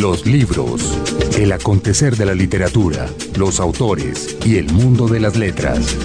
Los 0.00 0.26
libros, 0.26 0.96
el 1.36 1.50
acontecer 1.50 2.16
de 2.16 2.24
la 2.24 2.32
literatura, 2.32 3.06
los 3.36 3.58
autores 3.58 4.36
y 4.46 4.56
el 4.56 4.72
mundo 4.72 5.08
de 5.08 5.18
las 5.18 5.34
letras. 5.34 5.96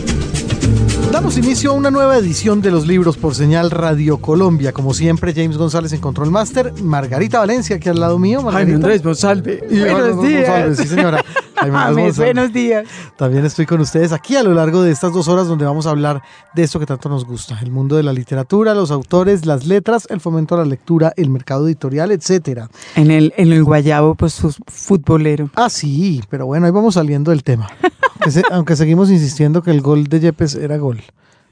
Damos 1.11 1.38
inicio 1.38 1.69
a 1.69 1.73
una 1.73 1.91
nueva 1.91 2.17
edición 2.17 2.59
de 2.59 2.71
los 2.71 2.87
libros 2.87 3.17
por 3.17 3.36
señal 3.36 3.69
Radio 3.69 4.18
Colombia. 4.18 4.71
Como 4.71 4.95
siempre, 4.95 5.32
James 5.36 5.57
González 5.57 5.93
en 5.93 6.01
Control 6.01 6.32
Master, 6.32 6.73
Margarita 6.82 7.37
Valencia 7.37 7.75
aquí 7.75 7.87
al 7.87 8.00
lado 8.00 8.18
mío. 8.18 8.41
Margarita. 8.41 8.57
Jaime 8.57 8.73
Andrés 8.73 9.05
Monsalve. 9.05 9.64
Buenos 9.69 10.23
días. 10.23 10.47
González, 10.47 10.78
sí, 10.79 10.87
señora. 10.87 11.23
James, 11.71 12.18
buenos 12.18 12.52
días. 12.52 12.88
También 13.18 13.46
estoy 13.46 13.66
con 13.66 13.79
ustedes 13.82 14.11
aquí 14.11 14.36
a 14.36 14.43
lo 14.43 14.54
largo 14.54 14.82
de 14.82 14.91
estas 14.91 15.14
dos 15.14 15.27
horas 15.27 15.48
donde 15.48 15.66
vamos 15.66 15.88
a 15.88 15.91
hablar 15.91 16.21
de 16.54 16.64
esto 16.64 16.79
que 16.79 16.86
tanto 16.86 17.09
nos 17.09 17.25
gusta, 17.25 17.59
el 17.61 17.71
mundo 17.71 17.96
de 17.96 18.04
la 18.04 18.14
literatura, 18.14 18.73
los 18.73 18.91
autores, 18.91 19.46
las 19.46 19.65
letras, 19.65 20.07
el 20.10 20.20
fomento 20.20 20.56
a 20.56 20.60
la 20.60 20.65
lectura, 20.65 21.14
el 21.15 21.29
mercado 21.29 21.68
editorial, 21.68 22.11
etcétera. 22.11 22.70
En 22.96 23.11
el, 23.11 23.34
en 23.37 23.51
el 23.51 23.64
guayabo, 23.64 24.15
pues 24.15 24.42
futbolero. 24.68 25.50
Ah, 25.56 25.70
sí, 25.70 26.21
pero 26.29 26.46
bueno, 26.46 26.65
ahí 26.65 26.71
vamos 26.71 26.96
saliendo 26.96 27.32
del 27.32 27.43
tema. 27.43 27.70
aunque, 28.14 28.32
se, 28.32 28.43
aunque 28.51 28.75
seguimos 28.75 29.09
insistiendo 29.09 29.61
que 29.61 29.71
el 29.71 29.82
gol 29.82 30.06
de 30.06 30.20
Yepes 30.20 30.56
era 30.56 30.78
gol. 30.78 31.01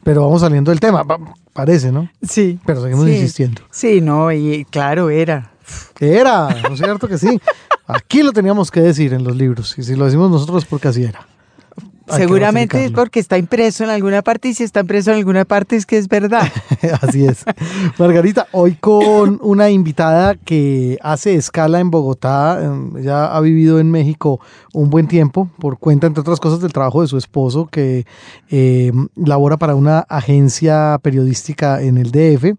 Pero 0.04 0.22
vamos 0.22 0.42
saliendo 0.42 0.72
del 0.72 0.80
tema, 0.80 1.06
parece, 1.54 1.92
¿no? 1.92 2.10
Sí. 2.24 2.60
Pero 2.66 2.82
seguimos 2.82 3.06
sí. 3.06 3.12
insistiendo. 3.12 3.62
Sí, 3.70 4.02
no, 4.02 4.32
y 4.32 4.66
claro, 4.66 5.12
era. 5.12 5.52
Era, 6.00 6.50
¿no 6.64 6.74
es 6.74 6.80
cierto 6.80 7.08
que 7.08 7.18
sí? 7.18 7.40
Aquí 7.94 8.24
lo 8.24 8.32
teníamos 8.32 8.72
que 8.72 8.82
decir 8.82 9.14
en 9.14 9.24
los 9.24 9.36
libros, 9.36 9.78
y 9.78 9.84
si 9.84 9.96
lo 9.96 10.06
decimos 10.06 10.32
nosotros 10.32 10.66
porque 10.66 10.88
así 10.88 11.04
era. 11.04 11.28
Hay 12.08 12.24
Seguramente 12.24 12.84
es 12.84 12.92
porque 12.92 13.20
está 13.20 13.38
impreso 13.38 13.84
en 13.84 13.90
alguna 13.90 14.22
parte 14.22 14.50
y 14.50 14.54
si 14.54 14.64
está 14.64 14.82
impreso 14.82 15.12
en 15.12 15.18
alguna 15.18 15.46
parte 15.46 15.76
es 15.76 15.86
que 15.86 15.98
es 15.98 16.08
verdad. 16.08 16.52
Así 17.02 17.26
es. 17.26 17.46
Margarita, 17.98 18.48
hoy 18.52 18.76
con 18.76 19.40
una 19.42 19.70
invitada 19.70 20.36
que 20.36 20.98
hace 21.02 21.36
escala 21.36 21.80
en 21.80 21.90
Bogotá, 21.90 22.60
ya 23.00 23.34
ha 23.34 23.40
vivido 23.40 23.80
en 23.80 23.92
México 23.92 24.42
un 24.74 24.90
buen 24.90 25.08
tiempo, 25.08 25.50
por 25.60 25.78
cuenta, 25.78 26.08
entre 26.08 26.22
otras 26.22 26.40
cosas, 26.40 26.60
del 26.60 26.74
trabajo 26.74 27.02
de 27.02 27.08
su 27.08 27.18
esposo, 27.18 27.68
que 27.68 28.06
eh, 28.50 28.92
labora 29.16 29.58
para 29.58 29.76
una 29.76 30.00
agencia 30.00 31.00
periodística 31.02 31.82
en 31.82 31.98
el 31.98 32.12
DF. 32.12 32.58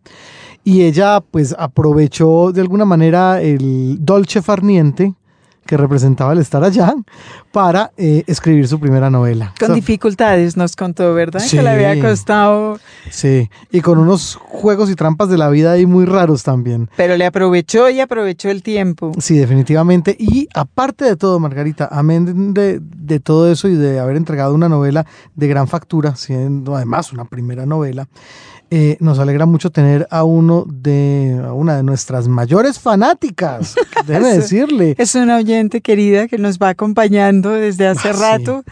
Y 0.64 0.82
ella, 0.82 1.20
pues, 1.20 1.54
aprovechó 1.58 2.52
de 2.52 2.60
alguna 2.60 2.84
manera 2.84 3.42
el 3.42 3.98
dolce 4.00 4.40
farniente 4.40 5.14
que 5.66 5.76
representaba 5.76 6.32
el 6.32 6.38
estar 6.38 6.62
allá 6.64 6.94
para 7.52 7.92
eh, 7.96 8.24
escribir 8.26 8.66
su 8.66 8.80
primera 8.80 9.10
novela. 9.10 9.54
Con 9.58 9.66
o 9.66 9.68
sea, 9.68 9.74
dificultades 9.74 10.56
nos 10.56 10.76
contó, 10.76 11.14
¿verdad? 11.14 11.40
Sí, 11.40 11.56
que 11.56 11.62
le 11.62 11.70
había 11.70 12.00
costado. 12.00 12.78
Sí, 13.10 13.48
y 13.70 13.80
con 13.80 13.98
unos 13.98 14.36
juegos 14.36 14.90
y 14.90 14.94
trampas 14.94 15.28
de 15.28 15.38
la 15.38 15.48
vida 15.48 15.72
ahí 15.72 15.86
muy 15.86 16.04
raros 16.04 16.42
también. 16.42 16.90
Pero 16.96 17.16
le 17.16 17.26
aprovechó 17.26 17.88
y 17.90 18.00
aprovechó 18.00 18.50
el 18.50 18.62
tiempo. 18.62 19.12
Sí, 19.18 19.36
definitivamente. 19.36 20.16
Y 20.18 20.48
aparte 20.54 21.04
de 21.04 21.16
todo, 21.16 21.38
Margarita, 21.38 21.88
amén 21.90 22.54
de, 22.54 22.80
de 22.80 23.20
todo 23.20 23.50
eso 23.50 23.68
y 23.68 23.74
de 23.74 24.00
haber 24.00 24.16
entregado 24.16 24.54
una 24.54 24.68
novela 24.68 25.06
de 25.34 25.48
gran 25.48 25.68
factura, 25.68 26.16
siendo 26.16 26.74
además 26.76 27.12
una 27.12 27.24
primera 27.24 27.66
novela, 27.66 28.08
eh, 28.74 28.96
nos 29.00 29.18
alegra 29.18 29.44
mucho 29.44 29.68
tener 29.70 30.06
a 30.10 30.24
uno 30.24 30.64
de 30.66 31.38
a 31.46 31.52
una 31.52 31.76
de 31.76 31.82
nuestras 31.82 32.26
mayores 32.26 32.80
fanáticas, 32.80 33.74
déjeme 34.06 34.32
decirle. 34.32 34.94
Es 34.96 35.14
una 35.14 35.36
oyente 35.36 35.82
querida 35.82 36.26
que 36.26 36.38
nos 36.38 36.58
va 36.58 36.70
acompañando 36.70 37.50
desde 37.50 37.86
hace 37.86 38.08
Ah, 38.08 38.12
rato. 38.14 38.64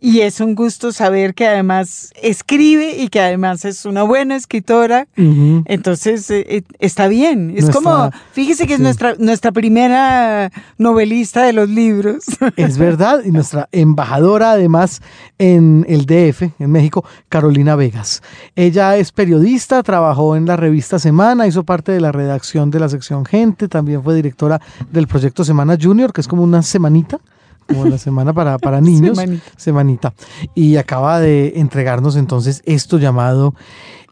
Y 0.00 0.20
es 0.20 0.40
un 0.40 0.54
gusto 0.54 0.92
saber 0.92 1.34
que 1.34 1.46
además 1.46 2.12
escribe 2.20 2.96
y 2.98 3.08
que 3.08 3.20
además 3.20 3.64
es 3.64 3.86
una 3.86 4.02
buena 4.02 4.36
escritora. 4.36 5.08
Uh 5.16 5.22
-huh. 5.22 5.62
Entonces 5.64 6.30
eh, 6.30 6.64
está 6.78 7.08
bien. 7.08 7.50
Es 7.56 7.64
nuestra, 7.64 7.72
como, 7.72 8.10
fíjese 8.32 8.64
que 8.64 8.74
sí. 8.74 8.74
es 8.74 8.80
nuestra, 8.80 9.14
nuestra 9.18 9.52
primera 9.52 10.52
novelista 10.76 11.44
de 11.44 11.52
los 11.54 11.68
libros. 11.68 12.24
Es 12.56 12.78
verdad. 12.78 13.22
Y 13.24 13.30
nuestra 13.30 13.68
embajadora 13.72 14.52
además 14.52 15.00
en 15.38 15.86
el 15.88 16.06
DF, 16.06 16.42
en 16.58 16.70
México, 16.70 17.04
Carolina 17.28 17.74
Vegas. 17.76 18.22
Ella 18.54 18.96
es 18.96 19.12
periodista, 19.12 19.82
trabajó 19.82 20.36
en 20.36 20.46
la 20.46 20.56
revista 20.56 20.98
Semana, 20.98 21.46
hizo 21.46 21.64
parte 21.64 21.92
de 21.92 22.00
la 22.00 22.12
redacción 22.12 22.70
de 22.70 22.80
la 22.80 22.88
sección 22.88 23.24
Gente, 23.24 23.68
también 23.68 24.02
fue 24.02 24.14
directora 24.14 24.60
del 24.92 25.06
proyecto 25.06 25.44
Semana 25.44 25.76
Junior, 25.80 26.12
que 26.12 26.20
es 26.20 26.28
como 26.28 26.42
una 26.42 26.62
semanita 26.62 27.18
como 27.66 27.86
la 27.86 27.98
semana 27.98 28.32
para, 28.32 28.58
para 28.58 28.80
niños, 28.82 29.16
semanita. 29.16 29.44
semanita. 29.56 30.14
Y 30.54 30.76
acaba 30.76 31.20
de 31.20 31.54
entregarnos 31.56 32.16
entonces 32.16 32.62
esto 32.64 32.98
llamado 32.98 33.54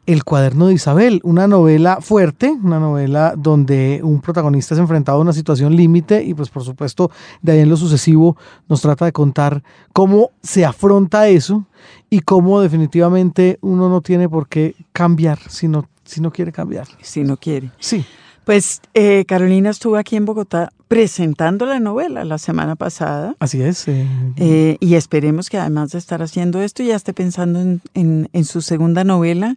El 0.06 0.24
cuaderno 0.24 0.66
de 0.66 0.74
Isabel, 0.74 1.20
una 1.24 1.46
novela 1.46 1.98
fuerte, 2.00 2.50
una 2.62 2.78
novela 2.78 3.34
donde 3.36 4.00
un 4.02 4.20
protagonista 4.20 4.74
es 4.74 4.80
enfrentado 4.80 5.18
a 5.18 5.20
una 5.20 5.32
situación 5.32 5.76
límite 5.76 6.22
y 6.22 6.34
pues 6.34 6.50
por 6.50 6.62
supuesto 6.62 7.10
de 7.40 7.52
ahí 7.52 7.60
en 7.60 7.70
lo 7.70 7.76
sucesivo 7.76 8.36
nos 8.68 8.82
trata 8.82 9.06
de 9.06 9.12
contar 9.12 9.62
cómo 9.92 10.30
se 10.42 10.64
afronta 10.64 11.28
eso 11.28 11.64
y 12.10 12.20
cómo 12.20 12.60
definitivamente 12.60 13.58
uno 13.62 13.88
no 13.88 14.00
tiene 14.00 14.28
por 14.28 14.48
qué 14.48 14.74
cambiar 14.92 15.38
si 15.48 15.68
no, 15.68 15.88
si 16.04 16.20
no 16.20 16.30
quiere 16.30 16.52
cambiar. 16.52 16.86
Si 17.00 17.24
no 17.24 17.36
quiere. 17.36 17.70
Sí. 17.78 18.04
Pues 18.44 18.82
eh, 18.92 19.24
Carolina 19.26 19.70
estuvo 19.70 19.96
aquí 19.96 20.16
en 20.16 20.26
Bogotá 20.26 20.70
presentando 20.88 21.66
la 21.66 21.80
novela 21.80 22.24
la 22.24 22.38
semana 22.38 22.76
pasada. 22.76 23.34
Así 23.38 23.62
es. 23.62 23.88
Eh, 23.88 24.06
eh, 24.36 24.76
y 24.80 24.94
esperemos 24.94 25.50
que 25.50 25.58
además 25.58 25.90
de 25.92 25.98
estar 25.98 26.22
haciendo 26.22 26.60
esto 26.62 26.82
ya 26.82 26.96
esté 26.96 27.12
pensando 27.12 27.60
en, 27.60 27.80
en, 27.94 28.28
en, 28.32 28.44
su 28.44 28.60
segunda 28.60 29.04
novela 29.04 29.56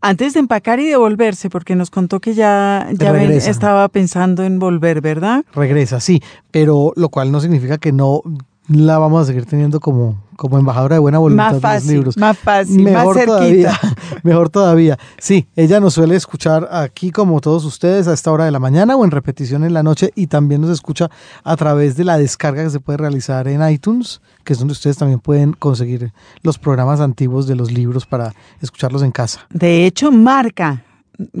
antes 0.00 0.34
de 0.34 0.40
empacar 0.40 0.80
y 0.80 0.86
devolverse, 0.86 1.50
porque 1.50 1.76
nos 1.76 1.90
contó 1.90 2.20
que 2.20 2.34
ya, 2.34 2.88
ya 2.92 3.12
ven, 3.12 3.32
estaba 3.32 3.88
pensando 3.88 4.44
en 4.44 4.58
volver, 4.58 5.00
¿verdad? 5.00 5.44
Regresa, 5.54 6.00
sí, 6.00 6.22
pero 6.50 6.92
lo 6.96 7.08
cual 7.08 7.30
no 7.32 7.40
significa 7.40 7.78
que 7.78 7.92
no 7.92 8.22
la 8.68 8.98
vamos 8.98 9.22
a 9.22 9.26
seguir 9.26 9.46
teniendo 9.46 9.80
como, 9.80 10.16
como 10.42 10.58
embajadora 10.58 10.96
de 10.96 10.98
buena 10.98 11.18
voluntad 11.18 11.52
más 11.52 11.60
fácil, 11.60 11.88
de 11.88 11.94
los 11.94 11.94
libros. 11.94 12.16
Más 12.16 12.36
fácil, 12.36 12.82
mejor 12.82 13.14
más 13.14 13.24
todavía, 13.26 13.80
mejor 14.24 14.50
todavía. 14.50 14.98
Sí, 15.16 15.46
ella 15.54 15.78
nos 15.78 15.94
suele 15.94 16.16
escuchar 16.16 16.68
aquí 16.72 17.12
como 17.12 17.40
todos 17.40 17.64
ustedes 17.64 18.08
a 18.08 18.12
esta 18.12 18.32
hora 18.32 18.44
de 18.44 18.50
la 18.50 18.58
mañana 18.58 18.96
o 18.96 19.04
en 19.04 19.12
repetición 19.12 19.62
en 19.62 19.72
la 19.72 19.84
noche 19.84 20.10
y 20.16 20.26
también 20.26 20.60
nos 20.60 20.70
escucha 20.70 21.08
a 21.44 21.54
través 21.54 21.96
de 21.96 22.02
la 22.02 22.18
descarga 22.18 22.64
que 22.64 22.70
se 22.70 22.80
puede 22.80 22.96
realizar 22.96 23.46
en 23.46 23.64
iTunes, 23.70 24.20
que 24.42 24.54
es 24.54 24.58
donde 24.58 24.72
ustedes 24.72 24.96
también 24.96 25.20
pueden 25.20 25.52
conseguir 25.52 26.12
los 26.42 26.58
programas 26.58 26.98
antiguos 26.98 27.46
de 27.46 27.54
los 27.54 27.70
libros 27.70 28.04
para 28.04 28.34
escucharlos 28.60 29.04
en 29.04 29.12
casa. 29.12 29.46
De 29.48 29.86
hecho, 29.86 30.10
marca 30.10 30.82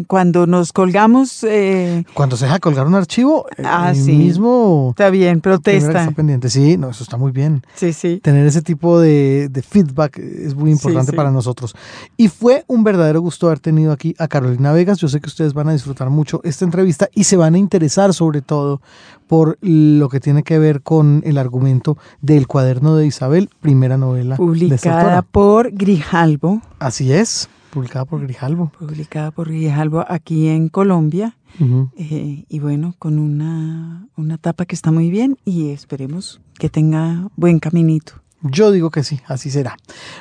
cuando 0.06 0.46
nos 0.46 0.72
colgamos. 0.72 1.44
Eh... 1.44 2.04
Cuando 2.14 2.36
se 2.36 2.46
deja 2.46 2.58
colgar 2.58 2.86
un 2.86 2.94
archivo, 2.94 3.46
ah, 3.64 3.90
el 3.90 3.96
sí. 3.96 4.12
mismo. 4.12 4.88
Está 4.90 5.10
bien, 5.10 5.40
protesta. 5.40 6.00
Está 6.02 6.10
pendiente. 6.10 6.50
Sí, 6.50 6.76
no, 6.76 6.90
eso 6.90 7.02
está 7.02 7.16
muy 7.16 7.32
bien. 7.32 7.62
Sí, 7.74 7.92
sí. 7.92 8.20
Tener 8.22 8.46
ese 8.46 8.62
tipo 8.62 9.00
de, 9.00 9.48
de 9.48 9.62
feedback 9.62 10.18
es 10.18 10.54
muy 10.54 10.70
importante 10.70 11.06
sí, 11.06 11.12
sí. 11.12 11.16
para 11.16 11.30
nosotros. 11.30 11.74
Y 12.16 12.28
fue 12.28 12.64
un 12.66 12.84
verdadero 12.84 13.20
gusto 13.20 13.46
haber 13.46 13.60
tenido 13.60 13.92
aquí 13.92 14.14
a 14.18 14.28
Carolina 14.28 14.72
Vegas. 14.72 14.98
Yo 14.98 15.08
sé 15.08 15.20
que 15.20 15.28
ustedes 15.28 15.54
van 15.54 15.68
a 15.68 15.72
disfrutar 15.72 16.10
mucho 16.10 16.40
esta 16.44 16.64
entrevista 16.64 17.08
y 17.14 17.24
se 17.24 17.36
van 17.36 17.54
a 17.54 17.58
interesar 17.58 18.14
sobre 18.14 18.42
todo 18.42 18.80
por 19.26 19.56
lo 19.62 20.08
que 20.10 20.20
tiene 20.20 20.42
que 20.42 20.58
ver 20.58 20.82
con 20.82 21.22
el 21.24 21.38
argumento 21.38 21.96
del 22.20 22.46
cuaderno 22.46 22.96
de 22.96 23.06
Isabel, 23.06 23.48
primera 23.60 23.96
novela. 23.96 24.36
Publicada 24.36 25.22
por 25.22 25.70
Grijalbo. 25.72 26.60
Así 26.78 27.12
es 27.12 27.48
publicada 27.72 28.04
por 28.04 28.20
Grijalbo. 28.20 28.70
Publicada 28.78 29.30
por 29.30 29.48
Grijalbo 29.48 30.04
aquí 30.06 30.48
en 30.48 30.68
Colombia. 30.68 31.36
Uh 31.58 31.64
-huh. 31.64 31.90
eh, 31.96 32.44
y 32.48 32.58
bueno, 32.60 32.94
con 32.98 33.18
una, 33.18 34.06
una 34.16 34.38
tapa 34.38 34.66
que 34.66 34.74
está 34.74 34.92
muy 34.92 35.10
bien 35.10 35.38
y 35.44 35.70
esperemos 35.70 36.40
que 36.58 36.68
tenga 36.68 37.28
buen 37.34 37.58
caminito. 37.58 38.12
Yo 38.42 38.70
digo 38.72 38.90
que 38.90 39.02
sí, 39.02 39.20
así 39.26 39.50
será. 39.50 39.76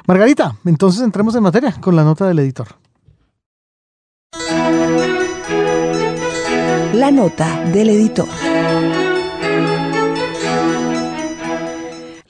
Margarita, 0.07 0.56
entonces 0.66 1.01
entremos 1.01 1.35
en 1.35 1.44
materia 1.44 1.73
con 1.79 1.95
la 1.95 2.03
nota 2.03 2.28
del 2.28 2.40
editor. 2.40 2.67
La 6.93 7.11
nota 7.11 7.66
del 7.72 7.90
editor. 7.90 8.28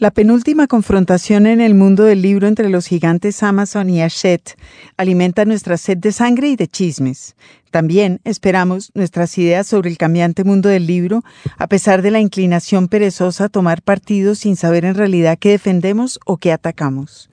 La 0.02 0.10
penúltima 0.10 0.66
confrontación 0.66 1.46
en 1.46 1.62
el 1.62 1.76
mundo 1.76 2.06
del 2.06 2.24
libro 2.24 2.48
entre 2.48 2.70
los 2.70 2.88
gigantes 2.88 3.44
Amazon 3.44 3.88
y 3.88 4.02
Hachette 4.02 4.58
alimenta 4.98 5.46
nuestra 5.46 5.78
sed 5.78 6.00
de 6.00 6.12
sangre 6.12 6.48
y 6.48 6.56
de 6.56 6.68
chismes. 6.68 7.36
También 7.70 8.20
esperamos 8.24 8.90
nuestras 8.96 9.38
ideas 9.38 9.68
sobre 9.68 9.92
el 9.92 10.00
cambiante 10.00 10.44
mundo 10.44 10.70
del 10.70 10.88
libro, 10.88 11.24
a 11.56 11.68
pesar 11.68 12.02
de 12.02 12.10
la 12.10 12.20
inclinación 12.20 12.88
perezosa 12.88 13.44
a 13.44 13.50
tomar 13.50 13.84
partido 13.84 14.34
sin 14.34 14.56
saber 14.56 14.86
en 14.86 14.96
realidad 14.96 15.38
qué 15.40 15.50
defendemos 15.50 16.20
o 16.26 16.38
qué 16.38 16.52
atacamos. 16.52 17.30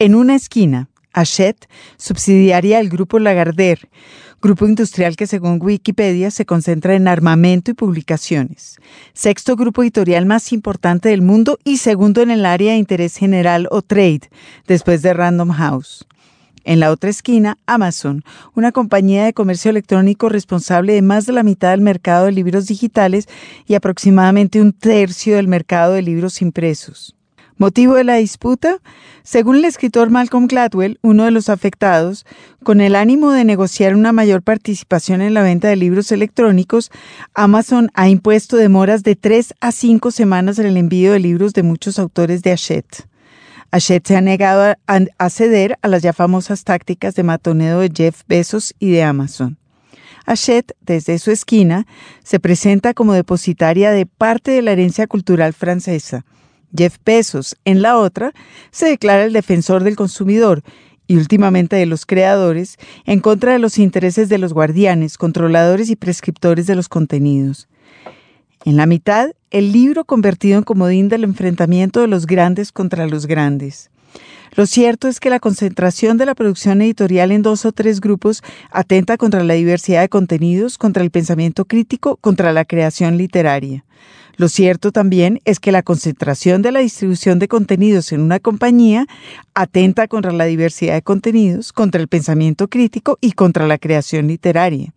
En 0.00 0.16
una 0.16 0.34
esquina, 0.34 0.88
Hachette, 1.12 1.68
subsidiaria 1.96 2.78
del 2.78 2.88
grupo 2.88 3.20
Lagardère, 3.20 3.88
grupo 4.44 4.66
industrial 4.66 5.16
que 5.16 5.26
según 5.26 5.58
Wikipedia 5.58 6.30
se 6.30 6.44
concentra 6.44 6.94
en 6.94 7.08
armamento 7.08 7.70
y 7.70 7.74
publicaciones, 7.74 8.76
sexto 9.14 9.56
grupo 9.56 9.82
editorial 9.82 10.26
más 10.26 10.52
importante 10.52 11.08
del 11.08 11.22
mundo 11.22 11.58
y 11.64 11.78
segundo 11.78 12.20
en 12.20 12.30
el 12.30 12.44
área 12.44 12.72
de 12.72 12.78
interés 12.78 13.16
general 13.16 13.68
o 13.70 13.80
trade, 13.80 14.28
después 14.66 15.00
de 15.00 15.14
Random 15.14 15.48
House. 15.48 16.06
En 16.64 16.78
la 16.78 16.90
otra 16.90 17.08
esquina, 17.08 17.56
Amazon, 17.64 18.22
una 18.54 18.70
compañía 18.70 19.24
de 19.24 19.32
comercio 19.32 19.70
electrónico 19.70 20.28
responsable 20.28 20.92
de 20.92 21.00
más 21.00 21.24
de 21.24 21.32
la 21.32 21.42
mitad 21.42 21.70
del 21.70 21.80
mercado 21.80 22.26
de 22.26 22.32
libros 22.32 22.66
digitales 22.66 23.28
y 23.66 23.76
aproximadamente 23.76 24.60
un 24.60 24.74
tercio 24.74 25.36
del 25.36 25.48
mercado 25.48 25.94
de 25.94 26.02
libros 26.02 26.42
impresos. 26.42 27.16
¿Motivo 27.56 27.94
de 27.94 28.02
la 28.02 28.16
disputa? 28.16 28.78
Según 29.22 29.56
el 29.56 29.64
escritor 29.64 30.10
Malcolm 30.10 30.48
Gladwell, 30.48 30.98
uno 31.02 31.24
de 31.24 31.30
los 31.30 31.48
afectados, 31.48 32.26
con 32.64 32.80
el 32.80 32.96
ánimo 32.96 33.30
de 33.30 33.44
negociar 33.44 33.94
una 33.94 34.12
mayor 34.12 34.42
participación 34.42 35.22
en 35.22 35.34
la 35.34 35.42
venta 35.42 35.68
de 35.68 35.76
libros 35.76 36.10
electrónicos, 36.10 36.90
Amazon 37.32 37.90
ha 37.94 38.08
impuesto 38.08 38.56
demoras 38.56 39.04
de 39.04 39.14
tres 39.14 39.54
a 39.60 39.70
cinco 39.70 40.10
semanas 40.10 40.58
en 40.58 40.66
el 40.66 40.76
envío 40.76 41.12
de 41.12 41.20
libros 41.20 41.52
de 41.52 41.62
muchos 41.62 42.00
autores 42.00 42.42
de 42.42 42.50
Hachette. 42.50 43.06
Hachette 43.70 44.08
se 44.08 44.16
ha 44.16 44.20
negado 44.20 44.74
a, 44.86 45.30
ceder 45.30 45.78
a 45.80 45.86
las 45.86 46.02
ya 46.02 46.12
famosas 46.12 46.64
tácticas 46.64 47.14
de 47.14 47.22
matonedo 47.22 47.80
de 47.80 47.92
Jeff 47.94 48.22
Bezos 48.26 48.74
y 48.80 48.90
de 48.90 49.04
Amazon. 49.04 49.58
Hachette, 50.26 50.72
desde 50.80 51.20
su 51.20 51.30
esquina, 51.30 51.86
se 52.24 52.40
presenta 52.40 52.94
como 52.94 53.12
depositaria 53.12 53.92
de 53.92 54.06
parte 54.06 54.50
de 54.50 54.62
la 54.62 54.72
herencia 54.72 55.06
cultural 55.06 55.52
francesa 55.52 56.24
Jeff 56.76 56.96
Bezos, 57.04 57.56
en 57.64 57.82
la 57.82 57.98
otra, 57.98 58.32
se 58.70 58.86
declara 58.86 59.24
el 59.24 59.32
defensor 59.32 59.84
del 59.84 59.96
consumidor 59.96 60.62
y 61.06 61.16
últimamente 61.16 61.76
de 61.76 61.86
los 61.86 62.06
creadores 62.06 62.78
en 63.04 63.20
contra 63.20 63.52
de 63.52 63.58
los 63.58 63.78
intereses 63.78 64.28
de 64.28 64.38
los 64.38 64.52
guardianes, 64.52 65.18
controladores 65.18 65.90
y 65.90 65.96
prescriptores 65.96 66.66
de 66.66 66.74
los 66.74 66.88
contenidos. 66.88 67.68
En 68.64 68.76
la 68.76 68.86
mitad, 68.86 69.30
el 69.50 69.72
libro 69.72 70.04
convertido 70.04 70.56
en 70.56 70.64
comodín 70.64 71.08
del 71.08 71.24
enfrentamiento 71.24 72.00
de 72.00 72.08
los 72.08 72.26
grandes 72.26 72.72
contra 72.72 73.06
los 73.06 73.26
grandes. 73.26 73.90
Lo 74.56 74.66
cierto 74.66 75.08
es 75.08 75.20
que 75.20 75.30
la 75.30 75.40
concentración 75.40 76.16
de 76.16 76.26
la 76.26 76.34
producción 76.34 76.80
editorial 76.80 77.32
en 77.32 77.42
dos 77.42 77.64
o 77.66 77.72
tres 77.72 78.00
grupos 78.00 78.42
atenta 78.70 79.16
contra 79.16 79.42
la 79.42 79.54
diversidad 79.54 80.00
de 80.00 80.08
contenidos, 80.08 80.78
contra 80.78 81.02
el 81.02 81.10
pensamiento 81.10 81.64
crítico, 81.64 82.16
contra 82.16 82.52
la 82.52 82.64
creación 82.64 83.18
literaria. 83.18 83.84
Lo 84.36 84.48
cierto 84.48 84.90
también 84.90 85.40
es 85.44 85.60
que 85.60 85.72
la 85.72 85.82
concentración 85.82 86.62
de 86.62 86.72
la 86.72 86.80
distribución 86.80 87.38
de 87.38 87.48
contenidos 87.48 88.12
en 88.12 88.20
una 88.20 88.40
compañía 88.40 89.06
atenta 89.54 90.08
contra 90.08 90.32
la 90.32 90.44
diversidad 90.44 90.94
de 90.94 91.02
contenidos, 91.02 91.72
contra 91.72 92.00
el 92.00 92.08
pensamiento 92.08 92.68
crítico 92.68 93.18
y 93.20 93.32
contra 93.32 93.66
la 93.66 93.78
creación 93.78 94.26
literaria. 94.26 94.92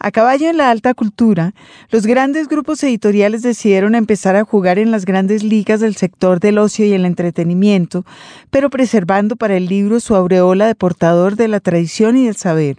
A 0.00 0.12
caballo 0.12 0.48
en 0.48 0.56
la 0.56 0.70
alta 0.70 0.94
cultura, 0.94 1.54
los 1.90 2.06
grandes 2.06 2.46
grupos 2.46 2.80
editoriales 2.84 3.42
decidieron 3.42 3.96
empezar 3.96 4.36
a 4.36 4.44
jugar 4.44 4.78
en 4.78 4.92
las 4.92 5.04
grandes 5.04 5.42
ligas 5.42 5.80
del 5.80 5.96
sector 5.96 6.38
del 6.38 6.58
ocio 6.58 6.86
y 6.86 6.92
el 6.92 7.04
entretenimiento, 7.04 8.04
pero 8.50 8.70
preservando 8.70 9.34
para 9.34 9.56
el 9.56 9.66
libro 9.66 9.98
su 9.98 10.14
aureola 10.14 10.68
de 10.68 10.76
portador 10.76 11.34
de 11.34 11.48
la 11.48 11.58
tradición 11.58 12.16
y 12.16 12.26
del 12.26 12.36
saber. 12.36 12.76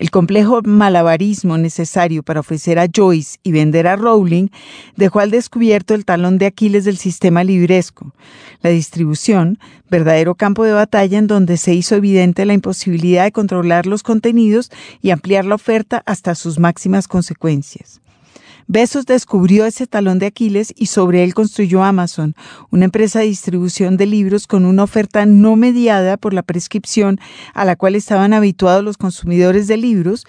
El 0.00 0.10
complejo 0.10 0.62
malabarismo 0.62 1.58
necesario 1.58 2.22
para 2.22 2.40
ofrecer 2.40 2.78
a 2.78 2.86
Joyce 2.86 3.36
y 3.42 3.52
vender 3.52 3.86
a 3.86 3.96
Rowling 3.96 4.48
dejó 4.96 5.20
al 5.20 5.30
descubierto 5.30 5.92
el 5.92 6.06
talón 6.06 6.38
de 6.38 6.46
Aquiles 6.46 6.86
del 6.86 6.96
sistema 6.96 7.44
libresco, 7.44 8.14
la 8.62 8.70
distribución, 8.70 9.58
verdadero 9.90 10.36
campo 10.36 10.64
de 10.64 10.72
batalla 10.72 11.18
en 11.18 11.26
donde 11.26 11.58
se 11.58 11.74
hizo 11.74 11.96
evidente 11.96 12.46
la 12.46 12.54
imposibilidad 12.54 13.24
de 13.24 13.32
controlar 13.32 13.84
los 13.84 14.02
contenidos 14.02 14.70
y 15.02 15.10
ampliar 15.10 15.44
la 15.44 15.56
oferta 15.56 16.02
hasta 16.06 16.34
sus 16.34 16.58
máximas 16.58 17.06
consecuencias. 17.06 18.00
Besos 18.72 19.04
descubrió 19.04 19.66
ese 19.66 19.88
talón 19.88 20.20
de 20.20 20.26
Aquiles 20.26 20.72
y 20.76 20.86
sobre 20.86 21.24
él 21.24 21.34
construyó 21.34 21.82
Amazon, 21.82 22.36
una 22.70 22.84
empresa 22.84 23.18
de 23.18 23.24
distribución 23.24 23.96
de 23.96 24.06
libros 24.06 24.46
con 24.46 24.64
una 24.64 24.84
oferta 24.84 25.26
no 25.26 25.56
mediada 25.56 26.16
por 26.16 26.32
la 26.32 26.44
prescripción 26.44 27.18
a 27.52 27.64
la 27.64 27.74
cual 27.74 27.96
estaban 27.96 28.32
habituados 28.32 28.84
los 28.84 28.96
consumidores 28.96 29.66
de 29.66 29.76
libros, 29.76 30.24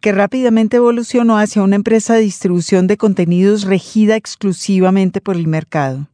que 0.00 0.10
rápidamente 0.10 0.78
evolucionó 0.78 1.38
hacia 1.38 1.62
una 1.62 1.76
empresa 1.76 2.14
de 2.14 2.22
distribución 2.22 2.88
de 2.88 2.96
contenidos 2.96 3.62
regida 3.62 4.16
exclusivamente 4.16 5.20
por 5.20 5.36
el 5.36 5.46
mercado. 5.46 6.08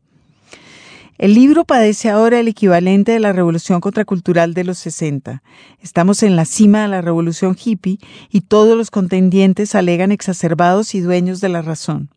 El 1.21 1.35
libro 1.35 1.67
padece 1.67 2.09
ahora 2.09 2.41
el 2.41 2.49
equivalente 2.49 3.13
de 3.13 3.21
la 3.21 3.35
revolución 3.35 3.83
contracultural 3.83 4.55
de 4.55 4.65
los 4.65 4.79
60. 4.79 5.43
Estamos 5.83 6.23
en 6.23 6.35
la 6.35 6.47
cima 6.47 6.81
de 6.81 6.89
la 6.89 7.03
revolución 7.03 7.55
hippie 7.63 7.99
y 8.31 8.41
todos 8.41 8.75
los 8.75 8.91
contendientes 8.91 9.75
alegan 9.75 10.13
exacerbados 10.13 10.95
y 10.95 11.01
dueños 11.01 11.43
de 11.43 11.51
la 11.51 11.61
razón. 11.61 12.09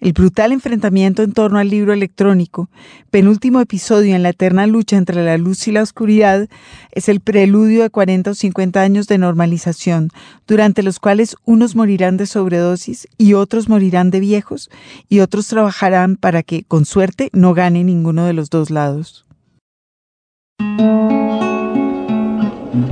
El 0.00 0.12
brutal 0.12 0.50
enfrentamiento 0.52 1.22
en 1.22 1.32
torno 1.32 1.58
al 1.58 1.68
libro 1.68 1.92
electrónico, 1.92 2.68
penúltimo 3.10 3.60
episodio 3.60 4.16
en 4.16 4.22
la 4.24 4.30
eterna 4.30 4.66
lucha 4.66 4.96
entre 4.96 5.24
la 5.24 5.38
luz 5.38 5.68
y 5.68 5.72
la 5.72 5.82
oscuridad, 5.82 6.48
es 6.90 7.08
el 7.08 7.20
preludio 7.20 7.82
de 7.82 7.90
40 7.90 8.32
o 8.32 8.34
50 8.34 8.80
años 8.80 9.06
de 9.06 9.18
normalización, 9.18 10.08
durante 10.46 10.82
los 10.82 10.98
cuales 10.98 11.36
unos 11.44 11.76
morirán 11.76 12.16
de 12.16 12.26
sobredosis 12.26 13.06
y 13.16 13.34
otros 13.34 13.68
morirán 13.68 14.10
de 14.10 14.20
viejos 14.20 14.70
y 15.08 15.20
otros 15.20 15.46
trabajarán 15.46 16.16
para 16.16 16.42
que, 16.42 16.64
con 16.64 16.84
suerte, 16.84 17.30
no 17.32 17.54
gane 17.54 17.84
ninguno 17.84 18.24
de 18.24 18.32
los 18.32 18.50
dos 18.50 18.70
lados. 18.70 19.24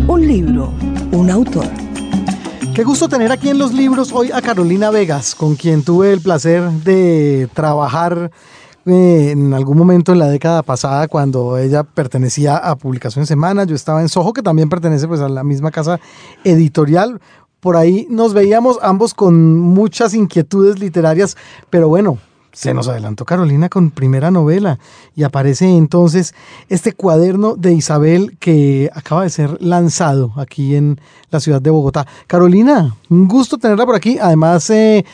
Un 0.06 0.26
libro, 0.26 0.72
un 1.12 1.30
autor. 1.30 1.89
Qué 2.74 2.84
gusto 2.84 3.08
tener 3.08 3.32
aquí 3.32 3.48
en 3.48 3.58
los 3.58 3.72
libros 3.72 4.12
hoy 4.12 4.30
a 4.32 4.40
Carolina 4.40 4.90
Vegas, 4.90 5.34
con 5.34 5.56
quien 5.56 5.82
tuve 5.82 6.12
el 6.12 6.20
placer 6.20 6.70
de 6.70 7.48
trabajar 7.52 8.30
eh, 8.86 9.30
en 9.32 9.52
algún 9.52 9.76
momento 9.76 10.12
en 10.12 10.20
la 10.20 10.28
década 10.28 10.62
pasada 10.62 11.08
cuando 11.08 11.58
ella 11.58 11.82
pertenecía 11.82 12.56
a 12.56 12.76
Publicación 12.76 13.26
Semana, 13.26 13.64
yo 13.64 13.74
estaba 13.74 14.00
en 14.00 14.08
Soho, 14.08 14.32
que 14.32 14.42
también 14.42 14.68
pertenece 14.68 15.08
pues 15.08 15.20
a 15.20 15.28
la 15.28 15.42
misma 15.42 15.72
casa 15.72 15.98
editorial. 16.44 17.20
Por 17.58 17.76
ahí 17.76 18.06
nos 18.08 18.34
veíamos 18.34 18.78
ambos 18.82 19.14
con 19.14 19.58
muchas 19.58 20.14
inquietudes 20.14 20.78
literarias, 20.78 21.36
pero 21.70 21.88
bueno, 21.88 22.18
se 22.52 22.74
nos 22.74 22.88
adelantó 22.88 23.24
Carolina 23.24 23.68
con 23.68 23.90
primera 23.90 24.30
novela 24.30 24.78
y 25.14 25.22
aparece 25.22 25.66
entonces 25.68 26.34
este 26.68 26.92
cuaderno 26.92 27.54
de 27.54 27.72
Isabel 27.72 28.36
que 28.38 28.90
acaba 28.94 29.22
de 29.22 29.30
ser 29.30 29.62
lanzado 29.62 30.32
aquí 30.36 30.74
en 30.74 31.00
la 31.30 31.40
ciudad 31.40 31.62
de 31.62 31.70
Bogotá. 31.70 32.06
Carolina, 32.26 32.94
un 33.08 33.28
gusto 33.28 33.58
tenerla 33.58 33.86
por 33.86 33.94
aquí. 33.94 34.18
Además, 34.20 34.68
eh, 34.70 35.04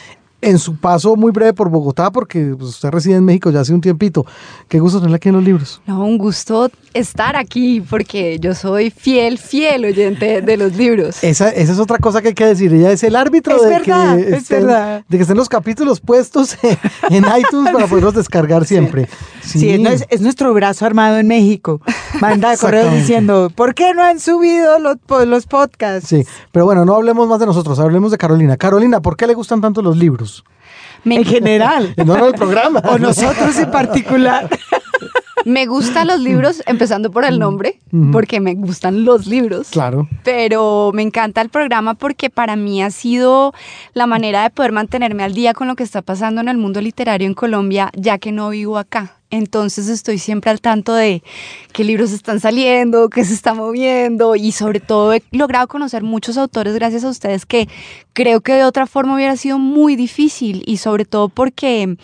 en 0.41 0.59
su 0.59 0.77
paso 0.77 1.17
muy 1.17 1.33
breve 1.33 1.53
por 1.53 1.71
Bogotá, 1.71 2.11
porque 2.11 2.55
pues, 2.57 2.71
usted 2.71 2.91
reside 2.91 3.17
en 3.17 3.25
México 3.25 3.51
ya 3.51 3.61
hace 3.61 3.73
un 3.73 3.81
tiempito. 3.81 4.25
Qué 4.69 4.79
gusto 4.79 4.99
tenerla 4.99 5.17
aquí 5.17 5.29
en 5.29 5.37
los 5.37 5.45
libros. 5.45 5.81
No, 5.87 6.05
un 6.05 6.19
gusto 6.19 6.71
estar 6.95 7.37
aquí, 7.37 7.81
porque 7.81 8.39
yo 8.39 8.55
soy 8.55 8.91
fiel, 8.91 9.39
fiel 9.39 9.85
oyente 9.85 10.43
de 10.43 10.57
los 10.57 10.77
libros. 10.77 11.23
Esa, 11.23 11.51
esa 11.51 11.73
es 11.73 11.79
otra 11.79 11.99
cosa 11.99 12.23
que 12.23 12.29
hay 12.29 12.35
que 12.35 12.47
decir. 12.47 12.73
Ella 12.73 12.93
es 12.93 13.03
el 13.03 13.17
árbitro 13.17 13.61
de, 13.61 13.81
que 13.83 14.37
estén, 14.37 14.67
de 14.67 15.17
que 15.17 15.23
estén 15.23 15.37
los 15.37 15.49
capítulos 15.49 16.01
puestos 16.01 16.57
en 17.11 17.25
iTunes 17.39 17.73
para 17.73 17.87
poderlos 17.87 18.15
descargar 18.15 18.67
siempre. 18.67 19.07
Sí, 19.07 19.36
es, 19.55 20.21
nuestro 20.21 20.53
brazo 20.55 20.87
armado 20.87 21.19
en 21.19 21.29
México. 21.29 21.81
Manda 22.21 22.57
correos 22.61 22.93
diciendo, 22.93 23.51
¿por 23.55 23.75
qué 23.75 23.95
no 23.95 24.03
han 24.03 24.21
subido 24.21 24.79
los, 24.79 24.97
los 25.27 25.47
podcasts? 25.47 26.09
Sí, 26.09 26.25
pero 26.53 26.65
bueno, 26.65 26.85
no 26.85 26.95
hablemos 26.95 27.29
más 27.29 27.41
de 27.41 27.47
nosotros, 27.47 27.79
hablemos 27.79 28.11
de 28.11 28.19
Carolina. 28.19 28.57
Carolina, 28.57 29.01
¿por 29.01 29.17
qué 29.17 29.27
le 29.27 29.35
gustan 29.35 29.61
tanto 29.61 29.83
los 29.83 29.97
libros? 29.97 30.45
en 31.05 31.25
general. 31.25 31.95
No, 31.97 32.17
no 32.17 32.27
el 32.27 32.35
programa. 32.35 32.81
O 32.85 32.99
nosotros 32.99 33.57
en 33.59 33.71
particular. 33.71 34.49
Me 35.45 35.67
gustan 35.67 36.09
los 36.09 36.19
libros, 36.19 36.61
empezando 36.67 37.13
por 37.13 37.25
el 37.25 37.39
nombre, 37.39 37.79
porque 38.11 38.41
me 38.41 38.57
gustan 38.57 39.05
los 39.05 39.29
libros. 39.29 39.69
Claro. 39.71 40.09
Pero 40.25 40.91
me 40.93 41.03
encanta 41.03 41.41
el 41.41 41.51
programa 41.51 41.95
porque 41.95 42.31
para 42.31 42.57
mí 42.57 42.83
ha 42.83 42.91
sido 42.91 43.55
la 43.95 44.09
manera 44.09 44.43
de 44.43 44.51
poder 44.51 44.73
mantenerme 44.73 45.23
al 45.23 45.35
día 45.35 45.55
con 45.55 45.69
lo 45.69 45.77
que 45.77 45.85
está 45.85 46.03
pasando 46.03 46.41
en 46.41 46.49
el 46.49 46.57
mundo 46.57 46.81
literario 46.81 47.29
en 47.29 47.35
Colombia, 47.35 47.93
ya 47.95 48.19
que 48.19 48.33
no 48.33 48.49
vivo 48.49 48.77
acá. 48.77 49.16
Entonces 49.31 49.89
estoy 49.89 50.19
siempre 50.19 50.51
al 50.51 50.61
tanto 50.61 50.95
de 50.95 51.23
qué 51.73 51.83
libros 51.83 52.13
están 52.13 52.39
saliendo, 52.39 53.09
qué 53.09 53.25
se 53.25 53.35
está 53.35 53.55
moviendo 53.55 54.37
y 54.37 54.53
sobre 54.53 54.79
todo 54.79 55.13
he 55.15 55.23
logrado 55.33 55.67
conocer 55.67 56.05
muchos 56.05 56.37
autores 56.37 56.75
gracias 56.75 57.03
a 57.03 57.09
ustedes 57.09 57.45
que 57.45 57.69
creo 58.13 58.41
que 58.41 58.53
de 58.53 58.65
otra 58.65 58.87
forma 58.87 59.17
hubiera 59.17 59.37
sido 59.37 59.59
muy 59.59 59.97
difícil 59.97 60.63
y 60.65 60.77
sobre 60.77 61.05
todo 61.05 61.29
porque 61.29 61.97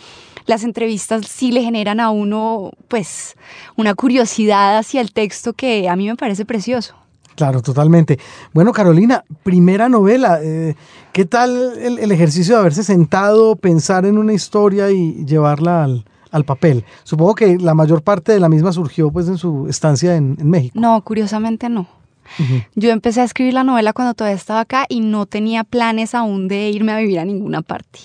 las 0.45 0.65
entrevistas 0.65 1.25
sí 1.25 1.53
le 1.53 1.63
generan 1.63 2.01
a 2.01 2.09
uno 2.09 2.71
pues 2.89 3.35
una 3.77 3.95
curiosidad 3.95 4.77
hacia 4.77 4.99
el 4.99 5.13
texto 5.13 5.53
que 5.53 5.87
a 5.87 5.95
mí 5.95 6.07
me 6.07 6.17
parece 6.17 6.43
precioso. 6.43 6.95
Claro, 7.35 7.61
totalmente. 7.61 8.19
Bueno, 8.53 8.73
Carolina, 8.73 9.23
primera 9.41 9.89
novela. 9.89 10.39
Eh, 10.43 10.75
¿Qué 11.13 11.25
tal 11.25 11.73
el 11.79 12.11
ejercicio 12.11 12.55
de 12.55 12.59
haberse 12.59 12.83
sentado, 12.83 13.55
pensar 13.55 14.05
en 14.05 14.19
una 14.19 14.33
historia 14.33 14.91
y 14.91 15.25
llevarla 15.25 15.83
al, 15.83 16.05
al 16.33 16.43
papel. 16.43 16.83
Supongo 17.03 17.35
que 17.35 17.57
la 17.57 17.75
mayor 17.75 18.01
parte 18.01 18.33
de 18.33 18.39
la 18.39 18.49
misma 18.49 18.73
surgió 18.73 19.11
pues 19.11 19.27
en 19.27 19.37
su 19.37 19.67
estancia 19.69 20.15
en, 20.15 20.35
México. 20.43 20.77
No, 20.77 21.01
curiosamente 21.03 21.69
no. 21.69 21.87
Yo 22.73 22.89
empecé 22.89 23.21
a 23.21 23.25
escribir 23.25 23.53
la 23.53 23.63
novela 23.63 23.93
cuando 23.93 24.15
todavía 24.15 24.35
estaba 24.35 24.61
acá 24.61 24.85
y 24.89 25.01
no 25.01 25.27
tenía 25.27 25.63
planes 25.63 26.15
aún 26.15 26.47
de 26.47 26.69
irme 26.71 26.91
a 26.91 26.97
vivir 26.97 27.19
a 27.19 27.25
ninguna 27.25 27.61
parte. 27.61 27.99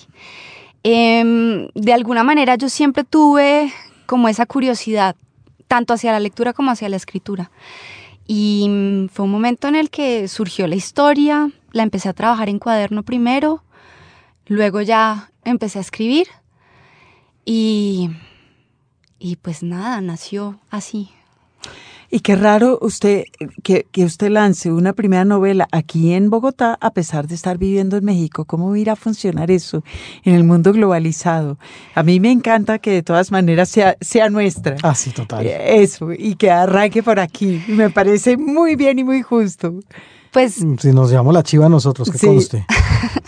Em, 0.83 1.67
de 1.73 1.93
alguna 1.93 2.23
manera 2.23 2.55
yo 2.55 2.69
siempre 2.69 3.03
tuve 3.03 3.73
como 4.05 4.29
esa 4.29 4.45
curiosidad, 4.45 5.15
tanto 5.67 5.93
hacia 5.93 6.11
la 6.11 6.19
lectura 6.19 6.53
como 6.53 6.69
hacia 6.69 6.89
la 6.89 6.97
escritura. 6.97 7.49
Y 8.27 8.67
mm, 8.69 9.07
fue 9.09 9.25
un 9.25 9.31
momento 9.31 9.67
en 9.67 9.75
el 9.75 9.89
que 9.89 10.27
surgió 10.27 10.67
la 10.67 10.75
historia, 10.75 11.49
la 11.71 11.81
empecé 11.81 12.09
a 12.09 12.13
trabajar 12.13 12.49
en 12.49 12.59
cuaderno 12.59 13.01
primero, 13.01 13.63
luego 14.45 14.81
ya 14.81 15.31
empecé 15.43 15.79
a 15.79 15.81
escribir 15.81 16.27
y, 17.51 18.11
y 19.17 19.37
pues 19.37 19.63
nada, 19.63 20.01
nació 20.01 20.59
así. 20.69 21.09
Y 22.11 22.19
qué 22.19 22.35
raro 22.35 22.77
usted 22.79 23.23
que, 23.63 23.87
que, 23.91 24.05
usted 24.05 24.29
lance 24.29 24.71
una 24.71 24.93
primera 24.93 25.25
novela 25.25 25.67
aquí 25.71 26.13
en 26.13 26.29
Bogotá 26.29 26.77
a 26.79 26.91
pesar 26.91 27.27
de 27.27 27.33
estar 27.33 27.57
viviendo 27.57 27.97
en 27.97 28.05
México. 28.05 28.45
¿Cómo 28.45 28.75
irá 28.75 28.93
a 28.93 28.95
funcionar 28.95 29.49
eso 29.49 29.83
en 30.23 30.35
el 30.35 30.43
mundo 30.43 30.73
globalizado? 30.73 31.57
A 31.95 32.03
mí 32.03 32.19
me 32.19 32.31
encanta 32.31 32.77
que 32.77 32.91
de 32.91 33.01
todas 33.01 33.31
maneras 33.31 33.69
sea, 33.69 33.97
sea 33.99 34.29
nuestra. 34.29 34.75
Ah, 34.83 34.93
sí, 34.93 35.09
total. 35.09 35.43
Eh, 35.47 35.81
eso, 35.81 36.11
y 36.11 36.35
que 36.35 36.51
arranque 36.51 37.01
por 37.01 37.19
aquí. 37.19 37.63
Me 37.67 37.89
parece 37.89 38.37
muy 38.37 38.75
bien 38.75 38.99
y 38.99 39.03
muy 39.03 39.23
justo. 39.23 39.73
Pues... 40.31 40.63
Mm, 40.63 40.77
si 40.77 40.93
nos 40.93 41.09
llamamos 41.09 41.33
la 41.33 41.41
chiva 41.41 41.65
a 41.65 41.69
nosotros, 41.69 42.11
que 42.11 42.19
sí. 42.19 42.27
conste. 42.27 42.65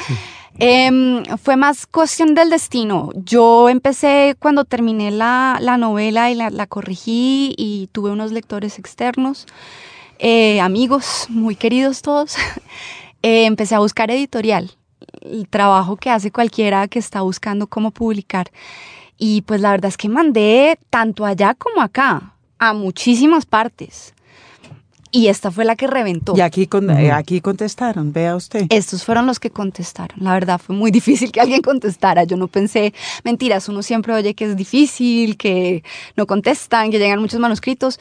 Sí. 0.05 0.13
Eh, 0.63 1.23
fue 1.41 1.55
más 1.55 1.87
cuestión 1.87 2.35
del 2.35 2.51
destino. 2.51 3.09
Yo 3.15 3.67
empecé 3.67 4.35
cuando 4.37 4.63
terminé 4.63 5.09
la, 5.09 5.57
la 5.59 5.75
novela 5.77 6.29
y 6.29 6.35
la, 6.35 6.51
la, 6.51 6.67
corregí 6.67 7.55
y 7.57 7.89
tuve 7.91 8.11
unos 8.11 8.31
lectores 8.31 8.77
externos, 8.77 9.47
eh, 10.19 10.61
amigos 10.61 11.25
muy 11.29 11.55
queridos 11.55 12.03
todos. 12.03 12.35
eh, 13.23 13.45
empecé 13.45 13.73
a 13.73 13.79
buscar 13.79 14.11
editorial, 14.11 14.69
el 15.21 15.47
trabajo 15.47 15.95
que 15.95 16.11
hace 16.11 16.29
cualquiera 16.29 16.87
que 16.87 16.99
está 16.99 17.21
buscando 17.21 17.65
cómo 17.65 17.89
publicar. 17.89 18.51
Y 19.17 19.41
pues 19.41 19.61
la 19.61 19.71
verdad 19.71 19.89
es 19.89 19.97
que 19.97 20.09
mandé 20.09 20.77
tanto 20.91 21.25
allá 21.25 21.55
como 21.55 21.81
acá, 21.81 22.35
a 22.59 22.73
muchísimas 22.73 23.47
partes. 23.47 24.13
Y 25.11 25.27
esta 25.27 25.51
fue 25.51 25.65
la 25.65 25.75
que 25.75 25.87
reventó. 25.87 26.33
Y 26.37 26.41
aquí, 26.41 26.67
con, 26.67 26.89
uh 26.89 26.93
-huh. 26.93 27.13
aquí 27.13 27.41
contestaron, 27.41 28.13
vea 28.13 28.35
usted. 28.35 28.65
Estos 28.69 29.03
fueron 29.03 29.27
los 29.27 29.39
que 29.39 29.49
contestaron. 29.49 30.17
La 30.21 30.33
verdad 30.33 30.59
fue 30.59 30.75
muy 30.75 30.89
difícil 30.99 31.31
que 31.31 31.41
alguien 31.41 31.61
contestara. 31.61 32.23
Yo 32.23 32.37
no 32.37 32.47
pensé, 32.47 32.93
mentiras, 33.23 33.67
uno 33.67 33.83
siempre 33.83 34.13
oye 34.13 34.33
que 34.33 34.45
es 34.45 34.55
difícil, 34.55 35.35
que 35.35 35.83
no 36.15 36.25
contestan, 36.25 36.91
que 36.91 36.99
llegan 36.99 37.19
muchos 37.19 37.39
manuscritos. 37.39 37.99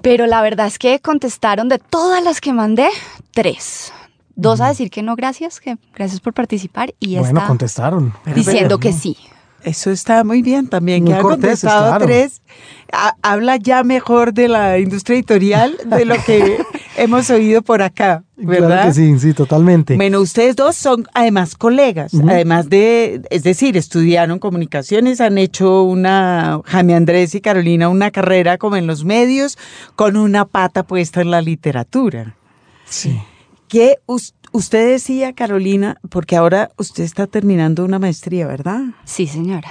Pero 0.00 0.26
la 0.26 0.40
verdad 0.42 0.66
es 0.66 0.78
que 0.78 1.00
contestaron 1.00 1.68
de 1.68 1.78
todas 1.78 2.22
las 2.22 2.40
que 2.40 2.52
mandé, 2.52 2.88
tres. 3.32 3.92
Dos 4.36 4.60
uh 4.60 4.62
-huh. 4.62 4.66
a 4.66 4.68
decir 4.68 4.90
que 4.90 5.02
no, 5.02 5.16
gracias, 5.16 5.60
que 5.60 5.76
gracias 5.94 6.20
por 6.20 6.32
participar. 6.32 6.94
Y 7.00 7.16
bueno, 7.16 7.38
esta 7.40 7.46
contestaron. 7.48 8.14
Diciendo 8.34 8.78
que 8.78 8.92
sí. 8.92 9.16
Eso 9.62 9.90
está 9.90 10.24
muy 10.24 10.42
bien 10.42 10.68
también, 10.68 11.04
muy 11.04 11.12
que 11.12 11.18
ha 11.18 11.22
contestado 11.22 11.88
claro. 11.88 12.06
tres. 12.06 12.42
Ha, 12.92 13.14
habla 13.22 13.56
ya 13.56 13.84
mejor 13.84 14.32
de 14.32 14.48
la 14.48 14.78
industria 14.78 15.16
editorial 15.16 15.76
de 15.86 16.04
lo 16.04 16.16
que 16.24 16.58
hemos 16.96 17.30
oído 17.30 17.62
por 17.62 17.82
acá, 17.82 18.24
¿verdad? 18.36 18.66
Claro 18.66 18.88
que 18.88 18.94
sí, 18.94 19.18
sí, 19.18 19.32
totalmente. 19.32 19.96
Bueno, 19.96 20.20
ustedes 20.20 20.56
dos 20.56 20.76
son 20.76 21.06
además 21.14 21.54
colegas, 21.54 22.14
uh 22.14 22.22
-huh. 22.22 22.30
además 22.30 22.68
de, 22.68 23.22
es 23.30 23.42
decir, 23.42 23.76
estudiaron 23.76 24.38
comunicaciones, 24.38 25.20
han 25.20 25.38
hecho 25.38 25.82
una, 25.82 26.60
Jaime 26.64 26.94
Andrés 26.94 27.34
y 27.34 27.40
Carolina, 27.40 27.88
una 27.88 28.10
carrera 28.10 28.58
como 28.58 28.76
en 28.76 28.86
los 28.86 29.04
medios, 29.04 29.58
con 29.94 30.16
una 30.16 30.44
pata 30.44 30.82
puesta 30.82 31.20
en 31.20 31.30
la 31.30 31.42
literatura. 31.42 32.34
Sí. 32.86 33.20
¿Qué 33.68 33.98
usted 34.06 34.39
decía, 34.70 35.32
Carolina, 35.32 35.98
porque 36.08 36.36
ahora 36.36 36.70
usted 36.76 37.04
está 37.04 37.26
terminando 37.26 37.84
una 37.84 37.98
maestría, 37.98 38.46
¿verdad? 38.46 38.82
Sí, 39.04 39.26
señora. 39.26 39.70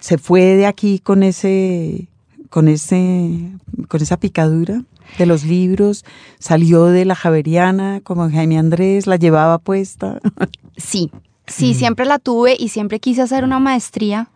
¿Se 0.00 0.18
fue 0.18 0.56
de 0.56 0.66
aquí 0.66 0.98
con 0.98 1.22
ese, 1.22 2.08
con 2.48 2.68
ese, 2.68 3.50
con 3.88 4.02
esa 4.02 4.18
picadura 4.18 4.82
de 5.18 5.26
los 5.26 5.44
libros? 5.44 6.04
¿Salió 6.38 6.86
de 6.86 7.04
la 7.04 7.14
Javeriana 7.14 8.00
como 8.02 8.30
Jaime 8.30 8.58
Andrés? 8.58 9.06
¿La 9.06 9.16
llevaba 9.16 9.58
puesta? 9.58 10.20
Sí, 10.78 11.10
sí, 11.46 11.72
siempre 11.72 12.04
la 12.04 12.18
tuve 12.18 12.54
y 12.58 12.68
siempre 12.68 13.00
quise 13.00 13.22
hacer 13.22 13.44
una 13.44 13.58
maestría. 13.58 14.28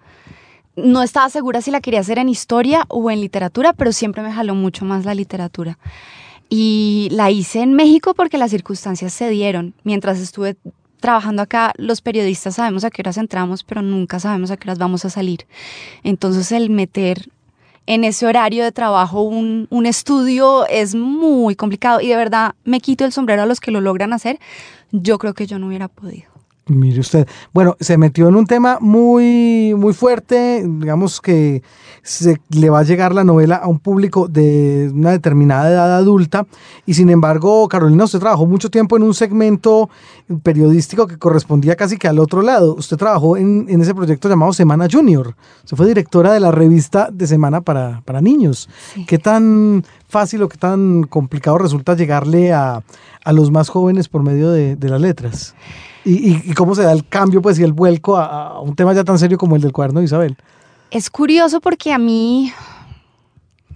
No 0.75 1.03
estaba 1.03 1.29
segura 1.29 1.61
si 1.61 1.71
la 1.71 1.83
quería 1.83 2.01
hacer 2.01 2.19
en 2.19 2.31
historia 2.31 2.87
o 2.89 3.11
en 3.11 3.21
literatura, 3.21 3.75
pero 3.75 3.93
siempre 3.93 4.23
me 4.23 4.33
jaló 4.33 4.55
mucho 4.55 4.87
más 4.87 5.05
la 5.05 5.15
literatura. 5.15 5.79
Y 6.53 7.09
la 7.13 7.31
hice 7.31 7.61
en 7.61 7.75
México 7.75 8.13
porque 8.13 8.37
las 8.37 8.51
circunstancias 8.51 9.15
se 9.15 9.31
dieron. 9.31 9.73
Mientras 9.85 10.19
estuve 10.19 10.57
trabajando 10.99 11.43
acá, 11.43 11.73
los 11.77 12.03
periodistas 12.03 12.57
sabemos 12.57 12.85
a 12.85 12.91
qué 12.91 13.03
horas 13.03 13.17
entramos, 13.17 13.63
pero 13.65 13.83
nunca 13.83 14.19
sabemos 14.19 14.51
a 14.51 14.57
qué 14.57 14.65
horas 14.69 14.79
vamos 14.79 15.05
a 15.05 15.11
salir. 15.11 15.47
Entonces 16.03 16.51
el 16.53 16.69
meter 16.69 17.31
en 17.87 18.05
ese 18.05 18.27
horario 18.27 18.65
de 18.65 18.73
trabajo 18.73 19.23
un, 19.23 19.69
un, 19.71 19.87
estudio 19.87 20.67
es 20.69 20.95
muy 20.95 21.57
complicado 21.57 22.01
y 22.01 22.09
de 22.09 22.17
verdad 22.17 22.55
me 22.65 22.81
quito 22.81 23.05
el 23.05 23.13
sombrero 23.13 23.43
a 23.43 23.47
los 23.47 23.61
que 23.61 23.71
lo 23.71 23.81
logran 23.81 24.13
hacer. 24.13 24.39
Yo 24.91 25.19
creo 25.19 25.35
que 25.35 25.47
yo 25.47 25.59
no 25.59 25.69
hubiera 25.69 25.89
podido. 25.89 26.30
Mire 26.71 27.01
usted, 27.01 27.27
bueno, 27.53 27.77
se 27.81 27.99
metió 27.99 28.29
en 28.29 28.37
un 28.37 28.47
tema 28.47 28.79
muy, 28.81 29.75
muy 29.77 29.93
fuerte, 29.93 30.65
digamos 30.65 31.21
que 31.21 31.65
se 32.03 32.41
le 32.49 32.71
va 32.71 32.79
a 32.79 32.83
llegar 32.85 33.13
la 33.13 33.25
novela 33.25 33.57
a 33.57 33.67
un 33.67 33.81
público 33.81 34.29
de 34.29 34.89
una 34.95 35.11
determinada 35.11 35.69
edad 35.69 35.97
adulta 35.97 36.47
y 36.87 36.95
sin 36.95 37.11
embargo, 37.11 37.67
Carolina, 37.67 38.05
usted 38.05 38.21
trabajó 38.21 38.47
mucho 38.47 38.71
tiempo 38.71 38.97
en 38.97 39.03
un 39.03 39.15
segmento 39.15 39.91
periodístico 40.45 41.09
que 41.09 41.19
correspondía 41.19 41.75
casi 41.75 41.97
que 41.97 42.07
al 42.07 42.21
otro 42.21 42.41
lado. 42.41 42.77
Usted 42.77 42.97
trabajó 42.97 43.37
en, 43.37 43.67
en 43.69 43.81
ese 43.81 43.93
proyecto 43.93 44.29
llamado 44.29 44.53
Semana 44.53 44.87
Junior. 44.91 45.35
Usted 45.65 45.77
fue 45.77 45.89
directora 45.89 46.33
de 46.33 46.39
la 46.39 46.53
revista 46.53 47.09
de 47.13 47.27
Semana 47.27 47.63
para, 47.63 48.01
para 48.05 48.21
Niños. 48.21 48.69
Sí. 48.95 49.05
¿Qué 49.07 49.19
tan 49.19 49.85
fácil 50.11 50.43
o 50.43 50.49
qué 50.49 50.59
tan 50.59 51.05
complicado 51.05 51.59
resulta 51.59 51.95
llegarle 51.95 52.53
a, 52.53 52.83
a 53.25 53.33
los 53.33 53.51
más 53.51 53.69
jóvenes 53.69 54.09
por 54.09 54.23
medio 54.23 54.51
de, 54.51 54.77
de 54.77 54.89
las 54.89 55.01
letras? 55.01 55.55
Y, 56.05 56.51
y, 56.51 56.55
cómo 56.55 56.75
se 56.75 56.83
da 56.83 56.93
el 56.93 57.07
cambio 57.07 57.43
pues 57.43 57.59
y 57.59 57.63
el 57.63 57.73
vuelco 57.73 58.17
a, 58.17 58.49
a, 58.49 58.61
un 58.61 58.75
tema 58.75 58.95
ya 58.95 59.05
tan 59.05 59.19
serio 59.19 59.37
como 59.37 59.57
el 59.57 59.63
del 59.63 59.73
cuaderno 59.73 60.01
de 60.01 60.07
Isabel. 60.07 60.37
Es 60.91 61.11
curioso 61.11 61.61
porque 61.61 61.93
a 61.93 61.99
mí 61.99 62.53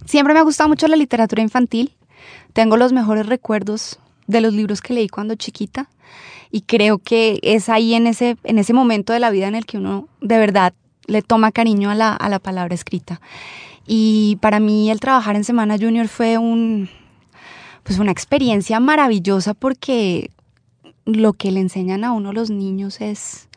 siempre 0.05 0.33
me 0.33 0.39
ha 0.39 0.43
gustado 0.43 0.67
mucho 0.67 0.87
la 0.87 0.95
literatura 0.95 1.41
infantil. 1.41 1.93
Tengo 2.53 2.77
los 2.77 2.93
mejores 2.93 3.27
recuerdos 3.27 3.99
de 4.27 4.41
los 4.41 4.53
libros 4.53 4.81
que 4.81 4.93
leí 4.93 5.07
cuando 5.07 5.35
chiquita 5.35 5.89
y 6.51 6.61
creo 6.61 6.99
que 6.99 7.39
es 7.41 7.69
ahí 7.69 7.93
en 7.93 8.07
ese, 8.07 8.37
en 8.43 8.57
ese 8.57 8.73
momento 8.73 9.13
de 9.13 9.19
la 9.19 9.29
vida 9.29 9.47
en 9.47 9.55
el 9.55 9.65
que 9.65 9.77
uno 9.77 10.07
de 10.21 10.37
verdad 10.37 10.73
le 11.05 11.21
toma 11.21 11.51
cariño 11.51 11.89
a 11.89 11.95
la, 11.95 12.13
a 12.13 12.29
la 12.29 12.39
palabra 12.39 12.73
escrita. 12.73 13.21
Y 13.87 14.37
para 14.41 14.59
mí 14.59 14.89
el 14.89 14.99
trabajar 14.99 15.35
en 15.35 15.43
Semana 15.43 15.77
Junior 15.79 16.07
fue 16.07 16.37
un, 16.37 16.89
pues 17.83 17.99
una 17.99 18.11
experiencia 18.11 18.79
maravillosa 18.79 19.53
porque 19.53 20.31
lo 21.05 21.33
que 21.33 21.51
le 21.51 21.59
enseñan 21.59 22.03
a 22.03 22.11
uno 22.11 22.33
los 22.33 22.49
niños 22.49 22.99
es 22.99 23.47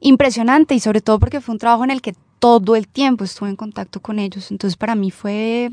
impresionante 0.00 0.74
y 0.74 0.80
sobre 0.80 1.00
todo 1.00 1.20
porque 1.20 1.40
fue 1.40 1.54
un 1.54 1.58
trabajo 1.58 1.84
en 1.84 1.90
el 1.90 2.02
que 2.02 2.14
todo 2.40 2.74
el 2.74 2.88
tiempo 2.88 3.22
estuve 3.22 3.50
en 3.50 3.56
contacto 3.56 4.00
con 4.00 4.18
ellos. 4.18 4.50
Entonces 4.50 4.76
para 4.76 4.96
mí 4.96 5.12
fue 5.12 5.70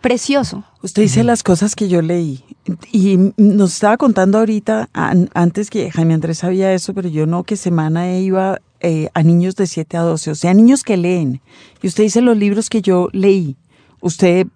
precioso. 0.00 0.64
Usted 0.82 1.02
dice 1.02 1.24
las 1.24 1.42
cosas 1.42 1.74
que 1.74 1.88
yo 1.88 2.00
leí 2.00 2.42
y 2.90 3.32
nos 3.36 3.74
estaba 3.74 3.98
contando 3.98 4.38
ahorita, 4.38 4.88
antes 4.92 5.68
que 5.68 5.90
Jaime 5.90 6.14
Andrés 6.14 6.38
sabía 6.38 6.72
eso, 6.72 6.94
pero 6.94 7.08
yo 7.08 7.26
no, 7.26 7.44
que 7.44 7.56
semana 7.56 8.18
iba 8.18 8.60
eh, 8.86 9.08
a 9.14 9.22
niños 9.22 9.56
de 9.56 9.66
7 9.66 9.96
a 9.96 10.02
12, 10.02 10.30
o 10.32 10.34
sea, 10.34 10.52
niños 10.52 10.82
que 10.82 10.98
leen. 10.98 11.40
Y 11.80 11.86
usted 11.86 12.04
dice 12.04 12.20
los 12.20 12.36
libros 12.36 12.68
que 12.68 12.82
yo 12.82 13.08
leí. 13.12 13.56
Usted 14.02 14.46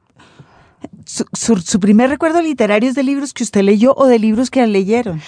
su, 1.07 1.81
primer 1.81 2.11
recuerdo 2.11 2.43
literario 2.43 2.91
es 2.91 2.95
de 2.95 3.03
libros 3.03 3.33
que 3.33 3.43
usted 3.43 3.63
leyó 3.63 3.95
o 3.97 4.07
de 4.07 4.19
libros 4.19 4.51
que 4.51 4.67
leyeron? 4.67 5.23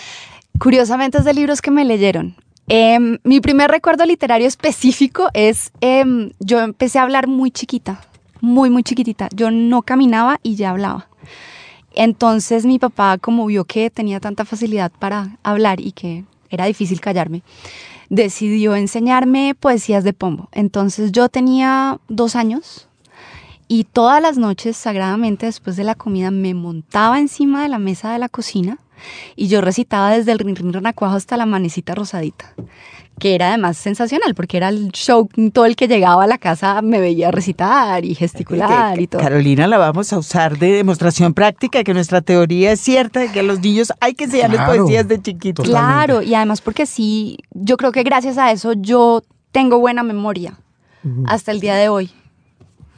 Curiosamente 0.59 1.17
es 1.17 1.25
de 1.25 1.33
libros 1.33 1.63
que 1.63 1.71
me 1.71 1.87
leyeron. 1.87 2.37
Eh, 2.69 2.99
mi 3.25 3.41
primer 3.41 3.71
recuerdo 3.71 4.05
literario 4.05 4.47
específico 4.47 5.29
es, 5.33 5.73
eh, 5.81 6.05
yo 6.39 6.61
empecé 6.61 6.99
a 6.99 7.03
hablar 7.03 7.27
muy 7.27 7.51
chiquita, 7.51 8.03
muy, 8.43 8.69
muy 8.69 8.83
chiquitita. 8.83 9.29
Yo 9.35 9.51
no 9.51 9.81
caminaba 9.81 10.39
y 10.43 10.57
ya 10.57 10.71
hablaba. 10.71 11.09
Entonces 11.95 12.67
mi 12.67 12.79
papá, 12.79 13.17
como 13.17 13.47
vio 13.47 13.65
que 13.65 13.89
tenía 13.89 14.21
tanta 14.21 14.45
facilidad 14.45 14.93
para 14.99 15.39
hablar 15.43 15.81
y 15.81 15.93
que 15.93 16.25
era 16.51 16.67
difícil 16.67 17.01
callarme, 17.01 17.43
decidió 18.11 18.77
enseñarme 18.77 19.57
poesías 19.59 20.05
de 20.05 20.13
Pombo. 20.13 20.51
Entonces 20.53 21.13
yo 21.13 21.31
tenía 21.31 21.99
dos 22.09 22.37
años, 22.37 22.87
y 23.73 23.85
todas 23.85 24.21
las 24.21 24.37
noches, 24.37 24.77
sagradamente, 24.77 25.47
después 25.47 25.77
de 25.77 25.85
la 25.85 25.95
comida, 25.95 26.33
me 26.33 26.55
montaba 26.55 27.21
encima 27.21 27.63
de 27.63 27.69
la 27.69 27.79
mesa 27.79 28.13
de 28.13 28.19
la 28.19 28.29
cocina 28.29 28.79
y 29.37 29.49
yo 29.49 29.61
recitaba 29.61 30.11
desde 30.11 30.33
el 30.33 30.39
rin 30.39 30.57
rin 30.57 30.73
renacuajo 30.73 31.17
hasta 31.17 31.37
la 31.37 31.47
manecita 31.47 31.95
rosadita, 31.95 32.55
que 33.19 33.35
era 33.35 33.49
además 33.49 33.77
sensacional, 33.77 34.35
porque 34.35 34.57
era 34.57 34.69
el 34.69 34.91
show, 34.93 35.29
todo 35.53 35.67
el 35.67 35.77
que 35.77 35.89
llegaba 35.89 36.25
a 36.25 36.27
la 36.27 36.39
casa 36.39 36.83
me 36.83 37.01
veía 37.01 37.31
recitar 37.31 38.05
y 38.05 38.15
gesticular 38.15 39.01
y 39.01 39.07
todo. 39.07 39.21
Carolina, 39.21 39.67
la 39.67 39.79
vamos 39.79 40.13
a 40.13 40.19
usar 40.19 40.59
de 40.59 40.73
demostración 40.73 41.35
práctica, 41.35 41.85
que 41.85 41.95
nuestra 41.95 42.21
teoría 42.21 42.73
es 42.73 42.81
cierta, 42.81 43.31
que 43.33 43.41
a 43.41 43.43
los 43.43 43.61
niños 43.61 43.93
hay 44.01 44.15
que 44.15 44.25
enseñarles 44.25 44.61
claro, 44.61 44.77
poesías 44.77 45.09
de 45.09 45.21
chiquitos. 45.21 45.69
Claro, 45.69 46.23
y 46.23 46.35
además 46.35 46.61
porque 46.61 46.87
sí, 46.87 47.39
yo 47.53 47.77
creo 47.77 47.93
que 47.93 48.03
gracias 48.03 48.39
a 48.39 48.51
eso 48.53 48.73
yo 48.73 49.23
tengo 49.53 49.79
buena 49.79 50.03
memoria 50.03 50.59
uh 51.05 51.09
-huh. 51.09 51.25
hasta 51.27 51.53
el 51.53 51.61
día 51.61 51.75
de 51.75 51.89
hoy. 51.89 52.11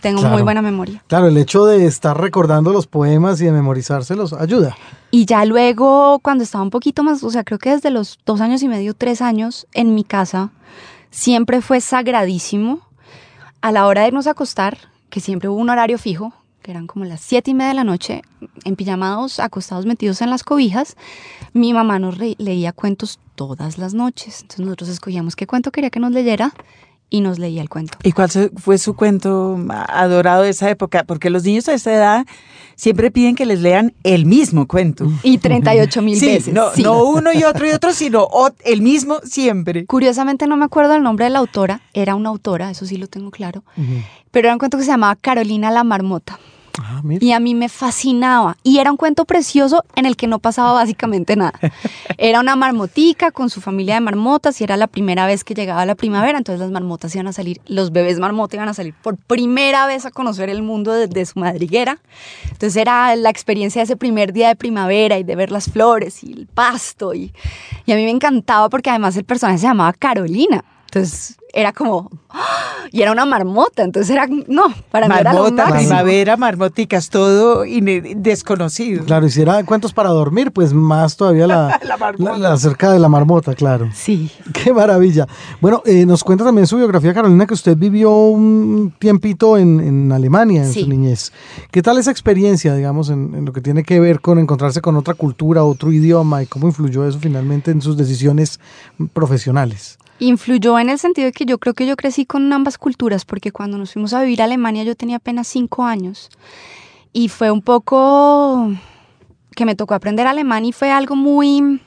Tengo 0.03 0.21
Claro. 0.21 0.35
muy 0.35 0.43
buena 0.43 0.61
memoria. 0.61 1.03
Claro, 1.07 1.29
el 1.29 1.37
hecho 1.39 1.65
de 1.65 1.87
estar 1.87 2.21
recordando 2.21 2.73
los 2.73 2.87
poemas 2.87 3.41
y 3.41 3.45
de 3.47 3.53
memorizárselos 3.53 4.35
ayuda. 4.35 4.77
Y 5.11 5.25
ya 5.25 5.45
luego, 5.47 6.19
cuando 6.21 6.45
estaba 6.45 6.63
un 6.65 6.71
poquito 6.71 7.03
más, 7.03 7.23
o 7.25 7.31
sea, 7.31 7.45
creo 7.45 7.59
que 7.59 7.71
desde 7.71 7.91
los 7.91 8.19
dos 8.27 8.41
años 8.41 8.63
y 8.63 8.69
medio, 8.69 8.93
tres 8.95 9.23
años, 9.23 9.67
en 9.73 9.95
mi 9.95 10.05
casa, 10.05 10.51
siempre 11.11 11.63
fue 11.63 11.81
sagradísimo 11.81 12.81
a 13.61 13.73
la 13.73 13.87
hora 13.87 14.03
de 14.03 14.09
irnos 14.09 14.27
a 14.27 14.33
acostar, 14.33 14.77
que 15.09 15.21
siempre 15.21 15.49
hubo 15.49 15.59
un 15.61 15.71
horario 15.71 15.99
fijo, 15.99 16.33
que 16.63 16.71
eran 16.71 16.87
como 16.87 17.05
las 17.05 17.21
siete 17.21 17.51
y 17.51 17.55
media 17.55 17.69
de 17.69 17.75
la 17.75 17.85
noche, 17.85 18.23
en 18.65 18.77
pijamados, 18.77 19.39
acostados, 19.41 19.85
metidos 19.87 20.23
en 20.23 20.31
las 20.31 20.43
cobijas, 20.45 20.97
mi 21.53 21.73
mamá 21.73 21.99
nos 21.99 22.17
leía 22.19 22.73
cuentos 22.73 23.19
todas 23.35 23.79
las 23.79 23.95
noches. 23.95 24.43
Entonces 24.43 24.65
nosotros 24.65 24.89
escogíamos 24.89 25.37
qué 25.37 25.47
cuento 25.47 25.71
quería 25.73 25.91
que 25.91 26.01
nos 26.01 26.13
leyera 26.13 26.53
y 27.13 27.21
nos 27.21 27.39
leía 27.39 27.61
el 27.61 27.69
cuento. 27.69 27.99
¿Y 28.03 28.13
cuál 28.13 28.31
fue 28.57 28.79
su 28.79 28.95
cuento 28.97 29.59
adorado 29.89 30.43
de 30.45 30.49
esa 30.51 30.71
época? 30.71 31.05
Porque 31.05 31.29
los 31.31 31.45
niños 31.45 31.69
a 31.69 31.75
esa 31.75 31.93
edad 31.93 32.27
siempre 32.75 33.11
piden 33.11 33.37
que 33.37 33.45
les 33.45 33.61
lean 33.61 33.93
el 34.03 34.25
mismo 34.25 34.67
cuento. 34.67 35.07
Y 35.23 35.37
38 35.37 36.01
mil 36.03 36.17
Sí, 36.19 36.27
veces. 36.27 36.55
no, 36.55 36.71
sí. 36.75 36.83
no 36.83 37.05
uno 37.05 37.31
y 37.35 37.45
otro 37.45 37.67
y 37.69 37.71
otro, 37.71 37.93
sino 37.93 38.27
el 38.65 38.81
mismo 38.81 39.19
siempre. 39.25 39.85
Curiosamente 39.85 40.47
no 40.47 40.57
me 40.57 40.65
acuerdo 40.65 40.95
el 40.95 41.03
nombre 41.03 41.27
de 41.27 41.31
la 41.31 41.41
autora, 41.41 41.83
era 41.93 42.15
una 42.15 42.31
autora, 42.31 42.71
eso 42.71 42.87
sí 42.87 42.97
lo 42.97 43.07
tengo 43.09 43.31
claro, 43.31 43.63
pero 44.31 44.49
era 44.49 44.55
un 44.55 44.59
cuento 44.59 44.79
que 44.79 44.85
se 44.85 44.91
llamaba 44.91 45.15
Carolina 45.17 45.71
la 45.71 45.85
Marmota. 45.85 46.39
Ah. 46.81 47.03
Y 47.21 47.33
a 47.33 47.41
mí 47.41 47.55
me 47.55 47.69
fascinaba. 47.69 48.57
Y 48.63 48.79
era 48.79 48.91
un 48.91 48.97
cuento 48.97 49.25
precioso 49.25 49.85
en 49.95 50.07
el 50.07 50.17
que 50.17 50.27
no 50.27 50.39
pasaba 50.39 50.73
básicamente 50.73 51.37
nada. 51.37 51.53
Era 52.19 52.41
una 52.41 52.57
marmotica 52.57 53.31
con 53.31 53.51
su 53.51 53.61
familia 53.61 53.95
de 53.95 54.01
marmotas 54.01 54.61
y 54.61 54.65
era 54.65 54.77
la 54.77 54.87
primera 54.87 55.27
vez 55.27 55.45
que 55.45 55.55
llegaba 55.55 55.85
la 55.87 55.95
primavera. 55.95 56.39
Entonces 56.39 56.61
las 56.61 56.71
marmotas 56.71 57.15
iban 57.15 57.27
a 57.27 57.33
salir, 57.33 57.61
los 57.67 57.91
bebés 57.91 58.19
marmota 58.19 58.57
iban 58.57 58.69
a 58.69 58.75
salir 58.75 58.95
por 59.03 59.17
primera 59.17 59.87
vez 59.87 60.07
a 60.07 60.11
conocer 60.11 60.49
el 60.49 60.63
mundo 60.63 60.93
desde 60.93 61.27
su 61.27 61.41
madriguera. 61.41 61.99
Entonces 62.45 62.77
era 62.77 63.17
la 63.17 63.31
experiencia 63.31 63.81
de 63.81 63.85
ese 63.85 63.97
primer 63.97 64.33
día 64.33 64.49
de 64.49 64.57
primavera 64.57 65.19
y 65.19 65.25
de 65.25 65.37
ver 65.37 65.51
las 65.51 65.71
flores 65.71 66.23
y 66.23 66.33
el 66.33 66.47
pasto. 66.47 67.15
Y, 67.15 67.33
y 67.87 67.93
a 67.93 67.97
mí 67.97 68.05
me 68.05 68.11
encantaba 68.11 68.69
porque 68.69 68.91
además 68.91 69.17
el 69.17 69.25
personaje 69.25 69.59
se 69.59 69.67
llamaba 69.67 69.93
Carolina. 69.93 70.65
Entonces 70.95 71.37
era 71.55 71.73
como... 71.73 72.11
¡ah! 72.29 72.69
Y 72.91 73.01
era 73.01 73.13
una 73.13 73.25
marmota. 73.25 73.83
Entonces 73.83 74.11
era... 74.11 74.27
No, 74.27 74.65
para 74.91 75.09
mí 75.09 75.15
era 75.19 75.33
lo 75.33 75.45
Marmota, 75.45 75.65
máximo. 75.71 75.89
primavera, 75.89 76.37
marmoticas, 76.37 77.09
todo 77.09 77.63
desconocido. 78.17 79.05
Claro, 79.07 79.27
y 79.27 79.31
si 79.31 79.41
era 79.41 79.65
cuentos 79.65 79.95
para 79.95 80.11
dormir, 80.11 80.53
pues 80.53 80.75
más 80.75 81.17
todavía 81.17 81.47
la, 81.47 81.81
La 81.85 81.97
marmota. 81.97 82.33
la- 82.33 82.39
la 82.39 82.53
acerca 82.53 82.93
de 82.93 82.99
la 82.99 83.09
marmota, 83.09 83.55
claro. 83.55 83.89
Sí. 83.95 84.31
Qué 84.53 84.75
maravilla. 84.75 85.27
Bueno, 85.63 85.83
eh, 85.87 86.05
nos 86.05 86.23
cuenta 86.25 86.45
también 86.45 86.67
su 86.67 86.77
biografía, 86.77 87.15
Carolina, 87.15 87.47
que 87.47 87.55
usted 87.55 87.75
vivió 87.77 88.11
un 88.15 88.93
tiempito 88.99 89.57
en, 89.57 89.81
en 89.81 90.13
Alemania 90.13 90.65
en 90.65 90.73
Sí. 90.73 90.83
su 90.83 90.89
niñez. 90.91 91.33
¿Qué 91.71 91.81
tal 91.81 91.97
esa 91.97 92.11
experiencia, 92.11 92.75
digamos, 92.75 93.09
en, 93.09 93.35
en 93.35 93.47
lo 93.47 93.53
que 93.55 93.63
tiene 93.63 93.83
que 93.83 93.99
ver 93.99 94.21
con 94.21 94.39
encontrarse 94.39 94.83
con 94.83 94.97
otra 94.97 95.15
cultura, 95.15 95.65
otro 95.65 95.91
idioma 95.91 96.43
y 96.43 96.47
cómo 96.47 96.67
influyó 96.67 97.07
eso 97.09 97.19
finalmente 97.19 97.71
en 97.71 97.81
sus 97.81 97.97
decisiones 97.97 98.61
profesionales? 99.15 99.99
Influyó 100.23 100.79
en 100.79 100.89
el 100.89 101.01
sentido 101.01 101.27
de 101.27 101.33
que 101.33 101.45
yo 101.47 101.59
creo 101.59 101.75
que 101.75 101.85
yo 101.85 101.97
crecí 101.97 102.27
con 102.27 102.53
ambas 102.53 102.79
culturas, 102.79 103.25
porque 103.25 103.51
cuando 103.51 103.77
nos 103.77 103.93
fuimos 103.93 104.13
a 104.13 104.23
vivir 104.23 104.41
a 104.41 104.45
Alemania 104.45 104.85
yo 104.85 104.95
tenía 104.95 105.17
apenas 105.17 105.49
cinco 105.49 105.83
años. 105.85 106.31
Y 107.13 107.29
fue 107.29 107.51
un 107.51 107.61
poco 107.61 108.71
que 109.57 109.65
me 109.65 109.75
tocó 109.75 109.95
aprender 109.95 110.29
alemán 110.29 110.65
y 110.65 110.73
fue 110.73 110.93
algo 110.93 111.17
muy, 111.17 111.81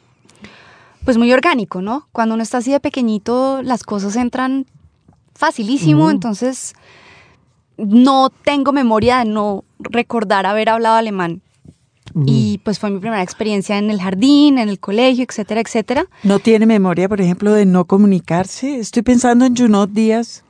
pues 1.05 1.17
muy 1.17 1.31
orgánico, 1.31 1.81
¿no? 1.81 2.09
Cuando 2.11 2.35
uno 2.35 2.43
está 2.43 2.57
así 2.57 2.71
de 2.71 2.81
pequeñito, 2.81 3.61
las 3.61 3.83
cosas 3.83 4.17
entran 4.17 4.65
facilísimo, 5.33 6.11
entonces 6.11 6.73
no 7.77 8.29
tengo 8.29 8.73
memoria 8.73 9.19
de 9.19 9.25
no 9.25 9.63
recordar 9.79 10.45
haber 10.45 10.67
hablado 10.67 10.97
alemán. 10.97 11.41
Y 12.23 12.59
pues 12.63 12.79
fue 12.79 12.91
mi 12.91 12.99
primera 12.99 13.21
experiencia 13.21 13.77
en 13.77 13.89
el 13.89 13.99
jardín, 13.99 14.57
en 14.57 14.69
el 14.69 14.79
colegio, 14.79 15.25
etcétera, 15.27 15.59
etcétera. 15.59 16.05
¿No 16.23 16.39
tiene 16.39 16.65
memoria, 16.65 17.09
por 17.09 17.19
ejemplo, 17.19 17.51
de 17.51 17.65
no 17.65 17.85
comunicarse? 17.85 18.79
Estoy 18.79 19.01
pensando 19.01 19.43
en 19.45 19.53
Junot 19.53 19.91
Díaz, 19.91 20.45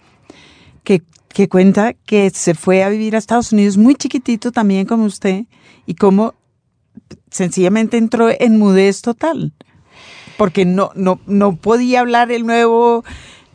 que, 0.84 1.02
que 1.30 1.50
cuenta 1.50 1.94
que 1.94 2.30
se 2.30 2.54
fue 2.54 2.84
a 2.84 2.90
vivir 2.90 3.16
a 3.16 3.18
Estados 3.18 3.52
Unidos 3.52 3.78
muy 3.78 3.96
chiquitito 3.96 4.52
también 4.52 4.86
como 4.86 5.06
usted 5.06 5.46
y 5.88 5.96
cómo 5.96 6.36
sencillamente 7.32 7.98
entró 7.98 8.30
en 8.30 8.60
mudez 8.60 9.02
total, 9.02 9.52
porque 10.38 10.66
no, 10.66 10.92
no, 10.96 11.20
no 11.26 11.56
podía 11.56 12.02
hablar 12.02 12.32
el 12.32 12.46
nuevo 12.46 13.04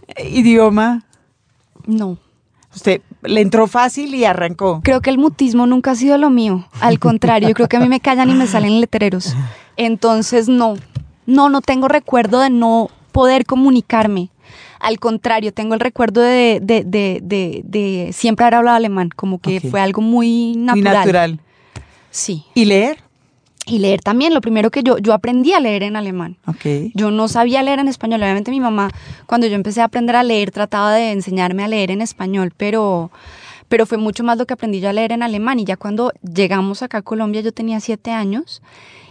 eh, 0.08 0.28
idioma. 0.30 1.06
No, 1.86 2.18
Usted 2.74 3.02
le 3.22 3.40
entró 3.40 3.66
fácil 3.66 4.14
y 4.14 4.24
arrancó. 4.24 4.80
Creo 4.82 5.00
que 5.00 5.10
el 5.10 5.18
mutismo 5.18 5.66
nunca 5.66 5.92
ha 5.92 5.94
sido 5.94 6.16
lo 6.18 6.30
mío. 6.30 6.66
Al 6.80 6.98
contrario, 7.00 7.48
yo 7.48 7.54
creo 7.54 7.68
que 7.68 7.76
a 7.76 7.80
mí 7.80 7.88
me 7.88 8.00
callan 8.00 8.30
y 8.30 8.34
me 8.34 8.46
salen 8.46 8.80
letreros. 8.80 9.34
Entonces, 9.76 10.48
no, 10.48 10.76
no, 11.26 11.48
no 11.48 11.60
tengo 11.60 11.88
recuerdo 11.88 12.40
de 12.40 12.50
no 12.50 12.90
poder 13.12 13.44
comunicarme. 13.44 14.30
Al 14.78 14.98
contrario, 14.98 15.52
tengo 15.52 15.74
el 15.74 15.80
recuerdo 15.80 16.22
de, 16.22 16.58
de, 16.62 16.84
de, 16.84 17.20
de, 17.22 17.60
de 17.64 18.12
siempre 18.12 18.44
haber 18.44 18.54
hablado 18.54 18.76
alemán, 18.76 19.10
como 19.14 19.38
que 19.38 19.60
fue 19.60 19.80
algo 19.80 20.00
muy 20.00 20.54
natural. 20.56 20.82
Muy 20.82 20.82
natural. 20.82 21.40
Sí. 22.10 22.44
¿Y 22.54 22.64
leer? 22.64 22.98
Y 23.66 23.78
leer 23.78 24.00
también, 24.00 24.34
lo 24.34 24.40
primero 24.40 24.70
que 24.70 24.82
yo, 24.82 24.98
yo 24.98 25.12
aprendí 25.12 25.52
a 25.52 25.60
leer 25.60 25.82
en 25.82 25.96
alemán. 25.96 26.36
Ok. 26.46 26.92
Yo 26.94 27.10
no 27.10 27.28
sabía 27.28 27.62
leer 27.62 27.78
en 27.78 27.88
español. 27.88 28.22
Obviamente 28.22 28.50
mi 28.50 28.60
mamá, 28.60 28.90
cuando 29.26 29.46
yo 29.46 29.54
empecé 29.54 29.80
a 29.80 29.84
aprender 29.84 30.16
a 30.16 30.22
leer, 30.22 30.50
trataba 30.50 30.92
de 30.94 31.12
enseñarme 31.12 31.62
a 31.62 31.68
leer 31.68 31.90
en 31.90 32.00
español, 32.00 32.52
pero, 32.56 33.10
pero 33.68 33.86
fue 33.86 33.98
mucho 33.98 34.24
más 34.24 34.38
lo 34.38 34.46
que 34.46 34.54
aprendí 34.54 34.80
yo 34.80 34.88
a 34.88 34.92
leer 34.92 35.12
en 35.12 35.22
alemán. 35.22 35.60
Y 35.60 35.64
ya 35.64 35.76
cuando 35.76 36.12
llegamos 36.22 36.82
acá 36.82 36.98
a 36.98 37.02
Colombia, 37.02 37.42
yo 37.42 37.52
tenía 37.52 37.80
siete 37.80 38.10
años 38.10 38.62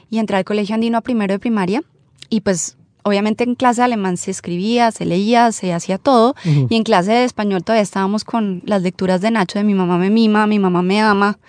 y 0.09 0.17
entré 0.17 0.37
al 0.37 0.45
colegio 0.45 0.75
andino 0.75 0.97
a 0.97 1.01
primero 1.01 1.33
de 1.33 1.39
primaria. 1.39 1.83
Y 2.29 2.41
pues 2.41 2.75
obviamente 3.03 3.43
en 3.43 3.55
clase 3.55 3.81
de 3.81 3.85
alemán 3.85 4.17
se 4.17 4.31
escribía, 4.31 4.91
se 4.91 5.05
leía, 5.05 5.51
se 5.51 5.73
hacía 5.73 5.97
todo. 5.97 6.35
Y 6.43 6.75
en 6.75 6.83
clase 6.83 7.11
de 7.11 7.23
español 7.23 7.63
todavía 7.63 7.83
estábamos 7.83 8.23
con 8.23 8.61
las 8.65 8.81
lecturas 8.81 9.21
de 9.21 9.31
Nacho 9.31 9.59
de 9.59 9.63
Mi 9.63 9.73
mamá 9.73 9.97
me 9.97 10.09
mima, 10.09 10.47
mi 10.47 10.59
mamá 10.59 10.81
me 10.81 10.99
ama. 10.99 11.39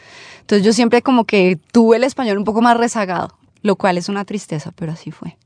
Entonces 0.51 0.67
yo 0.67 0.73
siempre 0.73 1.01
como 1.01 1.27
que 1.27 1.61
tuve 1.71 1.97
el 1.99 2.03
español 2.03 2.37
un 2.37 2.43
poco 2.43 2.61
más 2.61 2.77
rezagado, 2.77 3.39
lo 3.63 3.77
cual 3.77 3.99
es 3.99 4.09
una 4.09 4.25
tristeza, 4.25 4.73
pero 4.75 4.91
así 4.91 5.13
fue. 5.13 5.37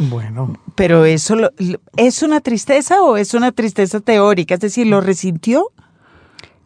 Bueno, 0.00 0.58
Pero 0.74 1.04
eso 1.04 1.36
lo- 1.36 1.50
es 1.96 2.24
una 2.24 2.40
tristeza 2.40 3.00
o 3.02 3.16
es 3.16 3.34
una 3.34 3.52
tristeza 3.52 4.00
teórica, 4.00 4.54
es 4.54 4.60
decir, 4.60 4.88
lo 4.88 5.00
resintió. 5.00 5.70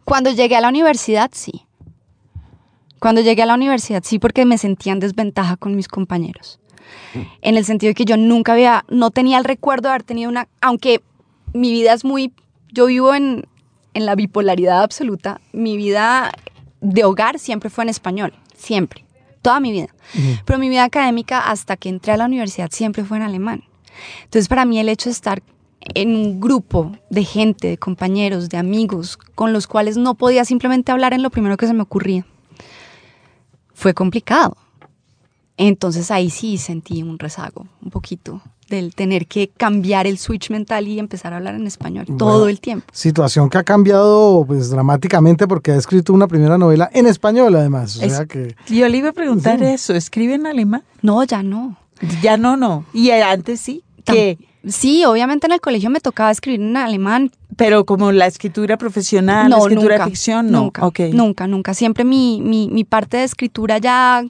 Cuando 0.05 0.31
llegué 0.31 0.55
a 0.55 0.61
la 0.61 0.69
universidad, 0.69 1.29
sí. 1.33 1.67
Cuando 2.97 3.21
llegué 3.21 3.43
a 3.43 3.45
la 3.45 3.53
universidad, 3.53 4.01
sí, 4.03 4.17
porque 4.17 4.43
me 4.45 4.57
sentía 4.57 4.93
en 4.93 4.99
desventaja 4.99 5.55
con 5.55 5.75
mis 5.75 5.87
compañeros. 5.87 6.59
En 7.43 7.57
el 7.57 7.63
sentido 7.65 7.91
de 7.91 7.93
que 7.93 8.05
yo 8.05 8.17
nunca 8.17 8.53
había, 8.53 8.85
no 8.89 9.11
tenía 9.11 9.37
el 9.37 9.43
recuerdo 9.43 9.83
de 9.83 9.89
haber 9.89 10.03
tenido 10.03 10.31
una, 10.31 10.47
aunque 10.61 11.03
mi 11.53 11.71
vida 11.71 11.93
es 11.93 12.03
muy, 12.03 12.33
yo 12.71 12.87
vivo 12.87 13.13
en, 13.13 13.45
en 13.93 14.05
la 14.07 14.15
bipolaridad 14.15 14.81
absoluta, 14.81 15.41
mi 15.51 15.77
vida 15.77 16.31
de 16.83 17.03
hogar 17.05 17.39
siempre 17.39 17.69
fue 17.69 17.85
en 17.85 17.89
español, 17.89 18.33
siempre, 18.55 19.03
toda 19.41 19.59
mi 19.59 19.71
vida. 19.71 19.87
Pero 20.45 20.59
mi 20.59 20.69
vida 20.69 20.83
académica 20.83 21.39
hasta 21.49 21.77
que 21.77 21.89
entré 21.89 22.11
a 22.11 22.17
la 22.17 22.25
universidad 22.25 22.69
siempre 22.71 23.03
fue 23.05 23.17
en 23.17 23.23
alemán. 23.23 23.63
Entonces 24.25 24.47
para 24.47 24.65
mí 24.65 24.79
el 24.79 24.89
hecho 24.89 25.09
de 25.09 25.13
estar 25.13 25.41
en 25.95 26.15
un 26.15 26.39
grupo 26.39 26.91
de 27.09 27.23
gente, 27.23 27.69
de 27.69 27.77
compañeros, 27.77 28.49
de 28.49 28.57
amigos, 28.57 29.17
con 29.17 29.53
los 29.53 29.65
cuales 29.65 29.97
no 29.97 30.15
podía 30.15 30.45
simplemente 30.45 30.91
hablar 30.91 31.13
en 31.13 31.23
lo 31.23 31.29
primero 31.29 31.57
que 31.57 31.67
se 31.67 31.73
me 31.73 31.81
ocurría, 31.81 32.25
fue 33.73 33.93
complicado. 33.93 34.57
Entonces 35.55 36.11
ahí 36.11 36.29
sí 36.29 36.57
sentí 36.57 37.03
un 37.03 37.19
rezago, 37.19 37.67
un 37.81 37.91
poquito, 37.91 38.41
del 38.67 38.93
tener 38.95 39.27
que 39.27 39.49
cambiar 39.55 40.07
el 40.07 40.17
switch 40.17 40.49
mental 40.49 40.87
y 40.87 40.99
empezar 40.99 41.33
a 41.33 41.37
hablar 41.37 41.55
en 41.55 41.67
español 41.67 42.05
todo 42.17 42.47
el 42.49 42.59
tiempo. 42.59 42.85
situación 42.91 43.49
que 43.49 43.57
ha 43.57 43.63
cambiado 43.63 44.43
pues 44.47 44.69
dramáticamente 44.69 45.47
porque 45.47 45.71
ha 45.71 45.75
escrito 45.75 46.13
una 46.13 46.27
primera 46.27 46.57
novela 46.57 46.89
en 46.93 47.07
español 47.07 47.55
además. 47.55 47.97
O 47.97 48.03
Es- 48.03 48.13
sea 48.15 48.25
que 48.25 48.55
Yo 48.67 48.87
le 48.87 48.97
iba 48.97 49.09
a 49.09 49.13
preguntar 49.13 49.59
Sí. 49.59 49.65
eso, 49.65 49.93
¿escribe 49.93 50.33
en 50.35 50.47
alemán? 50.47 50.83
No, 51.01 51.23
ya 51.23 51.43
no. 51.43 51.77
Ya 52.21 52.37
no, 52.37 52.57
no. 52.57 52.85
Y 52.93 53.11
antes 53.11 53.59
sí, 53.61 53.83
que, 54.05 54.37
Sí, 54.65 55.03
obviamente 55.03 55.45
en 55.45 55.51
el 55.51 55.59
colegio 55.59 55.89
me 55.89 55.99
tocaba 55.99 56.31
escribir 56.31 56.61
en 56.61 56.77
alemán. 56.77 57.31
pero 57.57 57.85
como 57.85 58.13
la 58.13 58.27
escritura 58.27 58.77
profesional, 58.77 59.49
la 59.49 59.57
escritura 59.57 59.95
nunca, 59.95 60.05
de 60.05 60.09
ficción, 60.11 60.51
no. 60.51 60.61
Nunca, 60.63 60.81
nunca, 61.11 61.47
nunca. 61.47 61.73
Siempre 61.73 62.05
mi, 62.05 62.39
mi, 62.41 62.69
mi 62.69 62.85
parte 62.85 63.17
de 63.17 63.23
escritura 63.25 63.77
ya 63.79 64.23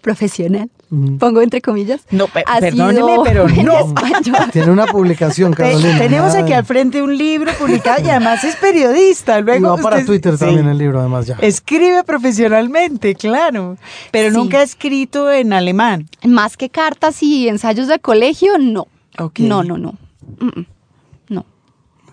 profesional. 0.00 0.70
Pongo 1.18 1.40
entre 1.42 1.60
comillas. 1.60 2.02
No, 2.10 2.26
pe- 2.28 2.44
ha 2.46 2.60
perdóneme, 2.60 3.00
sido 3.12 3.22
pero 3.24 3.46
no. 3.64 3.94
tiene 4.52 4.70
una 4.70 4.86
publicación, 4.86 5.52
Carolina. 5.52 5.98
tenemos 5.98 6.34
aquí 6.34 6.52
al 6.52 6.64
frente 6.64 7.02
un 7.02 7.16
libro 7.16 7.52
publicado 7.58 8.04
y 8.04 8.10
además 8.10 8.42
es 8.44 8.56
periodista. 8.56 9.38
Y 9.38 9.42
Luego 9.42 9.76
va 9.76 9.82
para 9.82 9.96
usted- 9.96 10.06
Twitter 10.06 10.32
sí. 10.38 10.44
también 10.44 10.68
el 10.68 10.78
libro 10.78 11.00
además 11.00 11.26
ya. 11.26 11.36
Escribe 11.40 12.02
profesionalmente, 12.04 13.14
claro, 13.14 13.76
pero 14.10 14.30
Sí. 14.30 14.36
nunca 14.36 14.58
ha 14.58 14.62
escrito 14.62 15.30
en 15.30 15.52
alemán. 15.52 16.08
Más 16.24 16.56
que 16.56 16.70
cartas 16.70 17.22
y 17.22 17.48
ensayos 17.48 17.88
de 17.88 17.98
colegio, 17.98 18.58
no. 18.58 18.86
No, 19.38 19.62
no, 19.62 19.78
no. 19.78 19.94
Mm, 20.40 20.46
mm. 20.60 20.66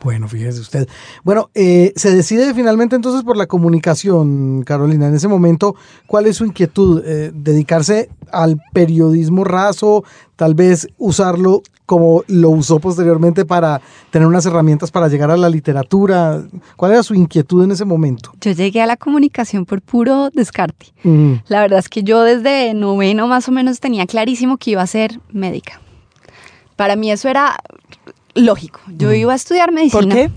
No. 0.02 0.06
Bueno, 0.06 0.28
fíjese 0.28 0.60
usted. 0.60 0.88
Bueno, 1.24 1.50
eh, 1.54 1.94
se 1.96 2.16
decide 2.16 2.54
finalmente 2.54 2.96
entonces 2.96 3.24
por 3.24 3.38
la 3.38 3.46
comunicación, 3.46 4.64
Carolina. 4.64 5.08
En 5.08 5.16
ese 5.16 5.28
momento, 5.28 5.76
¿cuál 6.08 6.26
es 6.26 6.38
su 6.38 6.46
inquietud? 6.46 7.04
Eh, 7.06 7.32
¿Dedicarse 7.34 8.10
al 8.32 8.60
periodismo 8.74 9.44
raso? 9.44 10.04
Tal 10.36 10.56
vez 10.56 10.88
usarlo 10.98 11.62
como 11.86 12.24
lo 12.28 12.52
usó 12.52 12.80
posteriormente 12.80 13.44
para 13.44 13.82
tener 14.12 14.26
unas 14.28 14.46
herramientas 14.46 14.92
para 14.92 15.10
llegar 15.10 15.30
a 15.30 15.36
la 15.38 15.50
literatura. 15.50 16.42
¿Cuál 16.78 16.94
era 16.94 17.04
su 17.04 17.14
inquietud 17.14 17.64
en 17.66 17.72
ese 17.72 17.84
momento? 17.84 18.32
Yo 18.40 18.52
llegué 18.54 18.82
a 18.82 18.86
la 18.86 18.96
comunicación 18.96 19.66
por 19.66 19.82
puro 19.82 20.30
descarte. 20.30 20.88
Mm, 21.04 21.34
La 21.48 21.60
verdad 21.60 21.80
es 21.80 21.90
que 21.90 22.04
yo 22.04 22.24
desde 22.24 22.74
noveno 22.74 23.28
más 23.28 23.50
o 23.50 23.52
menos 23.52 23.82
tenía 23.82 24.06
clarísimo 24.08 24.58
que 24.58 24.72
iba 24.72 24.82
a 24.82 24.88
ser 24.88 25.20
médica. 25.32 25.82
Para 26.78 26.96
mí 26.96 27.12
eso 27.12 27.28
era 27.28 27.58
lógico. 28.36 28.80
Yo 28.88 29.12
iba 29.14 29.34
a 29.34 29.36
estudiar 29.36 29.72
medicina. 29.72 30.02
¿Por 30.02 30.10
qué? 30.10 30.32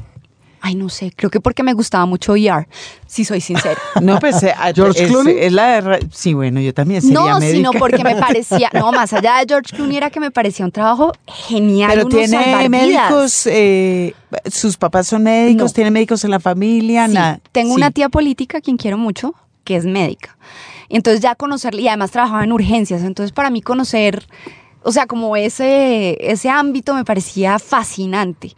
Ay, 0.67 0.77
no 0.77 0.89
sé, 0.89 1.13
creo 1.15 1.29
que 1.29 1.41
porque 1.41 1.63
me 1.63 1.75
gustaba 1.75 2.07
mucho 2.07 2.35
ER, 2.37 2.67
si 3.07 3.27
soy 3.27 3.43
sincera. 3.43 3.77
No, 4.01 4.19
pues 4.19 4.43
eh, 4.43 4.55
¿George 4.75 5.05
es, 5.05 5.11
Clooney? 5.11 5.37
es 5.39 5.53
la 5.53 5.83
de 5.83 6.09
sí, 6.11 6.33
bueno, 6.33 6.59
yo 6.59 6.73
también 6.73 7.03
sería 7.03 7.19
no, 7.21 7.39
médica. 7.39 7.55
sino 7.55 7.71
porque 7.73 8.03
me 8.03 8.17
parecía, 8.29 8.71
no, 8.73 8.91
más 8.91 9.13
allá 9.13 9.41
de 9.41 9.45
George 9.47 9.77
Clooney 9.77 9.99
era 9.99 10.09
que 10.09 10.21
me 10.21 10.31
parecía 10.31 10.65
un 10.65 10.73
trabajo 10.73 11.13
genial. 11.27 11.91
Pero 11.93 12.07
uno 12.07 12.17
tiene 12.17 12.69
médicos, 12.71 13.47
eh, 13.47 14.15
sus 14.51 14.79
papás 14.79 15.07
son 15.07 15.23
médicos, 15.25 15.71
No. 15.73 15.75
tiene 15.75 15.91
médicos 15.91 16.25
en 16.25 16.31
la 16.31 16.41
familia, 16.41 17.09
Sí, 17.09 17.13
nada. 17.13 17.41
Tengo 17.53 17.75
Sí. 17.75 17.77
una 17.77 17.91
tía 17.91 18.09
política 18.09 18.57
a 18.57 18.61
quien 18.63 18.79
quiero 18.79 18.97
mucho, 18.97 19.35
que 19.65 19.77
es 19.77 19.85
médica. 19.85 20.39
Entonces 20.89 21.21
ya 21.21 21.35
conocerla, 21.35 21.83
y 21.83 21.89
además 21.89 22.11
trabajaba 22.11 22.43
en 22.43 22.53
urgencias, 22.53 23.03
entonces 23.03 23.33
para 23.33 23.51
mí 23.51 23.61
conocer, 23.61 24.27
o 24.85 24.93
sea, 24.93 25.07
como 25.07 25.37
ese, 25.37 26.17
ese 26.21 26.51
ámbito 26.51 26.95
me 26.95 27.05
parecía 27.05 27.59
fascinante. 27.59 28.53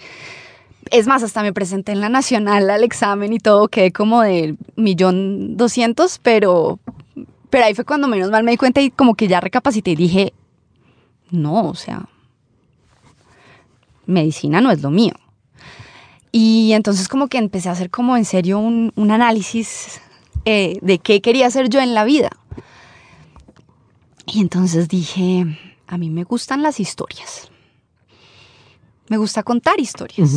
Es 0.90 1.06
más, 1.06 1.22
hasta 1.22 1.42
me 1.42 1.52
presenté 1.52 1.92
en 1.92 2.00
la 2.00 2.08
nacional 2.08 2.68
al 2.68 2.84
examen 2.84 3.32
y 3.32 3.38
todo, 3.38 3.68
quedé 3.68 3.92
como 3.92 4.22
de 4.22 4.56
millón 4.76 5.56
doscientos, 5.56 6.20
pero, 6.22 6.78
pero 7.50 7.64
ahí 7.64 7.74
fue 7.74 7.84
cuando 7.84 8.08
menos 8.08 8.30
mal 8.30 8.44
me 8.44 8.52
di 8.52 8.56
cuenta 8.56 8.80
y 8.80 8.90
como 8.90 9.14
que 9.14 9.28
ya 9.28 9.40
recapacité 9.40 9.92
y 9.92 9.96
dije, 9.96 10.32
no, 11.30 11.68
o 11.68 11.74
sea, 11.74 12.08
medicina 14.06 14.60
no 14.60 14.70
es 14.70 14.82
lo 14.82 14.90
mío. 14.90 15.14
Y 16.32 16.72
entonces 16.72 17.08
como 17.08 17.28
que 17.28 17.38
empecé 17.38 17.68
a 17.68 17.72
hacer 17.72 17.90
como 17.90 18.16
en 18.16 18.24
serio 18.24 18.58
un, 18.58 18.92
un 18.94 19.10
análisis 19.10 20.00
eh, 20.44 20.78
de 20.82 20.98
qué 20.98 21.20
quería 21.20 21.46
hacer 21.46 21.68
yo 21.68 21.80
en 21.80 21.94
la 21.94 22.04
vida. 22.04 22.30
Y 24.26 24.40
entonces 24.40 24.88
dije, 24.88 25.46
a 25.86 25.98
mí 25.98 26.10
me 26.10 26.24
gustan 26.24 26.62
las 26.62 26.80
historias. 26.80 27.50
Me 29.08 29.16
gusta 29.18 29.42
contar 29.42 29.78
historias. 29.80 30.30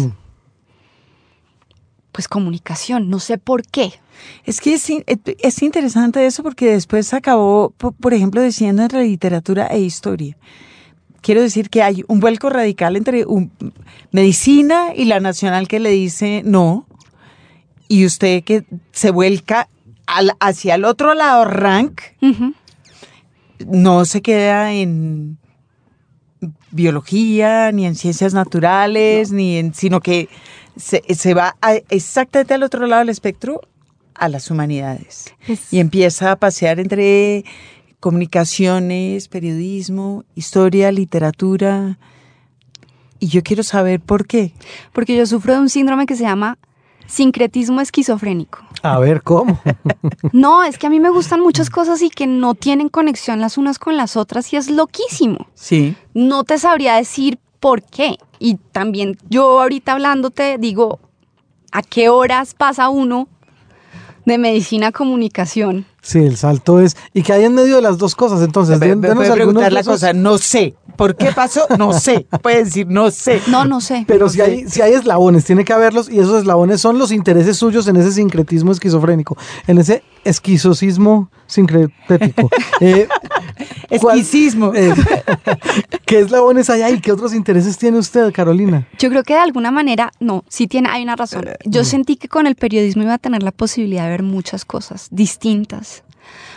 Pues 2.12 2.28
comunicación, 2.28 3.10
no 3.10 3.20
sé 3.20 3.38
por 3.38 3.64
qué. 3.64 3.94
Es 4.44 4.60
que 4.62 4.74
es, 4.74 4.88
es 4.90 5.62
interesante 5.62 6.26
eso 6.26 6.44
porque 6.44 6.72
después 6.72 7.14
acabó, 7.14 7.70
po- 7.78 7.92
por 7.94 8.14
ejemplo, 8.14 8.42
diciendo 8.42 8.82
entre 8.82 9.04
literatura 9.06 9.68
e 9.68 9.80
historia. 9.80 10.36
Quiero 11.22 11.42
decir 11.42 11.70
que 11.70 11.84
hay 11.84 12.04
un 12.08 12.20
vuelco 12.20 12.50
radical 12.50 12.96
entre 12.96 13.26
un- 13.26 13.52
medicina 14.12 14.94
y 14.96 15.06
la 15.06 15.20
nacional 15.20 15.68
que 15.68 15.80
le 15.80 15.92
dice 15.92 16.42
no, 16.46 16.88
y 17.88 18.06
usted 18.06 18.44
que 18.44 18.66
se 18.92 19.12
vuelca 19.12 19.70
al- 20.06 20.36
hacia 20.40 20.76
el 20.76 20.86
otro 20.86 21.14
lado, 21.14 21.46
rank. 21.46 22.02
No 23.68 24.06
se 24.06 24.22
queda 24.22 24.74
en 24.74 25.38
biología, 26.72 27.72
ni 27.72 27.86
en 27.86 27.96
ciencias 27.96 28.34
naturales, 28.34 29.32
ni 29.32 29.58
en, 29.58 29.74
sino 29.74 30.00
que 30.00 30.30
se, 30.78 31.04
se 31.14 31.34
va 31.34 31.56
a- 31.62 31.76
exactamente 31.90 32.54
al 32.54 32.64
otro 32.64 32.86
lado 32.88 33.00
del 33.00 33.10
espectro 33.10 33.62
a 34.16 34.30
las 34.30 34.50
humanidades. 34.52 35.34
Es- 35.48 35.74
Y 35.74 35.80
empieza 35.80 36.32
a 36.32 36.36
pasear 36.38 36.80
entre 36.80 37.44
comunicaciones, 38.00 39.28
periodismo, 39.28 40.24
historia, 40.36 40.92
literatura. 40.92 41.98
Y 43.20 43.28
yo 43.28 43.44
quiero 43.44 43.64
saber 43.64 44.00
por 44.00 44.26
qué. 44.26 44.54
Porque 44.94 45.18
yo 45.18 45.26
sufro 45.26 45.54
de 45.54 45.60
un 45.60 45.70
síndrome 45.70 46.06
que 46.06 46.16
se 46.16 46.24
llama 46.24 46.58
sincretismo 47.10 47.82
esquizofrénico. 47.82 48.60
A 48.84 49.00
ver, 49.00 49.24
¿cómo? 49.24 49.60
No, 50.32 50.64
es 50.64 50.78
que 50.78 50.88
a 50.88 50.90
mí 50.90 51.00
me 51.00 51.10
gustan 51.10 51.42
muchas 51.42 51.70
cosas 51.70 52.02
y 52.02 52.10
que 52.10 52.28
no 52.28 52.54
tienen 52.54 52.90
conexión 52.90 53.42
las 53.42 53.58
unas 53.58 53.80
con 53.80 53.98
las 53.98 54.16
otras 54.16 54.54
y 54.54 54.58
es 54.58 54.70
loquísimo. 54.70 55.48
Sí. 55.54 55.96
no 56.14 56.44
te 56.44 56.58
sabría 56.60 56.96
decir 56.96 57.40
por 57.60 57.82
qué. 57.84 58.18
Y 58.38 58.56
también 58.56 59.18
yo 59.30 59.60
ahorita 59.60 59.94
hablándote 59.94 60.58
digo, 60.58 61.00
¿a 61.72 61.82
qué 61.82 62.10
horas 62.10 62.54
pasa 62.54 62.90
uno 62.90 63.28
de 64.26 64.38
medicina 64.38 64.88
a 64.88 64.92
comunicación? 64.92 65.86
Sí, 66.02 66.20
el 66.20 66.38
salto 66.38 66.80
es... 66.80 66.96
¿Y 67.14 67.24
qué 67.24 67.34
hay 67.34 67.44
en 67.46 67.54
medio 67.56 67.76
de 67.76 67.82
las 67.82 67.98
dos 67.98 68.16
cosas? 68.16 68.42
Entonces, 68.42 68.80
Me, 68.80 68.96
me 68.96 69.08
denos 69.10 69.16
puede 69.18 69.32
preguntar 69.34 69.74
la 69.74 69.84
cosa, 69.84 70.14
no 70.14 70.38
sé. 70.38 70.76
¿Por 70.96 71.16
qué 71.16 71.32
pasó? 71.32 71.62
No 71.78 71.94
sé. 71.94 72.26
Puede 72.42 72.64
decir, 72.66 72.88
no 72.88 73.10
sé. 73.12 73.42
No, 73.48 73.66
no 73.66 73.80
sé. 73.82 74.04
Pero 74.08 74.28
si 74.30 74.42
hay, 74.42 74.68
si 74.68 74.82
hay 74.82 74.94
eslabones, 74.94 75.46
tiene 75.46 75.64
que 75.66 75.72
haberlos, 75.74 76.10
y 76.10 76.20
esos 76.20 76.40
eslabones 76.42 76.82
son 76.82 76.98
los 77.00 77.12
intereses 77.12 77.58
suyos 77.58 77.88
en 77.88 77.96
ese 77.98 78.12
sincretismo 78.12 78.72
esquizofrénico, 78.74 79.38
en 79.68 79.78
ese 79.78 80.04
esquizocismo 80.26 81.30
sincretético. 81.48 82.50
Eh, 82.82 83.08
¿cuál- 83.10 83.39
Esquicismo. 83.90 84.74
eh, 84.74 84.94
¿Qué 86.06 86.20
eslabones 86.20 86.70
hay 86.70 86.82
ahí? 86.82 87.00
¿Qué 87.00 87.12
otros 87.12 87.34
intereses 87.34 87.78
tiene 87.78 87.98
usted, 87.98 88.32
Carolina? 88.32 88.88
Yo 88.98 89.10
creo 89.10 89.24
que 89.24 89.34
de 89.34 89.40
alguna 89.40 89.72
manera, 89.72 90.12
no, 90.20 90.44
sí 90.50 90.68
tiene, 90.68 90.90
hay 90.90 91.04
una 91.04 91.16
razón. 91.16 91.46
Yo 91.66 91.84
sentí 91.84 92.16
que 92.16 92.28
con 92.28 92.48
el 92.48 92.56
periodismo 92.56 93.04
iba 93.04 93.14
a 93.14 93.18
tener 93.18 93.44
la 93.44 93.52
posibilidad 93.52 94.04
de 94.06 94.10
ver 94.10 94.24
muchas 94.24 94.66
cosas 94.66 95.08
distintas. 95.12 96.04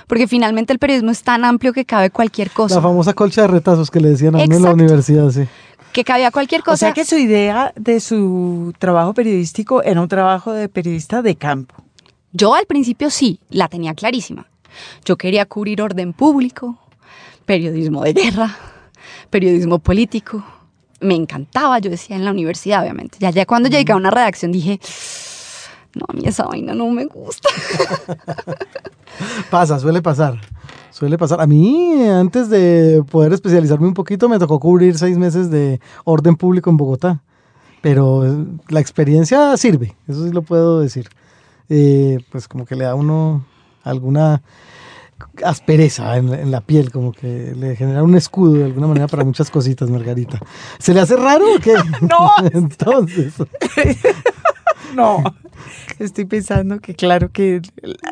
Porque 0.07 0.27
finalmente 0.27 0.73
el 0.73 0.79
periodismo 0.79 1.11
es 1.11 1.23
tan 1.23 1.45
amplio 1.45 1.73
que 1.73 1.85
cabe 1.85 2.11
cualquier 2.11 2.51
cosa. 2.51 2.75
La 2.77 2.83
famosa 2.83 3.15
colcha 3.15 3.43
de 3.43 3.49
retazos 3.49 3.91
que 3.91 4.01
le 4.01 4.11
decían 4.11 4.35
a 4.35 4.43
uno 4.43 4.57
en 4.57 4.63
la 4.63 4.73
universidad, 4.73 5.31
sí. 5.31 5.47
Que 5.93 6.05
cabía 6.05 6.31
cualquier 6.31 6.63
cosa. 6.63 6.75
O 6.75 6.77
sea 6.77 6.93
que 6.93 7.05
su 7.05 7.17
idea 7.17 7.73
de 7.77 8.01
su 8.01 8.73
trabajo 8.79 9.15
periodístico 9.15 9.83
era 9.83 10.01
un 10.01 10.09
trabajo 10.09 10.53
de 10.53 10.69
periodista 10.69 11.23
de 11.23 11.37
campo. 11.37 11.75
Yo 12.33 12.55
al 12.55 12.67
principio 12.67 13.11
sí, 13.11 13.41
la 13.51 13.69
tenía 13.69 13.95
clarísima. 13.95 14.47
Yo 15.05 15.17
quería 15.17 15.45
cubrir 15.45 15.83
orden 15.83 16.15
público, 16.15 16.79
periodismo 17.45 18.03
de 18.03 18.13
guerra, 18.13 18.57
periodismo 19.31 19.79
político. 19.79 20.45
Me 21.01 21.15
encantaba, 21.15 21.79
yo 21.79 21.91
decía 21.91 22.17
en 22.17 22.25
la 22.25 22.31
universidad, 22.31 22.83
obviamente. 22.83 23.19
Ya, 23.21 23.31
ya 23.31 23.45
cuando 23.45 23.69
llegué 23.69 23.93
a 23.93 23.97
una 23.97 24.11
redacción 24.11 24.53
dije, 24.53 24.79
no, 25.95 26.07
a 26.09 26.13
mí 26.13 26.23
esa 26.25 26.45
vaina 26.45 26.75
no 26.75 26.91
me 26.91 27.07
gusta. 27.07 27.49
Pasa, 29.51 29.79
suele 29.79 30.01
pasar. 30.01 30.41
Suele 30.91 31.19
pasar. 31.19 31.41
A 31.41 31.47
mí, 31.47 32.03
antes 32.09 32.49
de 32.49 33.03
poder 33.11 33.33
especializarme 33.33 33.87
un 33.87 33.95
poquito, 33.95 34.29
me 34.29 34.39
tocó 34.39 34.61
cubrir 34.61 34.97
seis 34.97 35.19
meses 35.19 35.51
de 35.51 35.81
orden 36.05 36.37
público 36.37 36.71
en 36.71 36.77
Bogotá. 36.77 37.23
Pero 37.81 38.47
la 38.69 38.81
experiencia 38.81 39.57
sirve, 39.57 39.97
eso 40.07 40.25
sí 40.25 40.33
lo 40.33 40.43
puedo 40.43 40.81
decir. 40.81 41.09
Eh, 41.69 42.19
pues 42.31 42.47
como 42.47 42.65
que 42.65 42.77
le 42.77 42.85
da 42.85 42.93
a 42.93 42.95
uno 42.95 43.45
alguna 43.83 44.43
aspereza 45.45 46.17
en, 46.17 46.31
la- 46.31 46.41
en 46.41 46.51
la 46.51 46.61
piel, 46.61 46.91
como 46.91 47.13
que 47.13 47.55
le 47.57 47.75
genera 47.77 48.03
un 48.03 48.15
escudo 48.15 48.55
de 48.55 48.65
alguna 48.65 48.87
manera 48.87 49.07
para 49.09 49.25
muchas 49.25 49.51
cositas, 49.51 49.89
Margarita. 49.91 50.39
¿Se 50.79 50.93
le 50.95 51.01
hace 51.01 51.17
raro 51.17 51.45
o 51.57 51.59
qué? 51.59 51.75
No. 52.03 52.31
Entonces, 52.53 53.35
No. 54.95 55.23
Estoy 55.99 56.25
pensando 56.27 56.81
que 56.81 56.95
claro 56.95 57.31
que 57.33 57.63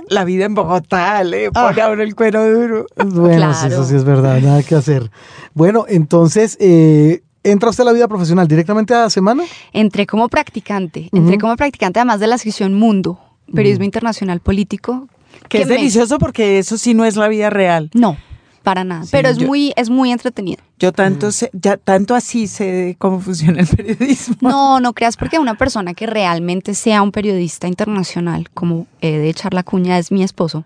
la 0.08 0.24
vida 0.24 0.44
en 0.44 0.54
Bogotá 0.54 1.22
le 1.24 1.50
pone 1.50 1.80
a 1.82 1.90
uno 1.90 2.02
el 2.02 2.14
cuero 2.14 2.48
duro. 2.48 2.86
bueno, 2.96 3.52
sí, 3.54 3.66
eso 3.66 3.84
sí 3.84 3.96
es 3.96 4.04
verdad, 4.04 4.40
nada 4.40 4.62
que 4.62 4.74
hacer. 4.76 5.10
Bueno, 5.54 5.84
entonces, 5.88 6.56
eh, 6.60 7.22
¿entra 7.42 7.70
usted 7.70 7.82
a 7.82 7.86
la 7.86 7.92
vida 7.92 8.08
profesional 8.08 8.46
directamente 8.48 8.94
a 8.94 9.10
semana? 9.10 9.42
Entré 9.72 10.06
como 10.06 10.28
practicante, 10.28 11.08
entré 11.12 11.38
como 11.38 11.54
practicante 11.56 11.98
además 11.98 12.20
de 12.20 12.28
la 12.28 12.38
sección 12.38 12.74
Mundo, 12.74 13.18
periodismo 13.52 13.84
internacional 13.84 14.40
político. 14.40 15.08
Que 15.48 15.62
es 15.62 15.68
me- 15.68 15.74
delicioso 15.74 16.18
porque 16.18 16.58
eso 16.58 16.76
sí 16.78 16.94
no 16.94 17.04
es 17.04 17.16
la 17.16 17.28
vida 17.28 17.50
real. 17.50 17.90
No, 17.94 18.16
para 18.62 18.84
nada. 18.84 19.02
Sí, 19.04 19.08
pero 19.12 19.28
es 19.28 19.38
yo- 19.38 19.46
muy, 19.46 19.72
es 19.76 19.90
muy 19.90 20.10
entretenido. 20.12 20.62
Yo 20.78 20.92
tanto 20.92 21.30
sé, 21.30 21.50
ya 21.52 21.76
tanto 21.76 22.14
así 22.14 22.46
sé 22.46 22.96
cómo 22.98 23.20
funciona 23.20 23.60
el 23.60 23.66
periodismo. 23.76 24.36
No, 24.40 24.80
no 24.80 24.92
creas 24.94 25.16
porque 25.16 25.38
una 25.38 25.54
persona 25.56 25.92
que 25.92 26.06
realmente 26.06 26.74
sea 26.74 27.02
un 27.02 27.12
periodista 27.12 27.68
internacional, 27.68 28.48
como 28.54 28.86
he 29.02 29.18
de 29.18 29.28
echar 29.28 29.52
la 29.52 29.62
cuña 29.62 29.98
es 29.98 30.10
mi 30.10 30.22
esposo, 30.22 30.64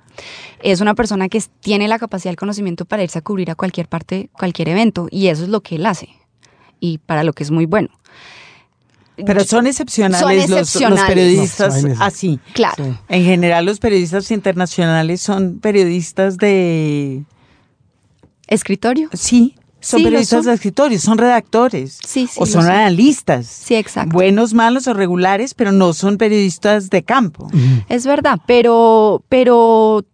es 0.63 0.81
una 0.81 0.95
persona 0.95 1.29
que 1.29 1.43
tiene 1.61 1.89
la 1.89 1.99
capacidad 1.99 2.31
del 2.31 2.37
conocimiento 2.37 2.85
para 2.85 3.03
irse 3.03 3.19
a 3.19 3.23
cubrir 3.23 3.51
a 3.51 3.55
cualquier 3.57 3.89
parte, 3.89 4.29
cualquier 4.33 4.69
evento, 4.69 5.09
y 5.11 5.27
eso 5.29 5.43
es 5.43 5.49
lo 5.49 5.63
que 5.63 5.77
él 5.77 5.87
hace, 5.87 6.09
y 6.79 6.99
para 6.99 7.25
lo 7.25 7.33
que 7.33 7.43
es 7.43 7.51
muy 7.51 7.67
bueno. 7.67 7.89
Pero 9.25 9.45
son 9.45 9.67
excepcionales, 9.67 10.47
Son 10.69 10.91
los- 10.91 11.01
periodistas 11.03 11.85
No, 11.85 11.95
así. 12.03 12.41
Claro. 12.53 12.85
Sí. 12.85 12.95
En 13.09 13.25
general, 13.25 13.65
los 13.65 13.79
periodistas 13.79 14.31
internacionales 14.31 15.21
son 15.21 15.61
periodistas 15.61 16.37
de... 16.37 17.25
Escritorio. 18.47 19.09
Sí, 19.13 19.55
Son 19.81 19.99
Sí, 20.01 20.05
periodistas 20.05 20.39
son. 20.45 20.47
de 20.47 20.55
escritorio, 20.55 20.99
son 20.99 21.19
redactores. 21.19 21.99
Sí, 22.07 22.27
sí, 22.27 22.39
O 22.41 22.47
son 22.47 22.63
son. 22.63 22.71
analistas. 22.73 23.47
Sí, 23.47 23.75
exacto. 23.75 24.13
Buenos, 24.15 24.55
malos 24.55 24.87
o 24.87 24.95
regulares, 24.95 25.55
pero 25.55 25.73
no 25.73 25.93
son 25.93 26.17
periodistas 26.19 26.89
de 26.91 27.03
campo. 27.03 27.49
Es 27.89 28.07
verdad, 28.07 28.41
pero, 28.47 29.23
pero 29.29 30.05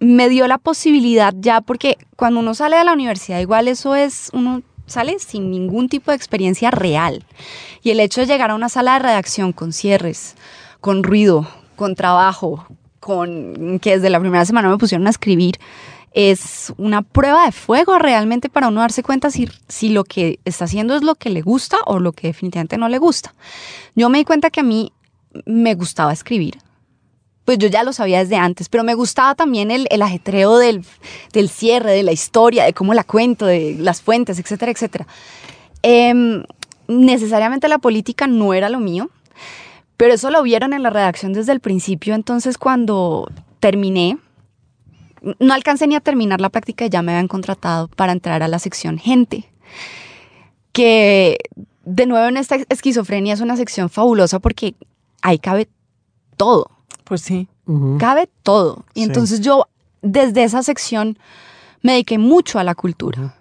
me 0.00 0.28
dio 0.28 0.48
la 0.48 0.58
posibilidad 0.58 1.34
ya, 1.38 1.60
porque 1.60 1.98
cuando 2.16 2.40
uno 2.40 2.54
sale 2.54 2.76
de 2.78 2.84
la 2.84 2.92
universidad, 2.94 3.40
igual 3.40 3.68
eso 3.68 3.94
es, 3.94 4.30
uno 4.32 4.62
sale 4.86 5.18
sin 5.18 5.50
ningún 5.50 5.88
tipo 5.88 6.10
de 6.10 6.16
experiencia 6.16 6.70
real. 6.70 7.24
Y 7.82 7.90
el 7.90 8.00
hecho 8.00 8.20
de 8.20 8.26
llegar 8.26 8.50
a 8.50 8.54
una 8.54 8.68
sala 8.68 8.94
de 8.94 9.00
redacción 9.00 9.52
con 9.52 9.72
cierres, 9.72 10.36
con 10.80 11.02
ruido, 11.02 11.48
con 11.76 11.94
trabajo, 11.94 12.66
con 13.00 13.78
que 13.80 13.96
desde 13.96 14.10
la 14.10 14.20
primera 14.20 14.44
semana 14.44 14.68
me 14.68 14.78
pusieron 14.78 15.06
a 15.06 15.10
escribir, 15.10 15.58
es 16.12 16.72
una 16.78 17.02
prueba 17.02 17.44
de 17.44 17.52
fuego 17.52 17.98
realmente 17.98 18.48
para 18.48 18.68
uno 18.68 18.80
darse 18.80 19.02
cuenta 19.02 19.30
si, 19.30 19.48
si 19.68 19.88
lo 19.88 20.04
que 20.04 20.38
está 20.44 20.64
haciendo 20.64 20.94
es 20.94 21.02
lo 21.02 21.16
que 21.16 21.28
le 21.28 21.42
gusta 21.42 21.76
o 21.86 21.98
lo 21.98 22.12
que 22.12 22.28
definitivamente 22.28 22.78
no 22.78 22.88
le 22.88 22.98
gusta. 22.98 23.34
Yo 23.96 24.08
me 24.08 24.18
di 24.18 24.24
cuenta 24.24 24.50
que 24.50 24.60
a 24.60 24.64
mí 24.64 24.92
me 25.44 25.74
gustaba 25.74 26.12
escribir, 26.12 26.58
pues 27.44 27.58
yo 27.58 27.68
ya 27.68 27.82
lo 27.82 27.92
sabía 27.92 28.20
desde 28.20 28.36
antes, 28.36 28.68
pero 28.68 28.84
me 28.84 28.94
gustaba 28.94 29.34
también 29.34 29.70
el, 29.70 29.86
el 29.90 30.02
ajetreo 30.02 30.56
del, 30.56 30.84
del 31.32 31.48
cierre, 31.48 31.92
de 31.92 32.02
la 32.02 32.12
historia, 32.12 32.64
de 32.64 32.72
cómo 32.72 32.94
la 32.94 33.04
cuento, 33.04 33.46
de 33.46 33.76
las 33.78 34.00
fuentes, 34.00 34.38
etcétera, 34.38 34.72
etcétera. 34.72 35.06
Em, 35.82 36.44
necesariamente 36.88 37.68
la 37.68 37.78
política 37.78 38.26
no 38.26 38.54
era 38.54 38.70
lo 38.70 38.80
mío, 38.80 39.10
pero 39.96 40.14
eso 40.14 40.30
lo 40.30 40.42
vieron 40.42 40.72
en 40.72 40.82
la 40.82 40.90
redacción 40.90 41.34
desde 41.34 41.52
el 41.52 41.60
principio, 41.60 42.14
entonces 42.14 42.56
cuando 42.56 43.30
terminé, 43.60 44.18
no 45.38 45.54
alcancé 45.54 45.86
ni 45.86 45.94
a 45.94 46.00
terminar 46.00 46.40
la 46.40 46.48
práctica 46.48 46.86
y 46.86 46.90
ya 46.90 47.02
me 47.02 47.12
habían 47.12 47.28
contratado 47.28 47.88
para 47.88 48.12
entrar 48.12 48.42
a 48.42 48.48
la 48.48 48.58
sección 48.58 48.98
gente, 48.98 49.50
que 50.72 51.38
de 51.84 52.06
nuevo 52.06 52.26
en 52.26 52.38
esta 52.38 52.56
esquizofrenia 52.70 53.34
es 53.34 53.40
una 53.40 53.56
sección 53.56 53.90
fabulosa 53.90 54.38
porque 54.38 54.74
ahí 55.20 55.38
cabe 55.38 55.68
todo 56.36 56.70
Pues 57.04 57.20
sí. 57.20 57.48
Cabe 57.98 58.28
todo. 58.42 58.84
Y 58.94 59.00
Sí. 59.00 59.04
entonces 59.06 59.40
yo 59.40 59.66
desde 60.02 60.44
esa 60.44 60.62
sección 60.62 61.18
me 61.82 61.92
dediqué 61.92 62.18
mucho 62.18 62.58
a 62.58 62.64
la 62.64 62.74
cultura. 62.74 63.34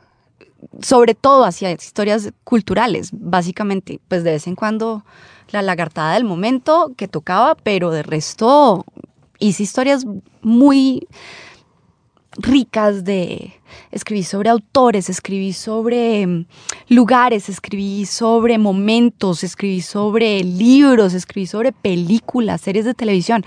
Sobre 0.82 1.14
todo 1.14 1.44
hacia 1.44 1.72
historias 1.72 2.32
culturales, 2.44 3.10
básicamente. 3.12 4.00
Pues 4.08 4.24
de 4.24 4.32
vez 4.32 4.48
en 4.48 4.56
cuando 4.56 5.04
la 5.52 5.62
lagartada 5.62 6.14
del 6.14 6.24
momento 6.24 6.94
que 6.96 7.08
tocaba, 7.08 7.56
pero 7.56 7.92
de 7.92 8.02
resto 8.04 8.86
hice 9.40 9.64
historias 9.64 10.06
muy 10.42 11.08
ricas 12.38 13.04
de 13.04 13.54
escribí 13.92 14.24
sobre 14.24 14.50
autores, 14.50 15.10
escribí 15.10 15.54
sobre 15.54 16.26
mm, 16.26 16.46
lugares, 16.90 17.50
escribí 17.50 18.06
sobre 18.06 18.58
momentos, 18.58 19.44
escribí 19.44 19.82
sobre 19.82 20.44
libros, 20.44 21.14
escribí 21.14 21.48
sobre 21.48 21.72
películas, 21.72 22.62
series 22.62 22.86
de 22.86 22.94
televisión. 22.94 23.46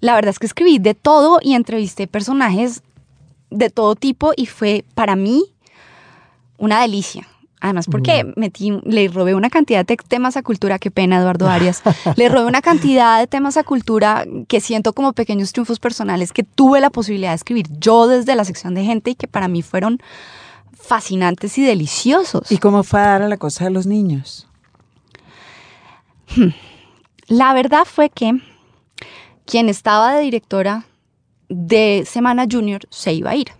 La 0.00 0.14
verdad 0.14 0.30
es 0.30 0.38
que 0.38 0.46
escribí 0.46 0.78
de 0.78 0.94
todo 0.94 1.38
y 1.42 1.54
entrevisté 1.54 2.06
personajes 2.06 2.82
de 3.50 3.70
todo 3.70 3.94
tipo 3.94 4.32
y 4.36 4.46
fue 4.46 4.84
para 4.94 5.16
mí 5.16 5.44
una 6.58 6.80
delicia. 6.82 7.26
Además, 7.64 7.86
porque 7.90 8.30
metí, 8.36 8.78
le 8.84 9.08
robé 9.08 9.34
una 9.34 9.48
cantidad 9.48 9.86
de 9.86 9.96
temas 9.96 10.36
a 10.36 10.42
cultura, 10.42 10.78
qué 10.78 10.90
pena, 10.90 11.16
Eduardo 11.16 11.48
Arias. 11.48 11.80
le 12.16 12.28
robé 12.28 12.44
una 12.44 12.60
cantidad 12.60 13.18
de 13.18 13.26
temas 13.26 13.56
a 13.56 13.64
cultura 13.64 14.26
que 14.48 14.60
siento 14.60 14.92
como 14.92 15.14
pequeños 15.14 15.54
triunfos 15.54 15.80
personales 15.80 16.34
que 16.34 16.42
tuve 16.42 16.82
la 16.82 16.90
posibilidad 16.90 17.30
de 17.30 17.36
escribir 17.36 17.66
yo 17.78 18.06
desde 18.06 18.36
la 18.36 18.44
sección 18.44 18.74
de 18.74 18.84
gente 18.84 19.12
y 19.12 19.14
que 19.14 19.28
para 19.28 19.48
mí 19.48 19.62
fueron 19.62 19.98
fascinantes 20.74 21.56
y 21.56 21.62
deliciosos. 21.62 22.52
¿Y 22.52 22.58
cómo 22.58 22.82
fue 22.82 23.00
a 23.00 23.04
dar 23.04 23.22
a 23.22 23.28
la 23.28 23.38
cosa 23.38 23.64
de 23.64 23.70
los 23.70 23.86
niños? 23.86 24.46
La 27.28 27.54
verdad 27.54 27.86
fue 27.86 28.10
que 28.10 28.42
quien 29.46 29.70
estaba 29.70 30.14
de 30.14 30.20
directora 30.20 30.84
de 31.48 32.04
Semana 32.06 32.44
Junior 32.46 32.82
se 32.90 33.14
iba 33.14 33.30
a 33.30 33.36
ir. 33.36 33.52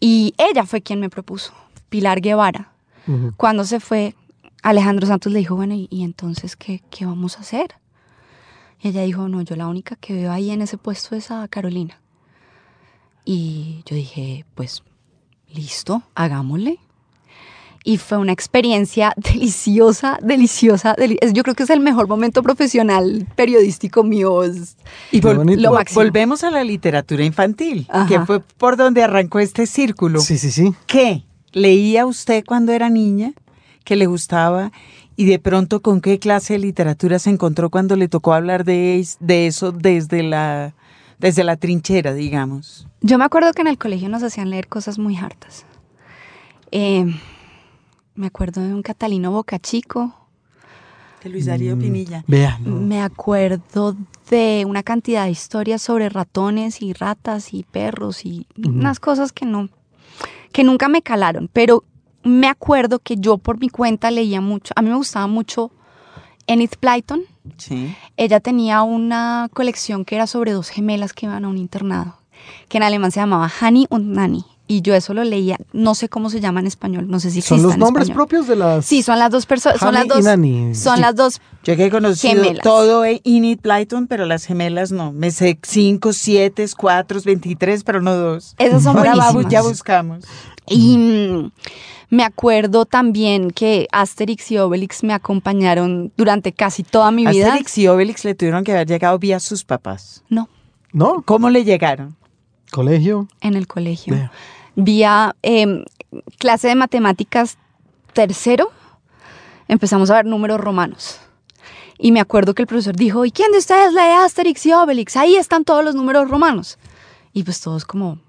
Y 0.00 0.34
ella 0.36 0.66
fue 0.66 0.80
quien 0.80 0.98
me 0.98 1.08
propuso, 1.08 1.52
Pilar 1.90 2.20
Guevara. 2.20 2.72
Cuando 3.36 3.64
se 3.64 3.80
fue, 3.80 4.14
Alejandro 4.62 5.06
Santos 5.06 5.32
le 5.32 5.38
dijo, 5.38 5.56
bueno, 5.56 5.74
¿y, 5.74 5.88
y 5.90 6.02
entonces 6.04 6.56
qué, 6.56 6.82
qué 6.90 7.06
vamos 7.06 7.36
a 7.38 7.40
hacer? 7.40 7.74
Y 8.80 8.88
ella 8.88 9.02
dijo, 9.02 9.28
no, 9.28 9.42
yo 9.42 9.56
la 9.56 9.66
única 9.66 9.96
que 9.96 10.14
veo 10.14 10.30
ahí 10.32 10.50
en 10.50 10.62
ese 10.62 10.76
puesto 10.78 11.16
es 11.16 11.30
a 11.30 11.46
Carolina. 11.48 11.98
Y 13.24 13.82
yo 13.86 13.94
dije, 13.96 14.44
pues, 14.54 14.82
listo, 15.52 16.02
hagámosle. 16.14 16.78
Y 17.84 17.96
fue 17.98 18.18
una 18.18 18.32
experiencia 18.32 19.14
deliciosa, 19.16 20.18
deliciosa. 20.22 20.94
deli- 20.96 21.18
yo 21.32 21.42
creo 21.42 21.54
que 21.54 21.62
es 21.62 21.70
el 21.70 21.80
mejor 21.80 22.08
momento 22.08 22.42
profesional 22.42 23.26
periodístico 23.36 24.02
mío. 24.04 24.42
Y 25.10 25.20
Qué 25.20 25.26
vol- 25.28 25.36
bonito. 25.38 25.60
Lo 25.62 25.72
máximo. 25.72 26.00
volvemos 26.02 26.44
a 26.44 26.50
la 26.50 26.64
literatura 26.64 27.24
infantil, 27.24 27.86
Ajá. 27.90 28.06
que 28.06 28.20
fue 28.20 28.40
por 28.40 28.76
donde 28.76 29.02
arrancó 29.02 29.38
este 29.38 29.66
círculo. 29.66 30.20
Sí, 30.20 30.38
sí, 30.38 30.50
sí. 30.50 30.74
¿Qué 30.86 31.24
leía 31.58 32.06
usted 32.06 32.44
cuando 32.46 32.72
era 32.72 32.88
niña 32.88 33.32
que 33.84 33.96
le 33.96 34.06
gustaba 34.06 34.70
y 35.16 35.24
de 35.26 35.38
pronto 35.38 35.80
con 35.82 36.00
qué 36.00 36.18
clase 36.18 36.54
de 36.54 36.58
literatura 36.60 37.18
se 37.18 37.30
encontró 37.30 37.70
cuando 37.70 37.96
le 37.96 38.08
tocó 38.08 38.32
hablar 38.34 38.64
de, 38.64 38.98
es- 38.98 39.16
de 39.20 39.46
eso 39.46 39.72
desde 39.72 40.22
la, 40.22 40.74
desde 41.18 41.42
la 41.44 41.56
trinchera, 41.56 42.14
digamos? 42.14 42.86
Yo 43.00 43.18
me 43.18 43.24
acuerdo 43.24 43.52
que 43.52 43.62
en 43.62 43.68
el 43.68 43.78
colegio 43.78 44.08
nos 44.08 44.22
hacían 44.22 44.50
leer 44.50 44.68
cosas 44.68 44.98
muy 44.98 45.16
hartas. 45.16 45.64
Eh, 46.70 47.04
me 48.14 48.26
acuerdo 48.26 48.60
de 48.62 48.74
un 48.74 48.82
Catalino 48.82 49.30
Bocachico. 49.32 50.14
De 51.22 51.30
Luis 51.30 51.46
Darío 51.46 51.76
Mm, 51.76 51.80
Pinilla. 51.80 52.24
Vea. 52.28 52.58
no. 52.64 52.76
Me 52.76 53.02
acuerdo 53.02 53.96
de 54.30 54.64
una 54.68 54.82
cantidad 54.82 55.24
de 55.24 55.30
historias 55.30 55.82
sobre 55.82 56.08
ratones 56.08 56.82
y 56.82 56.92
ratas 56.92 57.54
y 57.54 57.64
perros 57.64 58.24
y 58.24 58.46
unas 58.64 59.00
cosas 59.00 59.32
que 59.32 59.46
no, 59.46 59.68
que 60.52 60.64
nunca 60.64 60.88
me 60.88 61.02
calaron. 61.02 61.48
Pero 61.52 61.84
me 62.22 62.48
acuerdo 62.48 62.98
que 62.98 63.16
yo 63.16 63.38
por 63.38 63.58
mi 63.58 63.68
cuenta 63.68 64.10
leía 64.10 64.40
mucho. 64.40 64.72
A 64.76 64.82
mí 64.82 64.90
me 64.90 64.96
gustaba 64.96 65.26
mucho 65.26 65.70
Enid 66.46 66.70
Blyton. 66.80 67.22
Sí. 67.56 67.94
Ella 68.16 68.40
tenía 68.40 68.82
una 68.82 69.48
colección 69.52 70.04
que 70.04 70.16
era 70.16 70.26
sobre 70.26 70.52
dos 70.52 70.68
gemelas 70.68 71.12
que 71.12 71.26
iban 71.26 71.44
a 71.44 71.48
un 71.48 71.58
internado, 71.58 72.18
que 72.68 72.78
en 72.78 72.84
alemán 72.84 73.10
se 73.10 73.20
llamaba 73.20 73.50
Hani 73.60 73.86
und 73.90 74.14
Nani. 74.14 74.44
Y 74.70 74.82
yo 74.82 74.94
eso 74.94 75.14
lo 75.14 75.24
leía, 75.24 75.56
no 75.72 75.94
sé 75.94 76.10
cómo 76.10 76.28
se 76.28 76.40
llama 76.40 76.60
en 76.60 76.66
español, 76.66 77.08
no 77.08 77.20
sé 77.20 77.30
si 77.30 77.40
¿Son 77.40 77.62
los 77.62 77.72
en 77.72 77.80
nombres 77.80 78.08
español. 78.10 78.28
propios 78.28 78.46
de 78.48 78.54
las. 78.56 78.84
Sí, 78.84 79.02
son 79.02 79.18
las 79.18 79.30
dos 79.30 79.46
personas, 79.46 79.80
son 79.80 79.94
las 79.94 80.06
dos, 80.06 80.22
Nani. 80.22 80.74
son 80.74 80.96
Sí. 80.96 81.00
las 81.00 81.16
dos. 81.16 81.40
Yo 81.64 81.74
que 81.74 81.86
he 81.86 81.90
conocido 81.90 82.34
Gemelas. 82.42 82.62
todo 82.62 83.04
en 83.06 83.18
Enid 83.24 83.60
Blyton, 83.62 84.06
pero 84.06 84.26
las 84.26 84.44
gemelas 84.44 84.92
no. 84.92 85.10
Me 85.12 85.30
sé 85.30 85.58
5, 85.62 86.12
7, 86.12 86.66
4, 86.76 87.20
23, 87.24 87.82
pero 87.82 88.02
no 88.02 88.14
dos. 88.14 88.54
Esas 88.58 88.82
son 88.82 88.98
Ahora 88.98 89.14
buenísimas. 89.14 89.50
ya 89.50 89.62
buscamos. 89.62 90.24
Y 90.66 90.98
mm, 90.98 91.50
me 92.10 92.24
acuerdo 92.24 92.84
también 92.84 93.50
que 93.50 93.88
Asterix 93.90 94.50
y 94.50 94.58
Obelix 94.58 95.02
me 95.02 95.14
acompañaron 95.14 96.12
durante 96.18 96.52
casi 96.52 96.82
toda 96.82 97.10
mi 97.10 97.26
vida. 97.26 97.46
Asterix 97.48 97.78
y 97.78 97.88
Obelix 97.88 98.22
le 98.26 98.34
tuvieron 98.34 98.64
que 98.64 98.72
haber 98.72 98.86
llegado 98.86 99.18
vía 99.18 99.40
sus 99.40 99.64
papás. 99.64 100.22
No, 100.28 100.48
¿No? 100.92 101.22
¿Cómo 101.24 101.48
le 101.48 101.64
llegaron? 101.64 102.16
Colegio. 102.70 103.28
en 103.40 103.54
el 103.54 103.66
colegio. 103.66 104.14
Vea. 104.14 104.30
Vía 104.80 105.34
em, 105.42 105.84
clase 106.38 106.68
de 106.68 106.76
matemáticas 106.76 107.58
tercero, 108.12 108.70
empezamos 109.66 110.08
a 110.10 110.14
ver 110.14 110.24
números 110.24 110.60
romanos. 110.60 111.18
Y 111.98 112.12
me 112.12 112.20
acuerdo 112.20 112.54
que 112.54 112.62
el 112.62 112.68
profesor 112.68 112.94
dijo, 112.94 113.24
¿y 113.24 113.32
quién 113.32 113.50
de 113.50 113.58
ustedes 113.58 113.92
lee 113.92 114.24
Asterix 114.24 114.64
y 114.66 114.72
Obelix? 114.72 115.16
Ahí 115.16 115.34
están 115.34 115.64
todos 115.64 115.84
los 115.84 115.96
números 115.96 116.30
romanos. 116.30 116.78
Y 117.32 117.42
pues 117.42 117.60
todos 117.60 117.84
como, 117.84 118.20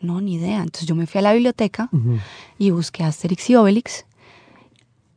no, 0.00 0.22
ni 0.22 0.36
idea. 0.36 0.62
Entonces 0.62 0.86
yo 0.86 0.94
me 0.94 1.06
fui 1.06 1.18
a 1.18 1.22
la 1.22 1.34
biblioteca 1.34 1.90
y 2.58 2.70
busqué 2.70 3.04
Asterix 3.04 3.50
y 3.50 3.56
Obelix 3.56 4.06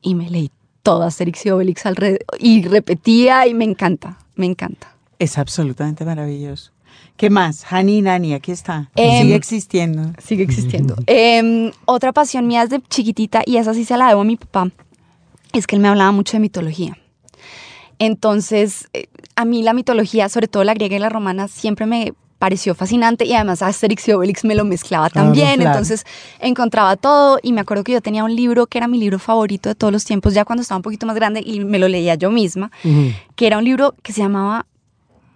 y 0.01 0.15
me 0.15 0.29
leí 0.29 0.51
todo 0.83 1.03
Asterix 1.03 1.45
y 1.45 1.51
Obelix 1.51 1.85
alrededor 1.85 2.25
y 2.39 2.63
repetía 2.63 3.47
y 3.47 3.53
me 3.53 3.63
encanta, 3.63 4.17
me 4.35 4.47
encanta. 4.47 4.95
Es 5.17 5.37
absolutamente 5.37 6.03
maravilloso. 6.03 6.71
¿Qué 7.21 7.29
más? 7.29 7.63
Hani 7.69 8.01
Nani, 8.01 8.33
aquí 8.33 8.51
está. 8.51 8.89
Em, 8.95 9.21
Sigue 9.21 9.35
existiendo. 9.35 10.11
Sigue 10.17 10.41
existiendo. 10.41 10.95
Em, 11.05 11.71
otra 11.85 12.13
pasión 12.13 12.47
mía 12.47 12.65
desde 12.65 12.81
chiquitita, 12.89 13.43
y 13.45 13.57
esa 13.57 13.75
sí 13.75 13.85
se 13.85 13.95
la 13.95 14.07
debo 14.07 14.21
a 14.21 14.23
mi 14.23 14.37
papá, 14.37 14.71
es 15.53 15.67
que 15.67 15.75
él 15.75 15.83
me 15.83 15.87
hablaba 15.87 16.11
mucho 16.11 16.37
de 16.37 16.39
mitología. 16.39 16.97
Entonces, 17.99 18.89
eh, 18.93 19.05
a 19.35 19.45
mí 19.45 19.61
la 19.61 19.73
mitología, 19.73 20.29
sobre 20.29 20.47
todo 20.47 20.63
la 20.63 20.73
griega 20.73 20.95
y 20.95 20.99
la 20.99 21.09
romana, 21.09 21.47
siempre 21.47 21.85
me 21.85 22.15
pareció 22.39 22.73
fascinante 22.73 23.25
y 23.25 23.35
además 23.35 23.61
Asterix 23.61 24.07
y 24.07 24.13
Obelix 24.13 24.43
me 24.43 24.55
lo 24.55 24.65
mezclaba 24.65 25.11
también, 25.11 25.57
claro. 25.57 25.69
entonces 25.69 26.07
encontraba 26.39 26.95
todo 26.95 27.37
y 27.43 27.53
me 27.53 27.61
acuerdo 27.61 27.83
que 27.83 27.91
yo 27.91 28.01
tenía 28.01 28.23
un 28.23 28.35
libro 28.35 28.65
que 28.65 28.79
era 28.79 28.87
mi 28.87 28.97
libro 28.97 29.19
favorito 29.19 29.69
de 29.69 29.75
todos 29.75 29.93
los 29.93 30.05
tiempos, 30.05 30.33
ya 30.33 30.43
cuando 30.43 30.63
estaba 30.63 30.77
un 30.77 30.81
poquito 30.81 31.05
más 31.05 31.15
grande 31.15 31.43
y 31.45 31.59
me 31.59 31.77
lo 31.77 31.87
leía 31.87 32.15
yo 32.15 32.31
misma, 32.31 32.71
que 33.35 33.45
era 33.45 33.59
un 33.59 33.63
libro 33.63 33.93
que 34.01 34.11
se 34.11 34.21
llamaba 34.21 34.65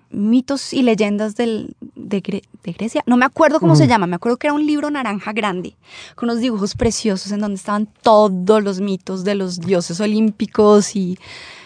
mitos 0.09 0.73
y 0.73 0.81
leyendas 0.81 1.35
del, 1.35 1.75
de, 1.95 2.21
Grecia. 2.63 3.03
No 3.05 3.17
me 3.17 3.25
acuerdo 3.25 3.59
cómo 3.59 3.75
se 3.75 3.87
llama, 3.87 4.07
me 4.07 4.15
acuerdo 4.15 4.37
que 4.37 4.47
era 4.47 4.53
un 4.53 4.65
libro 4.65 4.89
naranja 4.89 5.33
grande, 5.33 5.75
con 6.15 6.29
unos 6.29 6.41
dibujos 6.41 6.75
preciosos 6.75 7.31
en 7.31 7.39
donde 7.39 7.55
estaban 7.55 7.87
todos 8.01 8.63
los 8.63 8.81
mitos 8.81 9.23
de 9.23 9.35
los 9.35 9.59
dioses 9.59 9.99
olímpicos 9.99 10.95
y 10.95 11.17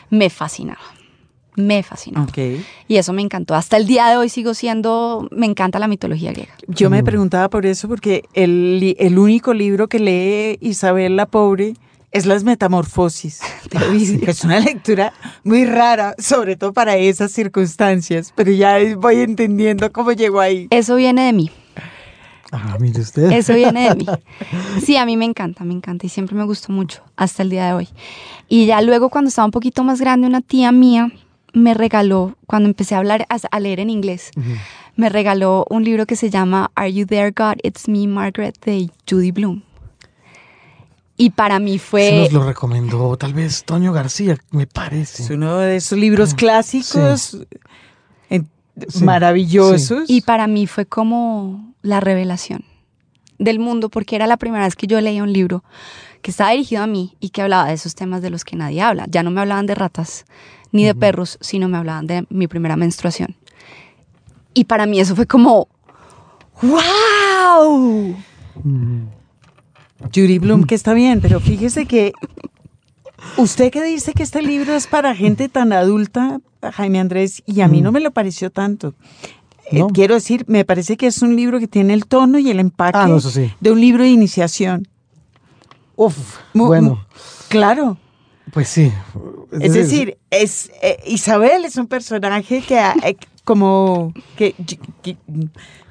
me 0.10 0.30
fascinaba. 0.30 0.82
Me 1.56 1.84
fascinó. 1.84 2.25
Y 2.88 2.95
eso 2.95 3.12
me 3.12 3.21
encantó. 3.21 3.54
Hasta 3.54 3.75
el 3.75 3.86
día 3.86 4.08
de 4.08 4.15
hoy 4.15 4.30
sigo 4.30 4.54
siendo, 4.54 5.28
me 5.32 5.45
encanta 5.45 5.78
la 5.78 5.89
mitología 5.89 6.32
griega. 6.32 6.54
Yo 6.67 6.89
me 6.89 7.04
preguntaba 7.04 7.49
por 7.49 7.65
eso, 7.65 7.89
porque 7.89 8.23
el, 8.34 8.95
el 8.97 9.19
único 9.19 9.54
libro 9.54 9.89
que 9.89 9.99
lee 9.99 10.58
Isabel 10.62 11.17
la 11.17 11.25
Pobre 11.25 11.73
es 12.11 12.25
Las 12.25 12.43
Metamorfosis. 12.43 13.41
es 14.27 14.43
una 14.43 14.59
lectura 14.59 15.13
muy 15.43 15.65
rara, 15.65 16.15
sobre 16.17 16.55
todo 16.55 16.73
para 16.73 16.95
esas 16.97 17.31
circunstancias, 17.31 18.33
pero 18.35 18.51
ya 18.51 18.77
voy 18.97 19.21
entendiendo 19.21 19.91
cómo 19.91 20.11
llegó 20.11 20.39
ahí. 20.39 20.67
Eso 20.71 20.95
viene 20.95 21.25
de 21.25 21.33
mí. 21.33 21.51
Ah, 22.51 22.77
mire 22.79 23.01
usted. 23.01 23.31
Eso 23.31 23.53
viene 23.53 23.89
de 23.89 23.95
mí. 23.95 24.05
Sí, 24.83 24.97
a 24.97 25.05
mí 25.05 25.17
me 25.17 25.25
encanta, 25.25 25.63
me 25.63 25.73
encanta 25.73 26.05
y 26.05 26.09
siempre 26.09 26.35
me 26.35 26.45
gustó 26.45 26.71
mucho 26.71 27.03
hasta 27.15 27.43
el 27.43 27.49
día 27.49 27.67
de 27.67 27.73
hoy. 27.73 27.89
Y 28.47 28.65
ya 28.65 28.81
luego 28.81 29.09
cuando 29.09 29.29
estaba 29.29 29.45
un 29.45 29.51
poquito 29.51 29.83
más 29.83 29.99
grande, 29.99 30.27
una 30.27 30.41
tía 30.41 30.71
mía 30.71 31.11
me 31.53 31.73
regaló, 31.73 32.35
cuando 32.47 32.69
empecé 32.69 32.95
a 32.95 32.99
hablar, 32.99 33.27
a, 33.29 33.59
leer 33.59 33.79
en 33.79 33.89
inglés, 33.89 34.31
me 34.95 35.09
regaló 35.09 35.65
un 35.69 35.83
libro 35.83 36.05
que 36.05 36.15
se 36.15 36.29
llama 36.29 36.71
Are 36.75 36.91
You 36.91 37.05
There, 37.05 37.31
God? 37.31 37.57
It's 37.63 37.87
Me, 37.87 38.07
Margaret, 38.07 38.55
de 38.65 38.89
Judy 39.09 39.31
Bloom. 39.31 39.63
Y 41.21 41.32
para 41.32 41.60
mí 41.60 41.79
fue... 41.79 42.10
Se 42.10 42.15
nos 42.15 42.32
lo 42.32 42.43
recomendó 42.45 43.17
tal 43.17 43.34
vez 43.34 43.65
Toño 43.65 43.91
García, 43.91 44.38
me 44.51 44.67
parece. 44.67 45.23
Es 45.23 45.29
uno 45.29 45.58
de 45.58 45.75
esos 45.75 45.99
libros 45.99 46.34
clásicos 46.34 47.38
maravillosos. 49.01 50.10
Y 50.10 50.21
para 50.21 50.47
mí 50.47 50.65
fue 50.65 50.86
como 50.86 51.73
la 51.82 51.99
revelación 51.99 52.63
del 53.38 53.60
mundo, 53.60 53.89
porque 53.89 54.15
era 54.15 54.27
la 54.27 54.38
primera 54.38 54.63
vez 54.63 54.77
que 54.77 54.88
yo 54.88 55.01
leía 55.01 55.21
un 55.21 55.34
libro 55.34 55.65
que 56.21 56.32
estaba 56.32 56.51
dirigido 56.51 56.84
a 56.84 56.88
mí 56.88 57.17
y 57.19 57.32
que 57.32 57.41
hablaba 57.41 57.67
de 57.67 57.73
esos 57.73 57.95
temas 57.95 58.21
de 58.21 58.29
los 58.29 58.45
que 58.45 58.55
nadie 58.55 58.82
habla. 58.82 59.05
Ya 59.10 59.21
no 59.21 59.29
me 59.29 59.41
hablaban 59.41 59.65
de 59.65 59.75
ratas 59.75 60.23
ni 60.71 60.86
de 60.86 60.95
perros, 60.95 61.38
sino 61.41 61.67
me 61.67 61.77
hablaban 61.77 62.08
de 62.08 62.27
mi 62.29 62.47
primera 62.47 62.77
menstruación. 62.77 63.36
Y 64.53 64.63
para 64.63 64.86
mí 64.86 65.01
eso 65.01 65.17
fue 65.17 65.27
como, 65.27 65.67
¡wow! 66.62 68.15
Judy 70.13 70.39
Bloom, 70.39 70.63
que 70.63 70.75
está 70.75 70.93
bien, 70.93 71.21
pero 71.21 71.39
fíjese 71.39 71.85
que 71.85 72.13
usted 73.38 73.71
que 73.71 73.83
dice 73.83 74.13
que 74.13 74.23
este 74.23 74.41
libro 74.41 74.73
es 74.73 74.88
para 74.88 75.15
gente 75.15 75.49
tan 75.49 75.73
adulta, 75.73 76.39
Jaime 76.73 76.99
Andrés, 76.99 77.43
y 77.45 77.62
a 77.62 77.67
mí 77.67 77.81
no 77.81 77.91
me 77.91 77.99
lo 77.99 78.12
pareció 78.12 78.49
tanto. 78.49 78.93
Eh, 79.71 79.83
quiero 79.93 80.15
decir, 80.15 80.45
me 80.47 80.65
parece 80.65 80.97
que 80.97 81.07
es 81.07 81.21
un 81.21 81.35
libro 81.35 81.59
que 81.59 81.67
tiene 81.67 81.93
el 81.93 82.07
tono 82.07 82.39
y 82.39 82.49
el 82.49 82.59
empaque 82.59 82.97
ah, 82.97 83.19
de 83.59 83.71
un 83.71 83.79
libro 83.79 84.03
de 84.03 84.09
iniciación. 84.09 84.88
Uf, 85.95 86.38
bueno. 86.53 87.05
Claro. 87.49 87.97
Pues 88.51 88.67
sí. 88.69 88.91
Es, 89.51 89.73
decir, 89.73 90.17
es 90.31 90.71
eh, 90.81 90.97
Isabel 91.05 91.65
es 91.65 91.77
un 91.77 91.88
personaje 91.88 92.62
que 92.62 92.79
eh, 92.79 93.17
como 93.43 94.13
que, 94.35 94.55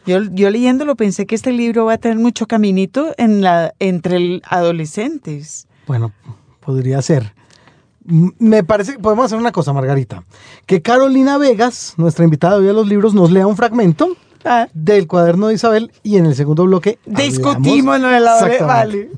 yo, 0.08 0.22
yo, 0.32 0.50
leyéndolo 0.50 0.96
pensé 0.96 1.26
que 1.26 1.34
este 1.34 1.52
libro 1.52 1.84
va 1.84 1.94
a 1.94 1.98
tener 1.98 2.18
mucho 2.18 2.46
caminito 2.46 3.14
en 3.18 3.42
la 3.42 3.74
entre 3.78 4.40
adolescentes. 4.44 5.68
Bueno, 5.86 6.12
podría 6.60 7.02
ser. 7.02 7.34
Me 8.04 8.64
parece 8.64 8.92
que 8.92 8.98
podemos 9.00 9.26
hacer 9.26 9.38
una 9.38 9.52
cosa, 9.52 9.74
Margarita. 9.74 10.24
Que 10.64 10.80
Carolina 10.80 11.36
Vegas, 11.36 11.92
nuestra 11.98 12.24
invitada 12.24 12.58
de 12.58 12.70
a 12.70 12.72
los 12.72 12.88
libros, 12.88 13.12
nos 13.12 13.30
lea 13.30 13.46
un 13.46 13.54
fragmento 13.54 14.16
ah. 14.46 14.66
del 14.72 15.06
cuaderno 15.06 15.48
de 15.48 15.54
Isabel 15.54 15.92
y 16.02 16.16
en 16.16 16.24
el 16.24 16.34
segundo 16.34 16.64
bloque 16.64 16.98
discutimos 17.04 18.00
lo 18.00 18.08
de 18.08 18.20
la 18.20 18.66
vale. 18.66 19.10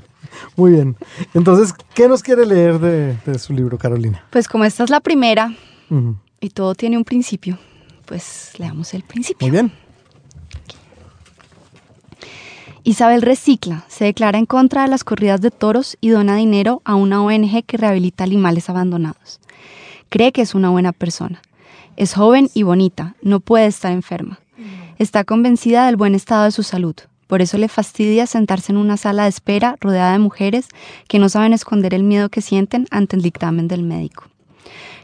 Muy 0.57 0.73
bien. 0.73 0.97
Entonces, 1.33 1.73
¿qué 1.93 2.09
nos 2.09 2.21
quiere 2.21 2.45
leer 2.45 2.79
de, 2.79 3.39
su 3.39 3.53
libro, 3.53 3.77
Carolina? 3.77 4.25
Pues 4.29 4.49
como 4.49 4.65
esta 4.65 4.83
es 4.83 4.89
la 4.89 4.99
primera 4.99 5.55
y 6.41 6.49
todo 6.49 6.75
tiene 6.75 6.97
un 6.97 7.05
principio, 7.05 7.57
pues 8.05 8.51
leamos 8.57 8.93
el 8.93 9.03
principio. 9.03 9.47
Muy 9.47 9.51
bien. 9.51 9.71
Isabel 12.83 13.21
recicla, 13.21 13.85
se 13.87 14.05
declara 14.05 14.39
en 14.39 14.47
contra 14.47 14.81
de 14.81 14.87
las 14.87 15.03
corridas 15.03 15.39
de 15.39 15.51
toros 15.51 15.97
y 16.01 16.09
dona 16.09 16.35
dinero 16.35 16.81
a 16.83 16.95
una 16.95 17.21
ONG 17.21 17.63
que 17.63 17.77
rehabilita 17.77 18.23
animales 18.23 18.71
abandonados. 18.71 19.39
Cree 20.09 20.31
que 20.31 20.41
es 20.41 20.55
una 20.55 20.71
buena 20.71 20.91
persona. 20.91 21.43
Es 21.95 22.15
joven 22.15 22.49
y 22.55 22.63
bonita, 22.63 23.15
no 23.21 23.39
puede 23.39 23.67
estar 23.67 23.91
enferma. 23.91 24.39
Está 24.97 25.23
convencida 25.23 25.85
del 25.85 25.95
buen 25.95 26.15
estado 26.15 26.45
de 26.45 26.51
su 26.51 26.63
salud. 26.63 26.95
Por 27.27 27.43
eso 27.43 27.59
le 27.59 27.67
fastidia 27.67 28.25
sentarse 28.25 28.71
en 28.71 28.77
una 28.77 28.97
sala 28.97 29.23
de 29.23 29.29
espera 29.29 29.77
rodeada 29.79 30.13
de 30.13 30.19
mujeres 30.19 30.67
que 31.07 31.19
no 31.19 31.29
saben 31.29 31.53
esconder 31.53 31.93
el 31.93 32.03
miedo 32.03 32.29
que 32.29 32.41
sienten 32.41 32.87
ante 32.89 33.15
el 33.15 33.21
dictamen 33.21 33.67
del 33.67 33.83
médico. 33.83 34.25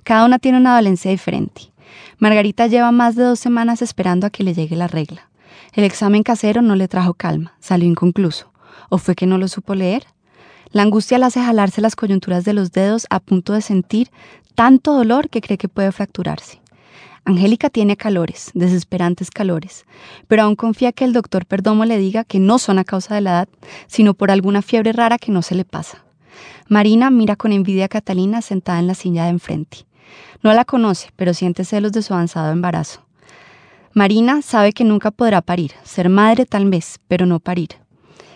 Cada 0.04 0.26
una 0.26 0.40
tiene 0.40 0.58
una 0.58 0.76
dolencia 0.76 1.12
diferente. 1.12 1.72
Margarita 2.18 2.66
lleva 2.66 2.92
más 2.92 3.16
de 3.16 3.24
dos 3.24 3.40
semanas 3.40 3.84
esperando 3.84 4.26
a 4.26 4.30
que 4.32 4.44
le 4.44 4.56
llegue 4.56 4.76
la 4.76 4.88
regla. 4.88 5.30
El 5.78 5.84
examen 5.84 6.24
casero 6.24 6.64
no 6.64 6.76
le 6.76 6.88
trajo 6.88 7.14
calma, 7.14 7.54
salió 7.60 7.88
inconcluso. 7.88 8.52
¿O 8.90 8.98
fue 8.98 9.14
que 9.14 9.28
no 9.28 9.38
lo 9.38 9.48
supo 9.48 9.76
leer? 9.76 10.08
La 10.72 10.82
angustia 10.82 11.20
la 11.20 11.28
hace 11.28 11.40
jalarse 11.40 11.82
las 11.82 11.96
coyunturas 11.96 12.44
de 12.46 12.54
los 12.54 12.72
dedos 12.72 13.06
a 13.12 13.20
punto 13.20 13.54
de 13.54 13.62
sentir 13.62 14.10
tanto 14.56 14.96
dolor 14.96 15.30
que 15.30 15.40
cree 15.40 15.60
que 15.60 15.70
puede 15.70 15.92
fracturarse. 15.92 16.60
Angélica 17.26 17.70
tiene 17.70 17.96
calores, 17.96 18.50
desesperantes 18.56 19.30
calores, 19.30 19.86
pero 20.28 20.42
aún 20.42 20.56
confía 20.56 20.94
que 20.94 21.06
el 21.06 21.14
doctor 21.14 21.46
Perdomo 21.46 21.86
le 21.86 22.00
diga 22.00 22.24
que 22.24 22.40
no 22.40 22.58
son 22.58 22.80
a 22.80 22.84
causa 22.84 23.14
de 23.14 23.22
la 23.22 23.30
edad, 23.30 23.50
sino 23.86 24.16
por 24.16 24.32
alguna 24.32 24.64
fiebre 24.64 24.94
rara 24.94 25.20
que 25.20 25.32
no 25.32 25.44
se 25.44 25.54
le 25.54 25.64
pasa. 25.64 26.04
Marina 26.68 27.12
mira 27.12 27.36
con 27.36 27.52
envidia 27.52 27.86
a 27.86 27.90
Catalina 27.90 28.42
sentada 28.42 28.80
en 28.80 28.88
la 28.88 28.96
silla 28.96 29.26
de 29.26 29.30
enfrente. 29.30 29.86
No 30.42 30.54
la 30.54 30.66
conoce, 30.66 31.12
pero 31.16 31.36
siente 31.36 31.66
celos 31.66 31.92
de 31.92 32.02
su 32.02 32.16
avanzado 32.16 32.52
embarazo. 32.52 33.07
Marina 33.98 34.44
sabe 34.44 34.74
que 34.74 34.84
nunca 34.84 35.10
podrá 35.10 35.42
parir, 35.42 35.72
ser 35.84 36.08
madre 36.08 36.46
tal 36.46 36.70
vez, 36.70 37.00
pero 37.08 37.26
no 37.26 37.40
parir. 37.40 37.70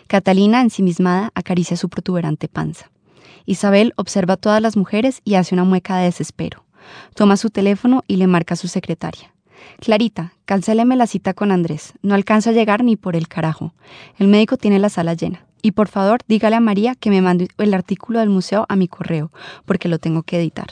Catalina, 0.07 0.59
ensimismada, 0.59 1.29
acaricia 1.35 1.77
su 1.77 1.87
protuberante 1.87 2.47
panza. 2.47 2.89
Isabel 3.45 3.93
observa 3.95 4.33
a 4.33 4.37
todas 4.37 4.59
las 4.59 4.75
mujeres 4.75 5.21
y 5.23 5.35
hace 5.35 5.53
una 5.53 5.63
mueca 5.63 5.97
de 5.97 6.05
desespero. 6.05 6.65
Toma 7.13 7.37
su 7.37 7.51
teléfono 7.51 8.01
y 8.07 8.15
le 8.15 8.25
marca 8.25 8.55
a 8.55 8.57
su 8.57 8.67
secretaria. 8.67 9.35
Clarita, 9.79 10.33
cancéleme 10.45 10.95
la 10.95 11.05
cita 11.05 11.35
con 11.35 11.51
Andrés. 11.51 11.93
No 12.01 12.15
alcanza 12.15 12.49
a 12.49 12.53
llegar 12.53 12.83
ni 12.83 12.95
por 12.95 13.15
el 13.15 13.27
carajo. 13.27 13.75
El 14.17 14.29
médico 14.29 14.57
tiene 14.57 14.79
la 14.79 14.89
sala 14.89 15.13
llena. 15.13 15.45
Y 15.61 15.73
por 15.73 15.89
favor, 15.89 16.21
dígale 16.27 16.55
a 16.55 16.59
María 16.59 16.95
que 16.95 17.11
me 17.11 17.21
mande 17.21 17.49
el 17.59 17.75
artículo 17.75 18.17
del 18.17 18.31
museo 18.31 18.65
a 18.67 18.75
mi 18.75 18.87
correo, 18.87 19.31
porque 19.65 19.89
lo 19.89 19.99
tengo 19.99 20.23
que 20.23 20.39
editar. 20.39 20.69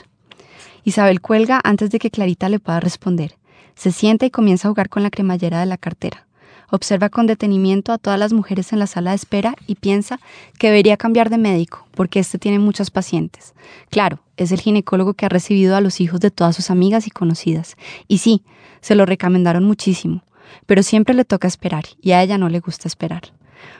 Isabel 0.83 1.21
cuelga 1.21 1.61
antes 1.63 1.91
de 1.91 1.99
que 1.99 2.09
Clarita 2.09 2.49
le 2.49 2.57
pueda 2.57 2.79
responder. 2.79 3.38
Se 3.79 3.93
sienta 3.93 4.25
y 4.25 4.29
comienza 4.29 4.67
a 4.67 4.71
jugar 4.71 4.89
con 4.89 5.03
la 5.03 5.09
cremallera 5.09 5.61
de 5.61 5.65
la 5.65 5.77
cartera. 5.77 6.27
Observa 6.69 7.07
con 7.07 7.27
detenimiento 7.27 7.93
a 7.93 7.97
todas 7.97 8.19
las 8.19 8.33
mujeres 8.33 8.73
en 8.73 8.79
la 8.79 8.87
sala 8.87 9.11
de 9.11 9.15
espera 9.15 9.55
y 9.67 9.75
piensa 9.75 10.19
que 10.57 10.67
debería 10.67 10.97
cambiar 10.97 11.29
de 11.29 11.37
médico, 11.37 11.87
porque 11.95 12.19
éste 12.19 12.37
tiene 12.39 12.59
muchas 12.59 12.91
pacientes. 12.91 13.53
Claro, 13.89 14.19
es 14.35 14.51
el 14.51 14.59
ginecólogo 14.59 15.13
que 15.13 15.25
ha 15.25 15.29
recibido 15.29 15.77
a 15.77 15.81
los 15.81 16.01
hijos 16.01 16.19
de 16.19 16.29
todas 16.29 16.57
sus 16.57 16.71
amigas 16.71 17.07
y 17.07 17.09
conocidas. 17.09 17.77
Y 18.09 18.17
sí, 18.17 18.43
se 18.81 18.95
lo 18.95 19.05
recomendaron 19.05 19.63
muchísimo, 19.63 20.23
pero 20.65 20.83
siempre 20.83 21.15
le 21.15 21.23
toca 21.23 21.47
esperar, 21.47 21.85
y 22.01 22.11
a 22.11 22.21
ella 22.21 22.37
no 22.37 22.49
le 22.49 22.59
gusta 22.59 22.89
esperar. 22.89 23.31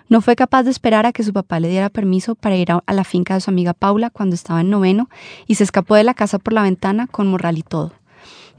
No 0.08 0.22
fue 0.22 0.38
capaz 0.38 0.64
de 0.64 0.72
esperar 0.72 1.08
a 1.08 1.12
que 1.12 1.24
su 1.24 1.34
papá 1.34 1.60
le 1.60 1.68
diera 1.68 1.90
permiso 1.90 2.36
para 2.36 2.56
ir 2.56 2.72
a, 2.72 2.82
la 2.88 3.04
finca 3.04 3.34
de 3.34 3.42
su 3.42 3.52
amiga 3.52 3.74
Paula 3.74 4.12
cuando 4.12 4.36
estaba 4.36 4.62
en 4.62 4.70
noveno 4.70 5.10
y 5.46 5.56
se 5.56 5.66
escapó 5.66 5.96
de 5.96 6.06
la 6.06 6.14
casa 6.14 6.40
por 6.40 6.54
la 6.54 6.64
ventana 6.64 7.06
con 7.06 7.28
morral 7.28 7.58
y 7.58 7.64
todo. 7.64 7.99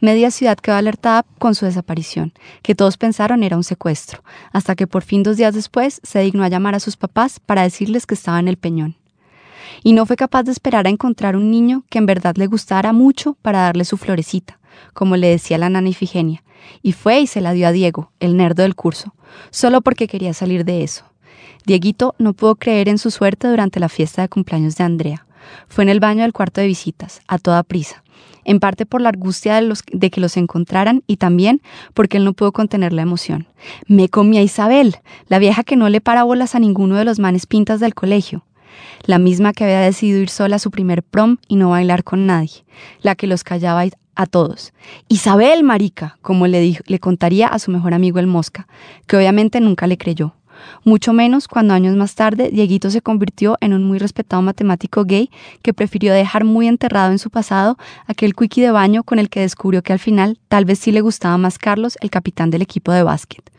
Media 0.01 0.31
ciudad 0.31 0.57
quedó 0.57 0.77
alertada 0.77 1.27
con 1.39 1.55
su 1.55 1.67
desaparición, 1.67 2.33
que 2.63 2.75
todos 2.75 2.97
pensaron 2.97 3.43
era 3.43 3.57
un 3.57 3.65
secuestro, 3.65 4.23
hasta 4.51 4.75
que 4.75 4.87
por 4.87 5.03
fin 5.03 5.23
dos 5.23 5.37
días 5.37 5.55
después 5.55 6.01
se 6.03 6.21
dignó 6.21 6.43
a 6.43 6.49
llamar 6.49 6.75
a 6.75 6.81
sus 6.81 6.97
papás 6.97 7.39
para 7.39 7.63
decirles 7.63 8.07
que 8.07 8.15
estaba 8.15 8.41
en 8.41 8.49
el 8.49 8.57
peñón. 8.57 8.97
Y 9.83 9.93
no 9.93 10.07
fue 10.07 10.17
capaz 10.17 10.45
de 10.45 10.53
esperar 10.53 10.87
a 10.87 10.91
encontrar 10.91 11.37
un 11.37 11.51
niño 11.51 11.85
que 11.91 11.99
en 11.99 12.07
verdad 12.07 12.37
le 12.37 12.47
gustara 12.47 12.95
mucho 12.95 13.37
para 13.43 13.61
darle 13.61 13.85
su 13.85 13.99
florecita, 13.99 14.59
como 14.95 15.17
le 15.17 15.29
decía 15.29 15.59
la 15.59 15.69
nana 15.69 15.91
Ifigenia, 15.91 16.43
y 16.83 16.93
fue 16.93 17.21
y 17.21 17.27
se 17.27 17.43
la 17.43 17.53
dio 17.53 17.69
a 17.69 17.73
Diego, 17.73 18.11
el 18.21 18.39
nerdo 18.39 18.63
del 18.63 18.75
curso, 18.75 19.15
solo 19.51 19.83
porque 19.83 20.09
quería 20.09 20.33
salir 20.33 20.65
de 20.65 20.83
eso. 20.83 21.05
Dieguito 21.67 22.15
no 22.19 22.33
pudo 22.33 22.57
creer 22.57 22.89
en 22.89 22.97
su 22.97 23.11
suerte 23.11 23.49
durante 23.49 23.81
la 23.81 23.91
fiesta 23.91 24.23
de 24.23 24.31
cumpleaños 24.31 24.77
de 24.77 24.85
Andrea. 24.85 25.27
Fue 25.69 25.85
en 25.85 25.91
el 25.91 26.01
baño 26.01 26.23
del 26.23 26.33
cuarto 26.33 26.61
de 26.63 26.67
visitas, 26.67 27.21
a 27.29 27.39
toda 27.39 27.63
prisa, 27.63 28.03
en 28.45 28.61
parte 28.61 28.87
por 28.87 29.01
la 29.01 29.11
angustia 29.11 29.55
de, 29.57 29.63
los, 29.63 29.83
de 29.91 30.11
que 30.11 30.21
los 30.21 30.37
encontraran 30.37 31.03
y 31.07 31.17
también 31.17 31.63
porque 31.95 32.17
él 32.17 32.25
no 32.25 32.33
pudo 32.33 32.53
contener 32.53 32.93
la 32.93 33.03
emoción. 33.03 33.47
Me 33.87 34.09
comí 34.09 34.39
a 34.39 34.43
Isabel, 34.43 34.97
la 35.29 35.39
vieja 35.39 35.65
que 35.65 35.77
no 35.77 35.89
le 35.89 36.01
para 36.01 36.25
bolas 36.25 36.55
a 36.55 36.59
ninguno 36.59 36.97
de 36.97 37.05
los 37.05 37.19
manes 37.19 37.47
pintas 37.47 37.81
del 37.81 37.95
colegio. 37.95 38.45
La 39.05 39.19
misma 39.19 39.53
que 39.53 39.65
había 39.65 39.81
decidido 39.81 40.21
ir 40.21 40.29
sola 40.29 40.57
a 40.57 40.61
su 40.61 40.71
primer 40.71 41.03
prom 41.03 41.39
y 41.49 41.57
no 41.57 41.71
bailar 41.71 42.05
con 42.05 42.27
nadie, 42.27 42.65
la 43.03 43.15
que 43.15 43.27
los 43.27 43.45
callaba 43.45 43.85
a 44.15 44.27
todos. 44.27 44.73
Isabel, 45.09 45.65
marica, 45.65 46.19
como 46.23 46.47
le, 46.47 46.61
dijo, 46.61 46.83
le 46.87 46.99
contaría 46.99 47.49
a 47.49 47.59
su 47.59 47.71
mejor 47.71 47.95
amigo 47.95 48.19
el 48.19 48.27
Mosca, 48.27 48.69
que 49.07 49.17
obviamente 49.17 49.61
nunca 49.61 49.87
le 49.87 49.99
creyó. 49.99 50.35
Mucho 50.85 51.13
menos 51.13 51.49
cuando 51.49 51.75
años 51.75 51.97
más 51.97 52.15
tarde 52.15 52.51
Dieguito 52.53 52.91
se 52.91 53.03
convirtió 53.03 53.57
en 53.61 53.73
un 53.73 53.85
muy 53.85 53.99
respetado 53.99 54.43
matemático 54.43 55.05
gay 55.05 55.31
que 55.63 55.75
prefirió 55.75 56.13
dejar 56.13 56.45
muy 56.45 56.69
enterrado 56.69 57.13
en 57.13 57.19
su 57.19 57.31
pasado 57.31 57.77
aquel 58.07 58.35
quickie 58.35 58.63
de 58.63 58.71
baño 58.71 59.03
con 59.03 59.19
el 59.19 59.29
que 59.29 59.41
descubrió 59.41 59.83
que 59.83 59.93
al 59.93 59.99
final 59.99 60.39
tal 60.49 60.65
vez 60.65 60.79
sí 60.79 60.93
le 60.93 61.01
gustaba 61.01 61.39
más 61.39 61.59
Carlos, 61.59 61.99
el 62.01 62.11
capitán 62.11 62.51
del 62.51 62.63
equipo 62.63 62.93
de 62.93 63.03
básquet. 63.03 63.51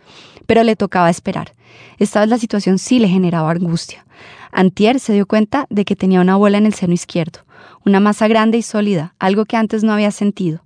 Pero 0.46 0.64
le 0.64 0.76
tocaba 0.76 1.10
esperar. 1.10 1.54
Esta 1.98 2.22
vez 2.22 2.30
la 2.30 2.38
situación 2.38 2.78
sí 2.78 3.00
le 3.00 3.08
generaba 3.08 3.52
angustia. 3.52 4.06
Antier 4.52 5.00
se 5.00 5.14
dio 5.14 5.26
cuenta 5.26 5.66
de 5.70 5.86
que 5.86 5.96
tenía 5.96 6.22
una 6.22 6.36
bola 6.36 6.58
en 6.58 6.66
el 6.66 6.74
seno 6.74 6.94
izquierdo, 6.94 7.40
una 7.86 8.00
masa 8.00 8.28
grande 8.28 8.58
y 8.58 8.62
sólida, 8.62 9.14
algo 9.20 9.46
que 9.46 9.58
antes 9.58 9.84
no 9.84 9.94
había 9.94 10.12
sentido. 10.12 10.64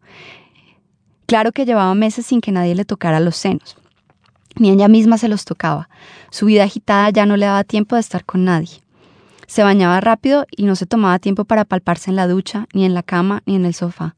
Claro 1.27 1.51
que 1.51 1.65
llevaba 1.65 1.93
meses 1.95 2.25
sin 2.25 2.41
que 2.41 2.51
nadie 2.51 2.75
le 2.75 2.85
tocara 2.85 3.19
los 3.19 3.35
senos. 3.35 3.77
Ni 4.57 4.69
ella 4.69 4.87
misma 4.87 5.17
se 5.17 5.27
los 5.27 5.45
tocaba. 5.45 5.89
Su 6.31 6.45
vida 6.45 6.63
agitada 6.63 7.09
ya 7.09 7.25
no 7.25 7.37
le 7.37 7.45
daba 7.45 7.63
tiempo 7.63 7.95
de 7.95 8.01
estar 8.01 8.25
con 8.25 8.45
nadie. 8.45 8.81
Se 9.47 9.63
bañaba 9.63 10.01
rápido 10.01 10.45
y 10.49 10.63
no 10.63 10.75
se 10.75 10.85
tomaba 10.85 11.19
tiempo 11.19 11.45
para 11.45 11.65
palparse 11.65 12.09
en 12.09 12.15
la 12.15 12.27
ducha, 12.27 12.67
ni 12.73 12.85
en 12.85 12.93
la 12.93 13.03
cama, 13.03 13.43
ni 13.45 13.55
en 13.55 13.65
el 13.65 13.73
sofá. 13.73 14.15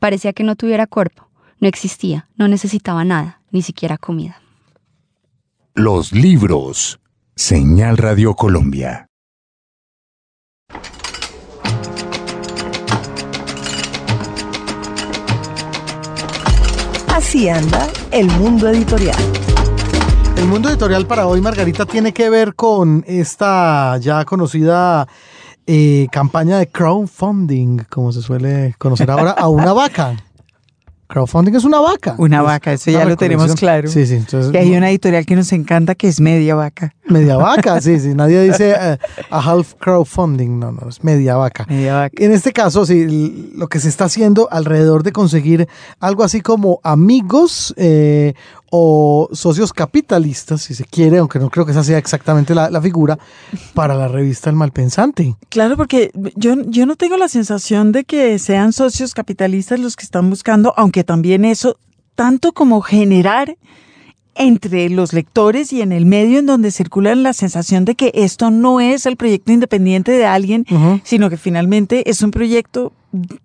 Parecía 0.00 0.32
que 0.32 0.44
no 0.44 0.56
tuviera 0.56 0.86
cuerpo, 0.86 1.28
no 1.60 1.68
existía, 1.68 2.28
no 2.36 2.48
necesitaba 2.48 3.04
nada, 3.04 3.40
ni 3.50 3.62
siquiera 3.62 3.98
comida. 3.98 4.40
Los 5.74 6.12
libros. 6.12 7.00
Señal 7.36 7.96
Radio 7.96 8.34
Colombia. 8.34 9.08
Así 17.08 17.48
anda 17.48 17.88
el 18.12 18.26
mundo 18.38 18.68
editorial. 18.68 19.43
El 20.36 20.48
mundo 20.48 20.68
editorial 20.68 21.06
para 21.06 21.26
hoy, 21.26 21.40
Margarita, 21.40 21.86
tiene 21.86 22.12
que 22.12 22.28
ver 22.28 22.54
con 22.54 23.04
esta 23.06 23.96
ya 23.98 24.24
conocida 24.24 25.06
eh, 25.66 26.08
campaña 26.10 26.58
de 26.58 26.66
crowdfunding, 26.68 27.84
como 27.88 28.12
se 28.12 28.20
suele 28.20 28.74
conocer 28.78 29.10
ahora, 29.10 29.30
a 29.30 29.48
una 29.48 29.72
vaca. 29.74 30.16
Crowdfunding 31.06 31.54
es 31.54 31.64
una 31.64 31.80
vaca. 31.80 32.14
Una 32.18 32.38
Es 32.38 32.44
vaca, 32.44 32.72
eso 32.72 32.90
una 32.90 32.98
ya 32.98 33.04
lo 33.04 33.16
tenemos 33.16 33.54
claro. 33.54 33.88
Sí, 33.88 34.06
sí. 34.06 34.14
Entonces, 34.14 34.52
Y 34.52 34.56
hay 34.56 34.76
una 34.76 34.90
editorial 34.90 35.24
que 35.26 35.36
nos 35.36 35.52
encanta 35.52 35.94
que 35.94 36.08
es 36.08 36.20
media 36.20 36.54
vaca. 36.54 36.94
Media 37.06 37.36
vaca, 37.36 37.80
sí, 37.80 38.00
sí. 38.00 38.08
Nadie 38.14 38.42
dice 38.42 38.74
eh, 38.76 38.98
a 39.30 39.38
half 39.38 39.74
crowdfunding, 39.74 40.58
no, 40.58 40.72
no, 40.72 40.88
es 40.88 41.04
media 41.04 41.36
vaca. 41.36 41.66
Media 41.68 41.94
vaca. 41.94 42.14
En 42.18 42.32
este 42.32 42.52
caso, 42.52 42.84
sí, 42.86 43.52
lo 43.54 43.68
que 43.68 43.80
se 43.80 43.88
está 43.88 44.06
haciendo 44.06 44.48
alrededor 44.50 45.02
de 45.02 45.12
conseguir 45.12 45.68
algo 46.00 46.24
así 46.24 46.40
como 46.40 46.80
amigos 46.82 47.74
eh, 47.76 48.34
o 48.76 49.28
socios 49.32 49.72
capitalistas, 49.72 50.62
si 50.62 50.74
se 50.74 50.84
quiere, 50.84 51.18
aunque 51.18 51.38
no 51.38 51.48
creo 51.48 51.64
que 51.64 51.70
esa 51.70 51.84
sea 51.84 51.96
exactamente 51.96 52.56
la, 52.56 52.70
la 52.70 52.82
figura, 52.82 53.16
para 53.72 53.94
la 53.94 54.08
revista 54.08 54.50
El 54.50 54.56
Malpensante. 54.56 55.36
Claro, 55.48 55.76
porque 55.76 56.10
yo, 56.34 56.56
yo 56.66 56.84
no 56.84 56.96
tengo 56.96 57.16
la 57.16 57.28
sensación 57.28 57.92
de 57.92 58.02
que 58.02 58.36
sean 58.40 58.72
socios 58.72 59.14
capitalistas 59.14 59.78
los 59.78 59.94
que 59.94 60.02
están 60.02 60.28
buscando, 60.28 60.74
aunque 60.76 61.04
también 61.04 61.44
eso, 61.44 61.76
tanto 62.16 62.50
como 62.50 62.80
generar 62.80 63.56
entre 64.34 64.90
los 64.90 65.12
lectores 65.12 65.72
y 65.72 65.80
en 65.80 65.92
el 65.92 66.04
medio 66.04 66.40
en 66.40 66.46
donde 66.46 66.72
circula 66.72 67.14
la 67.14 67.32
sensación 67.32 67.84
de 67.84 67.94
que 67.94 68.10
esto 68.12 68.50
no 68.50 68.80
es 68.80 69.06
el 69.06 69.16
proyecto 69.16 69.52
independiente 69.52 70.10
de 70.10 70.26
alguien, 70.26 70.66
sino 71.04 71.30
que 71.30 71.36
finalmente 71.36 72.10
es 72.10 72.22
un 72.22 72.32
proyecto 72.32 72.92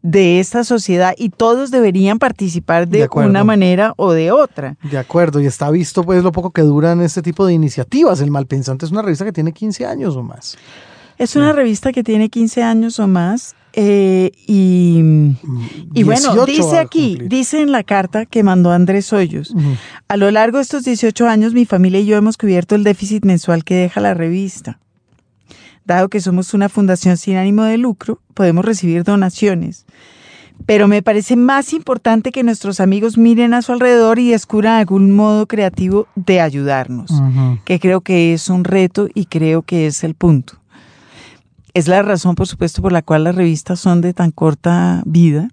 de 0.02 0.40
esta 0.40 0.64
sociedad 0.64 1.14
y 1.18 1.30
todos 1.30 1.72
deberían 1.72 2.20
participar 2.20 2.88
De 2.88 3.08
una 3.12 3.44
manera 3.44 3.94
o 3.98 4.12
de 4.14 4.32
otra. 4.32 4.78
De 4.84 4.98
acuerdo, 4.98 5.40
y 5.40 5.46
está 5.46 5.70
visto 5.70 6.04
pues 6.04 6.24
lo 6.24 6.32
poco 6.32 6.52
que 6.52 6.62
duran 6.62 7.02
este 7.02 7.22
tipo 7.22 7.46
de 7.46 7.54
iniciativas. 7.54 8.22
El 8.22 8.32
Malpensante 8.32 8.86
es 8.86 8.92
una 8.92 9.02
revista 9.02 9.26
que 9.26 9.32
tiene 9.32 9.54
15 9.54 9.86
años 9.86 10.16
o 10.16 10.24
más. 10.24 10.58
Es 11.18 11.36
una 11.36 11.52
revista 11.52 11.92
que 11.92 12.04
tiene 12.04 12.30
15 12.30 12.64
años 12.64 13.00
o 13.00 13.08
más 13.08 13.56
eh, 13.74 14.32
y, 14.48 15.00
y 15.94 16.04
bueno, 16.04 16.34
18 16.34 16.40
va 16.40 16.46
dice 16.46 16.78
aquí, 16.80 17.20
dice 17.22 17.62
en 17.62 17.72
la 17.72 17.84
carta 17.84 18.26
que 18.26 18.42
mandó 18.42 18.72
Andrés 18.72 19.14
Hoyos, 19.14 19.54
a 20.08 20.18
lo 20.18 20.32
largo 20.32 20.58
de 20.58 20.64
estos 20.64 20.84
18 20.84 21.28
años 21.28 21.54
mi 21.54 21.66
familia 21.66 22.00
y 22.00 22.06
yo 22.06 22.18
hemos 22.18 22.38
cubierto 22.38 22.76
el 22.76 22.84
déficit 22.84 23.26
mensual 23.26 23.64
que 23.64 23.76
deja 23.76 24.02
la 24.02 24.14
revista. 24.14 24.80
Dado 25.90 26.08
que 26.08 26.22
somos 26.22 26.54
una 26.54 26.70
fundación 26.70 27.18
sin 27.18 27.36
ánimo 27.36 27.64
de 27.64 27.80
lucro, 27.80 28.22
podemos 28.36 28.64
recibir 28.64 29.04
donaciones. 29.04 29.88
Pero 30.68 30.88
me 30.88 31.02
parece 31.02 31.36
más 31.36 31.74
importante 31.74 32.32
que 32.32 32.44
nuestros 32.44 32.80
amigos 32.80 33.18
miren 33.18 33.56
a 33.56 33.64
su 33.64 33.72
alrededor 33.72 34.20
y 34.20 34.30
descubran 34.30 34.78
algún 34.78 35.16
modo 35.16 35.48
creativo 35.48 36.06
de 36.16 36.42
ayudarnos 36.42 37.12
que 37.66 37.80
creo 37.80 38.02
que 38.02 38.36
es 38.36 38.50
un 38.50 38.66
reto 38.66 39.08
y 39.16 39.26
creo 39.26 39.64
que 39.64 39.88
es 39.88 40.04
el 40.04 40.14
punto. 40.14 40.60
Es 41.74 41.88
la 41.88 42.04
razón, 42.04 42.36
por 42.36 42.46
supuesto, 42.46 42.84
por 42.84 42.92
la 42.92 43.02
cual 43.02 43.24
las 43.24 43.34
revistas 43.34 43.80
son 43.80 44.02
de 44.02 44.14
tan 44.14 44.30
corta 44.30 45.02
vida, 45.08 45.50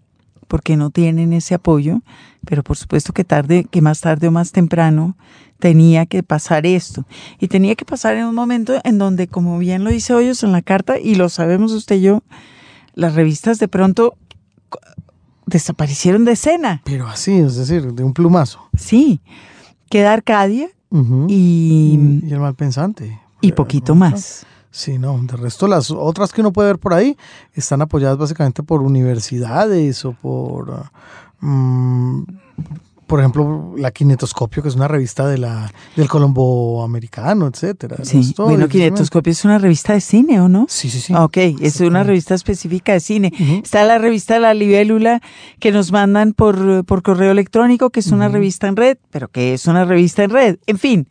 porque 0.48 0.76
no 0.76 0.90
tienen 0.90 1.32
ese 1.32 1.54
apoyo, 1.54 2.02
pero 2.44 2.62
por 2.62 2.76
supuesto 2.76 3.14
que 3.14 3.24
tarde, 3.24 3.64
que 3.70 3.80
más 3.80 4.02
tarde 4.02 4.28
o 4.28 4.32
más 4.32 4.52
temprano 4.52 5.16
tenía 5.58 6.06
que 6.06 6.22
pasar 6.22 6.66
esto. 6.66 7.04
Y 7.38 7.48
tenía 7.48 7.74
que 7.74 7.84
pasar 7.84 8.16
en 8.16 8.26
un 8.26 8.34
momento 8.34 8.80
en 8.84 8.98
donde, 8.98 9.28
como 9.28 9.58
bien 9.58 9.84
lo 9.84 9.90
dice 9.90 10.14
Hoyos 10.14 10.42
en 10.42 10.52
la 10.52 10.62
carta, 10.62 10.98
y 10.98 11.14
lo 11.14 11.28
sabemos 11.28 11.72
usted 11.72 11.96
y 11.96 12.02
yo, 12.02 12.22
las 12.94 13.14
revistas 13.14 13.58
de 13.58 13.68
pronto 13.68 14.16
desaparecieron 15.46 16.24
de 16.24 16.32
escena. 16.32 16.82
Pero 16.84 17.06
así, 17.06 17.32
es 17.34 17.56
decir, 17.56 17.92
de 17.92 18.04
un 18.04 18.12
plumazo. 18.12 18.68
Sí, 18.76 19.20
queda 19.88 20.12
Arcadia 20.12 20.68
y, 21.28 21.98
y 22.22 22.32
el 22.32 22.40
Malpensante. 22.40 23.20
y 23.40 23.52
poquito 23.52 23.94
más. 23.94 24.44
Sí, 24.70 24.98
no, 24.98 25.18
de 25.22 25.36
resto 25.36 25.68
las 25.68 25.90
otras 25.90 26.32
que 26.32 26.42
uno 26.42 26.52
puede 26.52 26.68
ver 26.68 26.78
por 26.78 26.92
ahí 26.92 27.16
están 27.54 27.80
apoyadas 27.80 28.18
básicamente 28.18 28.62
por 28.62 28.82
universidades 28.82 30.04
o 30.04 30.12
por, 30.12 30.90
mm, 31.40 32.22
por 33.06 33.20
ejemplo, 33.20 33.74
la 33.76 33.90
Kinetoscopio, 33.90 34.62
que 34.62 34.68
es 34.68 34.74
una 34.74 34.88
revista 34.88 35.26
de 35.28 35.38
la, 35.38 35.72
del 35.94 36.08
Colombo 36.08 36.82
americano, 36.82 37.46
etcétera. 37.46 37.98
Sí, 38.02 38.34
bueno, 38.36 38.68
Kinetoscopio 38.68 39.30
es 39.30 39.44
una 39.44 39.58
revista 39.58 39.92
de 39.92 40.00
cine, 40.00 40.40
¿o 40.40 40.48
no? 40.48 40.66
Sí, 40.68 40.90
sí, 40.90 41.00
sí. 41.00 41.12
Ah, 41.14 41.24
ok, 41.24 41.36
es 41.60 41.80
una 41.80 42.02
revista 42.02 42.34
específica 42.34 42.92
de 42.92 43.00
cine. 43.00 43.32
Está 43.62 43.84
la 43.84 43.98
revista 43.98 44.38
La 44.38 44.54
Libélula 44.54 45.20
que 45.60 45.70
nos 45.70 45.92
mandan 45.92 46.32
por, 46.32 46.84
por 46.84 47.02
correo 47.02 47.30
electrónico, 47.30 47.90
que 47.90 48.00
es 48.00 48.08
una 48.08 48.28
revista 48.28 48.66
en 48.66 48.76
red, 48.76 48.98
pero 49.10 49.28
que 49.28 49.54
es 49.54 49.66
una 49.66 49.84
revista 49.84 50.24
en 50.24 50.30
red. 50.30 50.58
En 50.66 50.78
fin, 50.78 51.08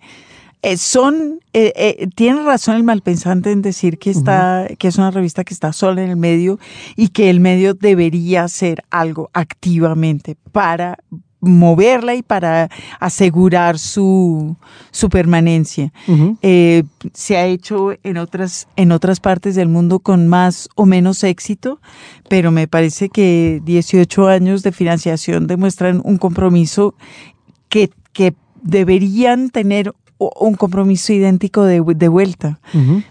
eh, 0.66 0.78
son, 0.78 1.42
eh, 1.54 1.74
eh, 1.76 2.08
tiene 2.16 2.42
razón 2.42 2.76
el 2.76 2.84
malpensante 2.84 3.52
en 3.52 3.62
decir 3.62 4.00
que 4.00 4.10
está, 4.10 4.68
que 4.80 4.88
es 4.88 4.98
una 4.98 5.12
revista 5.12 5.44
que 5.44 5.54
está 5.54 5.72
sola 5.72 6.02
en 6.02 6.10
el 6.10 6.18
medio 6.18 6.60
y 6.96 7.10
que 7.10 7.30
el 7.30 7.40
medio 7.40 7.76
debería 7.76 8.46
hacer 8.46 8.84
algo 8.90 9.30
activamente 9.34 10.36
para 10.52 10.98
moverla 11.46 12.16
y 12.16 12.24
para 12.24 12.70
asegurar 13.00 13.80
su, 13.80 14.56
su 14.92 15.10
permanencia. 15.10 15.92
Eh, 16.42 16.84
se 17.14 17.38
ha 17.38 17.46
hecho 17.46 17.94
en 18.04 18.18
otras, 18.18 18.68
en 18.76 18.92
otras 18.92 19.20
partes 19.20 19.56
del 19.56 19.70
mundo 19.70 20.00
con 20.00 20.28
más 20.28 20.70
o 20.76 20.86
menos 20.86 21.24
éxito, 21.24 21.80
pero 22.30 22.52
me 22.52 22.68
parece 22.68 23.10
que 23.10 23.62
18 23.64 24.28
años 24.28 24.64
de 24.64 24.72
financiación 24.72 25.48
demuestran 25.48 26.02
un 26.04 26.18
compromiso 26.18 26.96
que, 27.70 27.90
que 28.14 28.34
deberían 28.62 29.50
tener 29.50 29.94
un 30.18 30.56
compromiso 30.56 31.12
idéntico 31.12 31.64
de, 31.64 31.84
de 31.96 32.08
vuelta. 32.08 32.60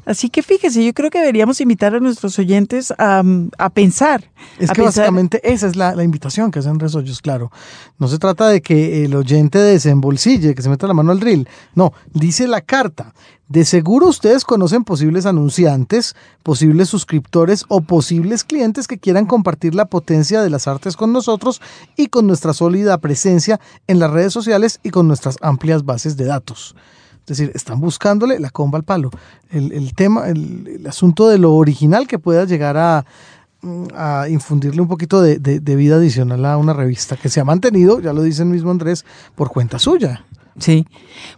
Así 0.07 0.31
que 0.31 0.43
fíjese, 0.43 0.85
yo 0.85 0.93
creo 0.95 1.11
que 1.11 1.19
deberíamos 1.19 1.61
invitar 1.61 1.95
a 1.95 2.01
nuestros 2.01 2.39
oyentes 2.39 2.93
a, 2.97 3.23
a 3.59 3.71
pensar. 3.71 4.31
Es 4.59 4.71
a 4.71 4.73
que 4.73 4.83
pensar- 4.83 5.03
básicamente 5.05 5.41
esa 5.45 5.67
es 5.67 5.77
la, 5.77 5.95
la 5.95 6.03
invitación 6.03 6.51
que 6.51 6.61
hacen 6.61 6.79
Resollos, 6.81 7.21
claro. 7.21 7.51
No 7.99 8.09
se 8.09 8.19
trata 8.19 8.49
de 8.49 8.63
que 8.63 9.05
el 9.05 9.15
oyente 9.15 9.59
desembolsille, 9.59 10.55
que 10.55 10.63
se 10.63 10.69
meta 10.71 10.87
la 10.87 10.95
mano 10.95 11.13
al 11.13 11.21
drill. 11.21 11.47
No, 11.75 11.93
dice 12.13 12.49
la 12.49 12.63
carta. 12.63 13.13
De 13.49 13.65
seguro 13.67 14.09
ustedes 14.09 14.43
conocen 14.45 14.85
posibles 14.85 15.27
anunciantes, 15.27 16.17
posibles 16.43 16.89
suscriptores 16.89 17.65
o 17.69 17.83
posibles 17.83 18.43
clientes 18.43 18.89
que 18.89 18.99
quieran 18.99 19.27
compartir 19.27 19.75
la 19.75 19.85
potencia 19.85 20.41
de 20.43 20.49
las 20.49 20.67
artes 20.67 20.97
con 20.97 21.13
nosotros 21.13 21.61
y 21.97 22.07
con 22.07 22.27
nuestra 22.27 22.55
sólida 22.55 22.97
presencia 22.99 23.61
en 23.87 23.99
las 23.99 24.11
redes 24.11 24.33
sociales 24.33 24.81
y 24.83 24.91
con 24.91 25.07
nuestras 25.07 25.37
amplias 25.43 25.85
bases 25.85 26.17
de 26.17 26.25
datos. 26.25 26.75
Es 27.21 27.27
decir, 27.39 27.53
están 27.55 27.81
buscándole 27.81 28.39
la 28.39 28.49
comba 28.51 28.79
al 28.79 28.85
palo. 28.85 29.11
El, 29.51 29.95
tema, 29.95 30.29
el, 30.29 30.85
asunto 30.89 31.29
de 31.29 31.39
lo 31.39 31.55
original 31.55 32.07
que 32.07 32.19
pueda 32.19 32.45
llegar 32.47 32.77
a, 32.79 33.05
mm, 33.61 33.87
infundirle 34.31 34.81
un 34.81 34.89
poquito 34.89 35.21
de, 35.21 35.39
de- 35.39 35.61
de 35.61 35.77
vida 35.77 35.97
adicional 35.97 36.45
a 36.47 36.57
una 36.57 36.73
revista 36.73 37.17
que 37.17 37.29
se 37.29 37.41
ha 37.41 37.45
mantenido, 37.45 38.01
ya 38.01 38.13
lo 38.15 38.23
dice 38.23 38.43
el 38.43 38.49
mismo 38.49 38.71
Andrés, 38.71 39.05
por 39.35 39.51
cuenta 39.51 39.79
suya. 39.79 40.25
Sí, 40.59 40.87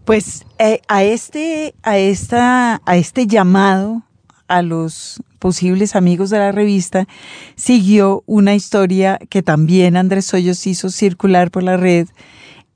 pues 0.05 0.45
eh, 0.59 0.83
a 0.89 1.03
este, 1.03 1.75
a 1.83 1.97
esta, 1.99 2.83
a 2.85 2.97
este 2.97 3.27
llamado 3.27 4.03
a 4.49 4.63
los 4.63 5.23
posibles 5.39 5.97
amigos 5.97 6.31
de 6.31 6.39
la 6.39 6.53
revista, 6.53 7.07
siguió 7.55 8.23
una 8.27 8.55
historia 8.55 9.19
que 9.29 9.43
también 9.43 9.97
Andrés 9.97 10.33
Hoyos 10.35 10.67
hizo 10.67 10.91
circular 10.91 11.51
por 11.51 11.63
la 11.63 11.77
red 11.77 12.09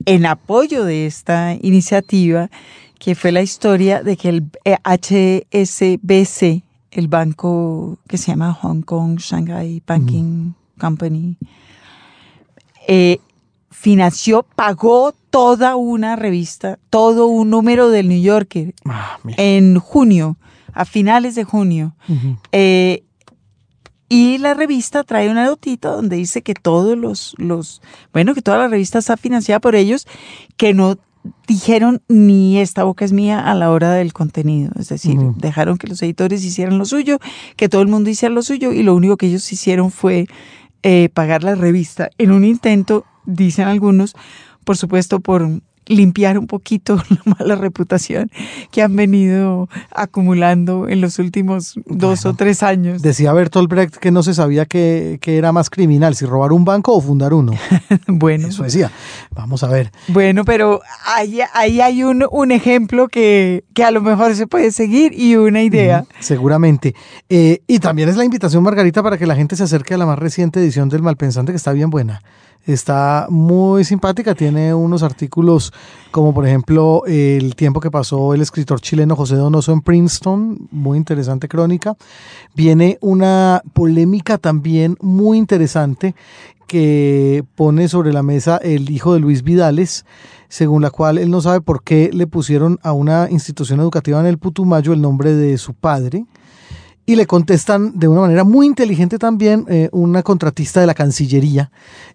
en 0.05 0.25
apoyo 0.25 0.83
de 0.83 1.05
esta 1.05 1.55
iniciativa, 1.61 2.49
que 2.99 3.15
fue 3.15 3.31
la 3.31 3.41
historia 3.41 4.03
de 4.03 4.17
que 4.17 4.29
el 4.29 4.45
HSBC, 4.83 6.63
el 6.91 7.07
banco 7.07 7.97
que 8.07 8.17
se 8.17 8.31
llama 8.31 8.53
Hong 8.53 8.81
Kong 8.81 9.19
Shanghai 9.19 9.81
Banking 9.85 10.53
Company, 10.79 11.37
eh, 12.87 13.19
financió, 13.81 14.45
pagó 14.55 15.11
toda 15.31 15.75
una 15.75 16.15
revista, 16.15 16.77
todo 16.91 17.25
un 17.25 17.49
número 17.49 17.89
del 17.89 18.09
New 18.09 18.21
Yorker 18.21 18.75
Ah, 18.85 19.17
en 19.37 19.79
junio, 19.79 20.37
a 20.71 20.85
finales 20.85 21.33
de 21.33 21.43
junio. 21.43 21.95
Eh, 22.51 23.03
y 24.07 24.37
la 24.37 24.53
revista 24.53 25.03
trae 25.03 25.31
una 25.31 25.45
notita 25.45 25.89
donde 25.89 26.17
dice 26.17 26.43
que 26.43 26.53
todos 26.53 26.95
los, 26.95 27.33
los, 27.37 27.81
bueno, 28.13 28.35
que 28.35 28.43
toda 28.43 28.59
la 28.59 28.67
revista 28.67 28.99
está 28.99 29.17
financiada 29.17 29.59
por 29.59 29.73
ellos, 29.73 30.05
que 30.57 30.75
no 30.75 30.97
dijeron 31.47 32.03
ni 32.07 32.59
esta 32.59 32.83
boca 32.83 33.03
es 33.03 33.13
mía 33.13 33.39
a 33.39 33.55
la 33.55 33.71
hora 33.71 33.93
del 33.93 34.13
contenido. 34.13 34.71
Es 34.79 34.89
decir, 34.89 35.17
dejaron 35.37 35.79
que 35.79 35.87
los 35.87 36.03
editores 36.03 36.43
hicieran 36.43 36.77
lo 36.77 36.85
suyo, 36.85 37.17
que 37.55 37.67
todo 37.67 37.81
el 37.81 37.87
mundo 37.87 38.11
hiciera 38.11 38.33
lo 38.33 38.43
suyo 38.43 38.71
y 38.73 38.83
lo 38.83 38.93
único 38.93 39.17
que 39.17 39.25
ellos 39.25 39.51
hicieron 39.51 39.89
fue 39.89 40.27
eh, 40.83 41.09
pagar 41.13 41.43
la 41.43 41.55
revista 41.55 42.09
en 42.17 42.31
un 42.31 42.43
intento, 42.43 43.05
dicen 43.25 43.67
algunos, 43.67 44.15
por 44.63 44.77
supuesto, 44.77 45.19
por 45.19 45.47
limpiar 45.87 46.37
un 46.37 46.47
poquito 46.47 46.95
la 47.09 47.35
mala 47.37 47.55
reputación 47.55 48.31
que 48.71 48.81
han 48.81 48.95
venido 48.95 49.67
acumulando 49.91 50.87
en 50.87 51.01
los 51.01 51.19
últimos 51.19 51.75
dos 51.85 52.25
o 52.25 52.33
tres 52.33 52.63
años. 52.63 53.01
Decía 53.01 53.33
Bertolt 53.33 53.69
Brecht 53.69 53.95
que 53.95 54.11
no 54.11 54.23
se 54.23 54.33
sabía 54.33 54.65
que, 54.65 55.19
que 55.21 55.37
era 55.37 55.51
más 55.51 55.69
criminal, 55.69 56.15
si 56.15 56.25
robar 56.25 56.51
un 56.51 56.65
banco 56.65 56.93
o 56.93 57.01
fundar 57.01 57.33
uno. 57.33 57.53
bueno, 58.07 58.47
Eso 58.47 58.63
decía. 58.63 58.91
Vamos 59.31 59.63
a 59.63 59.67
ver. 59.67 59.91
bueno, 60.07 60.45
pero 60.45 60.81
ahí, 61.05 61.39
ahí 61.53 61.81
hay 61.81 62.03
un, 62.03 62.25
un 62.31 62.51
ejemplo 62.51 63.07
que, 63.07 63.63
que 63.73 63.83
a 63.83 63.91
lo 63.91 64.01
mejor 64.01 64.35
se 64.35 64.47
puede 64.47 64.71
seguir 64.71 65.13
y 65.13 65.35
una 65.35 65.63
idea. 65.63 66.05
Seguramente. 66.19 66.95
Eh, 67.29 67.61
y 67.67 67.79
también 67.79 68.09
es 68.09 68.17
la 68.17 68.25
invitación, 68.25 68.63
Margarita, 68.63 69.01
para 69.03 69.17
que 69.17 69.25
la 69.25 69.35
gente 69.35 69.55
se 69.55 69.63
acerque 69.63 69.93
a 69.93 69.97
la 69.97 70.05
más 70.05 70.19
reciente 70.19 70.59
edición 70.59 70.89
del 70.89 71.01
Malpensante, 71.01 71.51
que 71.51 71.57
está 71.57 71.73
bien 71.73 71.89
buena. 71.89 72.21
Está 72.65 73.25
muy 73.29 73.83
simpática, 73.83 74.35
tiene 74.35 74.71
unos 74.73 75.01
artículos 75.01 75.73
como 76.11 76.31
por 76.31 76.45
ejemplo 76.45 77.03
el 77.07 77.55
tiempo 77.55 77.79
que 77.79 77.89
pasó 77.89 78.35
el 78.35 78.41
escritor 78.41 78.79
chileno 78.81 79.15
José 79.15 79.35
Donoso 79.35 79.71
en 79.71 79.81
Princeton, 79.81 80.67
muy 80.69 80.99
interesante 80.99 81.47
crónica. 81.47 81.95
Viene 82.53 82.99
una 83.01 83.63
polémica 83.73 84.37
también 84.37 84.95
muy 85.01 85.39
interesante 85.39 86.13
que 86.67 87.43
pone 87.55 87.87
sobre 87.87 88.13
la 88.13 88.21
mesa 88.21 88.57
el 88.57 88.91
hijo 88.91 89.15
de 89.15 89.19
Luis 89.19 89.41
Vidales, 89.43 90.05
según 90.47 90.83
la 90.83 90.91
cual 90.91 91.17
él 91.17 91.31
no 91.31 91.41
sabe 91.41 91.61
por 91.61 91.83
qué 91.83 92.11
le 92.13 92.27
pusieron 92.27 92.79
a 92.83 92.93
una 92.93 93.27
institución 93.31 93.79
educativa 93.79 94.19
en 94.19 94.27
el 94.27 94.37
Putumayo 94.37 94.93
el 94.93 95.01
nombre 95.01 95.33
de 95.33 95.57
su 95.57 95.73
padre. 95.73 96.25
Y 97.11 97.17
le 97.17 97.25
contestan 97.25 97.99
de 97.99 98.07
una 98.07 98.21
manera 98.21 98.45
muy 98.45 98.65
inteligente 98.65 99.19
también 99.19 99.65
eh, 99.67 99.89
una 99.91 100.23
contratista 100.23 100.79
de 100.79 100.87
la 100.87 100.93
Cancillería. 100.93 101.69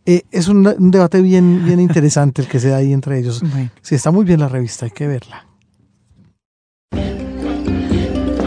Eh, 0.06 0.22
es 0.30 0.48
un, 0.48 0.66
un 0.66 0.90
debate 0.90 1.20
bien, 1.20 1.66
bien 1.66 1.80
interesante 1.80 2.40
el 2.40 2.48
que 2.48 2.58
se 2.58 2.70
da 2.70 2.78
ahí 2.78 2.94
entre 2.94 3.18
ellos. 3.18 3.42
Bueno. 3.42 3.68
Sí, 3.82 3.94
está 3.94 4.10
muy 4.10 4.24
bien 4.24 4.40
la 4.40 4.48
revista, 4.48 4.86
hay 4.86 4.92
que 4.92 5.06
verla. 5.06 5.46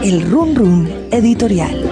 El 0.02 0.28
Run 0.28 0.56
Run 0.56 0.88
Editorial. 1.12 1.88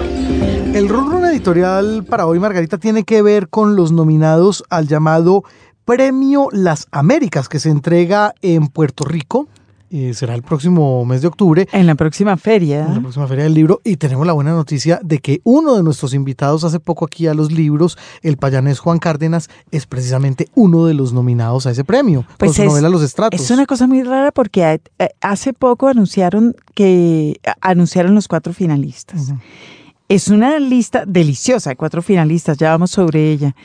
El 0.73 0.89
run 0.89 1.09
run 1.09 1.23
editorial 1.23 2.03
para 2.03 2.27
hoy, 2.27 2.37
Margarita, 2.39 2.77
tiene 2.77 3.05
que 3.05 3.21
ver 3.21 3.47
con 3.47 3.77
los 3.77 3.93
nominados 3.93 4.65
al 4.69 4.89
llamado 4.89 5.45
Premio 5.85 6.49
Las 6.51 6.87
Américas, 6.91 7.47
que 7.47 7.59
se 7.59 7.69
entrega 7.69 8.33
en 8.41 8.67
Puerto 8.67 9.05
Rico. 9.05 9.47
Eh, 9.91 10.13
será 10.13 10.35
el 10.35 10.43
próximo 10.43 11.03
mes 11.05 11.21
de 11.21 11.27
octubre. 11.27 11.67
En 11.71 11.85
la 11.87 11.95
próxima 11.95 12.37
feria. 12.37 12.85
en 12.85 12.93
la 12.95 12.99
próxima 13.01 13.27
feria 13.27 13.43
del 13.45 13.53
libro 13.53 13.81
y 13.83 13.95
tenemos 13.97 14.25
la 14.27 14.33
buena 14.33 14.51
noticia 14.51 14.99
de 15.03 15.19
que 15.19 15.41
uno 15.43 15.75
de 15.75 15.83
nuestros 15.83 16.13
invitados 16.13 16.63
hace 16.63 16.79
poco 16.79 17.05
aquí 17.05 17.27
a 17.27 17.33
los 17.33 17.51
libros, 17.51 17.97
el 18.21 18.37
payanés 18.37 18.79
Juan 18.79 18.99
Cárdenas, 18.99 19.49
es 19.71 19.85
precisamente 19.85 20.47
uno 20.55 20.85
de 20.85 20.93
los 20.93 21.13
nominados 21.13 21.65
a 21.65 21.71
ese 21.71 21.83
premio 21.83 22.21
con 22.27 22.35
Pues 22.37 22.53
su 22.55 22.61
es- 22.63 22.67
novela 22.69 22.89
Los 22.89 23.01
Estratos. 23.03 23.39
Es 23.39 23.49
una 23.51 23.65
cosa 23.65 23.87
muy 23.87 24.03
rara 24.03 24.31
porque 24.31 24.79
eh, 24.99 25.09
hace 25.21 25.53
poco 25.53 25.87
anunciaron 25.87 26.55
que 26.75 27.39
anunciaron 27.61 28.15
los 28.15 28.27
cuatro 28.27 28.53
finalistas. 28.53 29.33
Es 30.09 30.27
una 30.27 30.59
lista 30.59 31.03
deliciosa, 31.05 31.75
cuatro 31.75 32.01
finalistas, 32.01 32.57
ya 32.57 32.71
vamos 32.71 32.89
sobre 32.89 33.31
ella. 33.31 33.55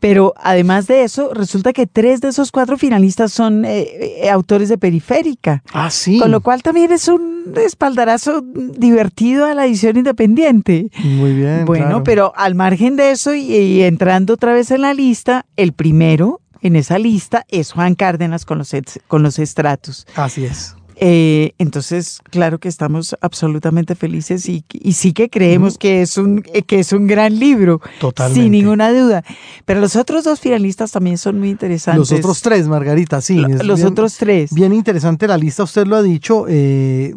Pero 0.00 0.34
además 0.36 0.86
de 0.86 1.02
eso, 1.02 1.32
resulta 1.32 1.72
que 1.72 1.86
tres 1.86 2.20
de 2.20 2.28
esos 2.28 2.52
cuatro 2.52 2.76
finalistas 2.76 3.32
son 3.32 3.64
eh, 3.64 4.22
eh, 4.22 4.30
autores 4.30 4.68
de 4.68 4.76
Periférica. 4.76 5.62
Ah, 5.72 5.90
sí. 5.90 6.18
Con 6.18 6.30
lo 6.30 6.42
cual 6.42 6.62
también 6.62 6.92
es 6.92 7.08
un 7.08 7.54
espaldarazo 7.56 8.42
divertido 8.42 9.46
a 9.46 9.54
la 9.54 9.64
edición 9.64 9.96
independiente. 9.96 10.90
Muy 11.02 11.32
bien. 11.32 11.64
Bueno, 11.64 11.86
claro. 11.86 12.04
pero 12.04 12.32
al 12.36 12.54
margen 12.54 12.96
de 12.96 13.10
eso 13.10 13.34
y, 13.34 13.40
y 13.40 13.82
entrando 13.82 14.34
otra 14.34 14.52
vez 14.52 14.70
en 14.70 14.82
la 14.82 14.92
lista, 14.92 15.46
el 15.56 15.72
primero 15.72 16.42
en 16.60 16.76
esa 16.76 16.98
lista 16.98 17.44
es 17.48 17.72
Juan 17.72 17.94
Cárdenas 17.94 18.44
con 18.44 18.58
los, 18.58 18.72
con 19.06 19.22
los 19.22 19.38
estratos. 19.38 20.06
Así 20.16 20.44
es. 20.44 20.74
Eh, 20.96 21.52
entonces, 21.58 22.20
claro 22.30 22.58
que 22.58 22.68
estamos 22.68 23.16
absolutamente 23.20 23.94
felices 23.94 24.48
y, 24.48 24.64
y 24.72 24.92
sí 24.92 25.12
que 25.12 25.28
creemos 25.28 25.76
que, 25.78 26.02
es 26.02 26.16
un, 26.16 26.42
eh, 26.52 26.62
que 26.62 26.78
es 26.80 26.92
un 26.92 27.06
gran 27.06 27.38
libro, 27.38 27.80
Totalmente. 28.00 28.42
sin 28.42 28.52
ninguna 28.52 28.92
duda. 28.92 29.24
Pero 29.64 29.80
los 29.80 29.96
otros 29.96 30.24
dos 30.24 30.40
finalistas 30.40 30.92
también 30.92 31.18
son 31.18 31.38
muy 31.38 31.50
interesantes. 31.50 31.98
Los 32.10 32.12
otros 32.18 32.42
tres, 32.42 32.68
Margarita, 32.68 33.20
sí. 33.20 33.36
Los 33.62 33.78
bien- 33.80 33.88
otros 33.88 34.16
tres. 34.16 34.52
Bien 34.52 34.72
interesante 34.72 35.26
la 35.26 35.36
lista, 35.36 35.62
usted 35.64 35.86
lo 35.86 35.96
ha 35.96 36.02
dicho. 36.02 36.46
eh, 36.48 37.14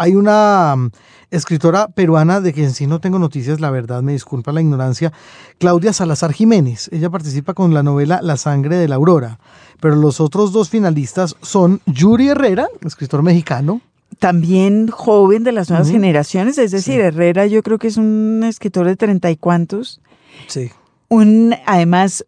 hay 0.00 0.14
una 0.14 0.76
escritora 1.30 1.88
peruana 1.88 2.40
de 2.40 2.52
quien 2.52 2.72
sí 2.72 2.86
no 2.86 3.00
tengo 3.00 3.18
noticias, 3.18 3.60
la 3.60 3.70
verdad, 3.70 4.02
me 4.02 4.12
disculpa 4.12 4.52
la 4.52 4.60
ignorancia, 4.60 5.12
Claudia 5.58 5.92
Salazar 5.92 6.32
Jiménez. 6.32 6.88
Ella 6.92 7.10
participa 7.10 7.54
con 7.54 7.74
la 7.74 7.82
novela 7.82 8.20
La 8.22 8.36
sangre 8.36 8.76
de 8.76 8.88
la 8.88 8.96
aurora. 8.96 9.38
Pero 9.80 9.96
los 9.96 10.20
otros 10.20 10.52
dos 10.52 10.70
finalistas 10.70 11.36
son 11.42 11.80
Yuri 11.86 12.28
Herrera, 12.28 12.66
escritor 12.84 13.22
mexicano. 13.22 13.80
También 14.18 14.88
joven 14.88 15.44
de 15.44 15.52
las 15.52 15.68
nuevas 15.70 15.90
generaciones, 15.90 16.58
es 16.58 16.72
decir, 16.72 16.94
Sí. 16.94 17.00
Herrera 17.00 17.46
yo 17.46 17.62
creo 17.62 17.78
que 17.78 17.86
es 17.86 17.96
un 17.96 18.42
escritor 18.44 18.86
de 18.86 18.96
treinta 18.96 19.30
y 19.30 19.36
cuantos. 19.36 20.00
Sí. 20.48 20.70
un 21.08 21.54
además 21.66 22.24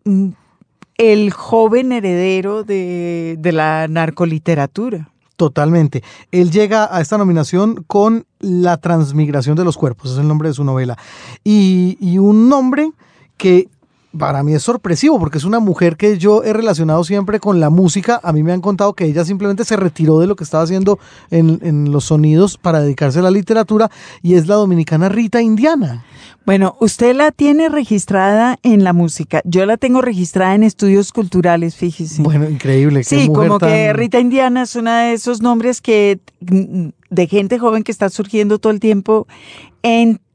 el 0.96 1.30
joven 1.32 1.92
heredero 1.92 2.62
de, 2.62 3.36
de 3.38 3.52
la 3.52 3.88
narcoliteratura. 3.88 5.08
Totalmente. 5.40 6.04
Él 6.32 6.50
llega 6.50 6.94
a 6.94 7.00
esta 7.00 7.16
nominación 7.16 7.82
con 7.86 8.26
La 8.40 8.76
transmigración 8.76 9.56
de 9.56 9.64
los 9.64 9.78
cuerpos, 9.78 10.12
es 10.12 10.18
el 10.18 10.28
nombre 10.28 10.50
de 10.50 10.54
su 10.54 10.64
novela. 10.64 10.98
Y, 11.42 12.18
un 12.18 12.50
nombre 12.50 12.92
que 13.38 13.70
para 14.16 14.42
mí 14.42 14.54
es 14.54 14.62
sorpresivo, 14.62 15.18
porque 15.18 15.38
es 15.38 15.44
una 15.44 15.60
mujer 15.60 15.96
que 15.96 16.18
yo 16.18 16.42
he 16.42 16.52
relacionado 16.52 17.04
siempre 17.04 17.40
con 17.40 17.60
la 17.60 17.70
música. 17.70 18.20
A 18.22 18.32
mí 18.32 18.42
me 18.42 18.52
han 18.52 18.60
contado 18.60 18.94
que 18.94 19.04
ella 19.04 19.24
simplemente 19.24 19.64
se 19.64 19.76
retiró 19.76 20.18
de 20.18 20.26
lo 20.26 20.36
que 20.36 20.44
estaba 20.44 20.64
haciendo 20.64 20.98
en, 21.30 21.60
en 21.62 21.92
los 21.92 22.04
sonidos 22.04 22.58
para 22.58 22.80
dedicarse 22.80 23.20
a 23.20 23.22
la 23.22 23.30
literatura, 23.30 23.90
y 24.22 24.34
es 24.34 24.46
la 24.46 24.56
dominicana 24.56 25.08
Rita 25.08 25.40
Indiana. 25.40 26.04
Bueno, 26.46 26.76
usted 26.80 27.14
la 27.14 27.30
tiene 27.30 27.68
registrada 27.68 28.58
en 28.62 28.82
la 28.82 28.92
música. 28.92 29.42
Yo 29.44 29.66
la 29.66 29.76
tengo 29.76 30.00
registrada 30.00 30.54
en 30.54 30.64
estudios 30.64 31.12
culturales, 31.12 31.76
fíjese. 31.76 32.22
Bueno, 32.22 32.48
increíble. 32.48 33.04
Sí, 33.04 33.28
mujer 33.28 33.48
como 33.48 33.58
que 33.58 33.92
Rita 33.92 34.18
Indiana 34.18 34.62
es 34.62 34.74
uno 34.74 34.90
de 34.90 35.12
esos 35.12 35.42
nombres 35.42 35.80
que 35.80 36.18
mm, 36.40 36.88
de 37.10 37.26
gente 37.26 37.58
joven 37.58 37.84
que 37.84 37.92
está 37.92 38.08
surgiendo 38.08 38.58
todo 38.58 38.72
el 38.72 38.80
tiempo 38.80 39.28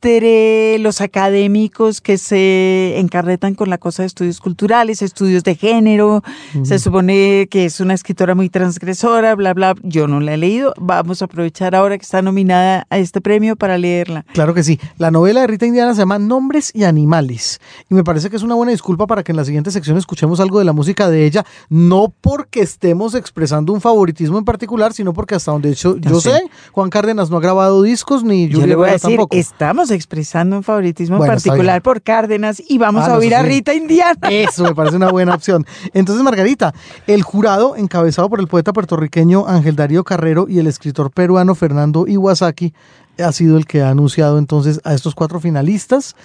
entre 0.05 0.77
los 0.79 1.01
académicos 1.01 1.99
que 1.99 2.19
se 2.19 2.99
encarretan 2.99 3.55
con 3.55 3.71
la 3.71 3.79
cosa 3.79 4.03
de 4.03 4.07
estudios 4.07 4.39
culturales, 4.39 5.01
estudios 5.01 5.43
de 5.43 5.55
género. 5.55 6.23
Se 6.63 6.77
supone 6.77 7.47
que 7.49 7.65
es 7.65 7.79
una 7.79 7.95
escritora 7.95 8.35
muy 8.35 8.49
transgresora, 8.49 9.33
bla, 9.33 9.55
bla. 9.55 9.73
Yo 9.81 10.07
no 10.07 10.19
la 10.19 10.35
he 10.35 10.37
leído. 10.37 10.73
Vamos 10.79 11.21
a 11.21 11.25
aprovechar 11.25 11.73
ahora 11.73 11.97
que 11.97 12.03
está 12.03 12.21
nominada 12.21 12.85
a 12.91 12.99
este 12.99 13.19
premio 13.19 13.55
para 13.55 13.79
leerla. 13.79 14.25
Claro 14.33 14.53
que 14.53 14.63
sí. 14.63 14.79
La 14.97 15.09
novela 15.09 15.41
de 15.41 15.47
Rita 15.47 15.65
Indiana 15.65 15.93
se 15.95 16.01
llama 16.01 16.19
Nombres 16.19 16.71
y 16.75 16.83
Animales. 16.83 17.59
Y 17.89 17.95
me 17.95 18.03
parece 18.03 18.29
que 18.29 18.35
es 18.35 18.43
una 18.43 18.53
buena 18.55 18.71
disculpa 18.73 19.07
para 19.07 19.23
que 19.23 19.31
en 19.31 19.37
la 19.37 19.45
siguiente 19.45 19.71
sección 19.71 19.97
escuchemos 19.97 20.39
algo 20.39 20.59
de 20.59 20.65
la 20.65 20.73
música 20.73 21.09
de 21.09 21.25
ella, 21.25 21.45
no 21.69 22.13
porque 22.21 22.61
estemos 22.61 23.15
expresando 23.15 23.73
un 23.73 23.81
favoritismo 23.81 24.37
en 24.37 24.45
particular, 24.45 24.93
sino 24.93 25.13
porque 25.13 25.33
hasta 25.33 25.51
donde 25.51 25.73
yo, 25.73 25.97
yo 25.97 26.21
sé. 26.21 26.31
sé, 26.31 26.43
Juan 26.73 26.91
Cárdenas 26.91 27.31
no 27.31 27.37
ha 27.37 27.41
grabado 27.41 27.81
discos 27.81 28.23
ni 28.23 28.47
Yo 28.47 28.59
Julia 28.59 28.67
le 28.67 28.75
voy 28.75 28.89
a 28.89 28.91
decir, 28.93 29.09
tampoco. 29.09 29.35
estamos 29.35 29.94
expresando 29.95 30.57
un 30.57 30.63
favoritismo 30.63 31.17
Bueno, 31.17 31.33
particular 31.33 31.81
por 31.81 32.01
Cárdenas 32.01 32.61
y 32.67 32.77
vamos 32.77 33.03
Ah, 33.05 33.13
a 33.13 33.17
oír 33.17 33.33
a 33.35 33.41
sí. 33.41 33.47
Rita 33.47 33.73
Indiana. 33.73 34.29
Eso 34.29 34.63
me 34.63 34.75
parece 34.75 34.95
una 34.95 35.09
buena 35.09 35.33
opción. 35.35 35.65
Entonces, 35.93 36.23
Margarita, 36.23 36.73
el 37.07 37.23
jurado, 37.23 37.75
encabezado 37.75 38.29
por 38.29 38.39
el 38.39 38.47
poeta 38.47 38.73
puertorriqueño 38.73 39.47
Ángel 39.47 39.75
Darío 39.75 40.03
Carrero 40.03 40.45
y 40.47 40.59
el 40.59 40.67
escritor 40.67 41.11
peruano 41.11 41.55
Fernando 41.55 42.05
Iwasaki, 42.07 42.73
ha 43.17 43.31
sido 43.31 43.57
el 43.57 43.65
que 43.65 43.81
ha 43.81 43.89
anunciado 43.91 44.37
entonces 44.37 44.81
a 44.83 44.93
estos 44.93 45.15
cuatro 45.15 45.39
finalistas. 45.39 46.15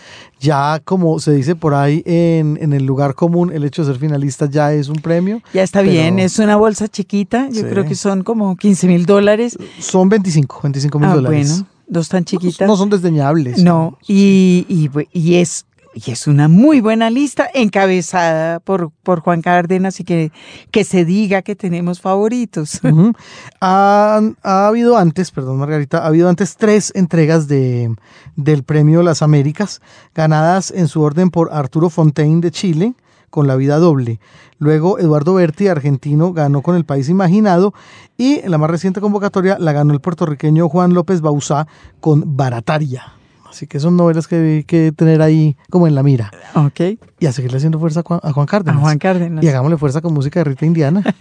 Ya 0.41 0.81
como 0.85 1.21
se 1.21 1.33
dice 1.33 1.55
por 1.55 1.75
ahí 1.75 2.03
en, 2.05 2.59
en 2.61 2.73
el 2.73 2.85
lugar 2.85 3.15
común, 3.15 3.53
el 3.53 3.63
hecho 3.65 3.85
de 3.85 3.93
ser 3.93 4.01
finalista 4.01 4.47
ya 4.51 4.73
es 4.73 4.89
un 4.89 4.97
premio. 4.97 5.41
Ya 5.55 5.63
está 5.63 5.83
bien, 5.83 6.19
es 6.19 6.41
una 6.41 6.57
bolsa 6.57 6.89
chiquita, 6.89 7.49
yo 7.51 7.63
creo 7.69 7.85
que 7.85 7.95
son 7.95 8.25
como 8.25 8.57
15 8.57 8.87
mil 8.89 9.07
dólares. 9.07 9.57
Son 9.79 10.09
25, 10.09 10.61
25 10.65 10.99
mil 10.99 11.09
ah, 11.11 11.15
dólares. 11.15 11.49
Bueno, 11.51 11.67
dos 11.91 12.09
tan 12.09 12.25
chiquitas. 12.25 12.67
No, 12.67 12.77
son 12.77 12.89
desdeñables. 12.89 13.63
No, 13.63 13.99
y, 14.07 14.65
y, 14.69 14.89
y 15.13 15.35
es 15.35 15.67
y 15.93 16.13
es 16.13 16.27
una 16.29 16.47
muy 16.47 16.81
buena 16.81 17.11
lista 17.11 17.49
encabezada 17.53 18.61
por, 18.61 18.91
por 19.03 19.21
Juan 19.21 19.43
Cárdenas 19.43 19.99
y 19.99 20.05
que, 20.05 20.31
que 20.71 20.85
se 20.85 21.05
diga 21.05 21.43
que 21.43 21.57
tenemos 21.57 22.01
favoritos. 22.01 22.81
ha, 23.61 24.21
habido 24.43 24.97
antes, 24.97 25.33
perdón 25.33 25.59
Margarita, 25.59 25.99
ha 25.99 26.07
habido 26.07 26.29
antes 26.29 26.57
tres 26.57 26.93
entregas 26.95 27.49
de, 27.49 27.95
del 28.37 28.63
Premio 28.63 29.03
Las 29.03 29.23
Américas, 29.23 29.81
ganadas 30.15 30.71
en 30.71 30.87
su 30.87 31.03
orden 31.03 31.31
por 31.31 31.53
Arturo 31.53 31.91
Fontaine 31.91 32.41
de 32.41 32.51
Chile 32.53 32.95
con 33.31 33.47
La 33.47 33.57
Vida 33.57 33.79
Doble. 33.79 34.21
Luego 34.59 34.99
Eduardo 34.99 35.35
Berti, 35.35 35.69
argentino, 35.69 36.33
ganó 36.33 36.63
con 36.63 36.77
El 36.77 36.85
País 36.85 37.09
Imaginado 37.09 37.73
y 38.19 38.41
en 38.41 38.51
la 38.51 38.59
más 38.59 38.71
reciente 38.71 39.01
convocatoria 39.01 39.59
la 39.59 39.73
ganó 39.73 39.95
el 39.95 40.01
puertorriqueño 40.01 40.69
Juan 40.69 40.93
López 40.93 41.23
Bauzá 41.23 41.67
con 42.01 42.37
Barataria. 42.37 43.15
Así 43.49 43.67
que 43.67 43.81
son 43.81 43.97
novelas 43.97 44.29
que 44.29 44.37
hay 44.37 44.65
que 44.65 44.93
tener 44.93 45.23
ahí 45.23 45.57
como 45.71 45.89
en 45.89 45.95
la 45.95 46.03
mira. 46.03 46.31
Ok. 46.55 46.99
Y 47.19 47.27
a 47.27 47.33
seguirle 47.33 47.57
haciendo 47.57 47.81
fuerza 47.81 48.05
a 48.23 48.33
Juan 48.33 48.47
Cárdenas. 48.47 48.79
A 48.79 48.81
Juan 48.81 48.99
Cárdenas. 48.99 49.43
Y 49.43 49.49
hagámosle 49.49 49.77
fuerza 49.77 50.01
con 50.01 50.15
música 50.15 50.41
de 50.41 50.45
Rita 50.45 50.67
Indiana. 50.67 51.03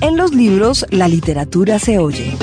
en 0.00 0.16
los 0.16 0.34
libros, 0.34 0.86
la 0.90 1.06
literatura 1.06 1.78
se 1.78 1.98
oye. 1.98 2.36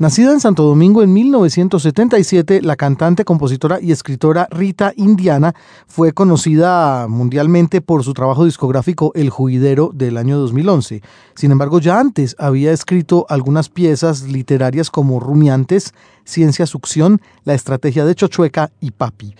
Nacida 0.00 0.30
en 0.30 0.38
Santo 0.38 0.62
Domingo 0.62 1.02
en 1.02 1.12
1977, 1.12 2.62
la 2.62 2.76
cantante, 2.76 3.24
compositora 3.24 3.80
y 3.82 3.90
escritora 3.90 4.46
Rita 4.48 4.92
Indiana 4.94 5.56
fue 5.88 6.12
conocida 6.12 7.08
mundialmente 7.08 7.80
por 7.80 8.04
su 8.04 8.14
trabajo 8.14 8.44
discográfico 8.44 9.10
El 9.16 9.30
Juidero 9.30 9.90
del 9.92 10.16
año 10.16 10.38
2011. 10.38 11.02
Sin 11.34 11.50
embargo, 11.50 11.80
ya 11.80 11.98
antes 11.98 12.36
había 12.38 12.70
escrito 12.70 13.26
algunas 13.28 13.70
piezas 13.70 14.22
literarias 14.22 14.88
como 14.88 15.18
Rumiantes, 15.18 15.92
Ciencia 16.24 16.66
Succión, 16.66 17.20
La 17.42 17.54
Estrategia 17.54 18.04
de 18.04 18.14
Chochueca 18.14 18.70
y 18.80 18.92
Papi. 18.92 19.34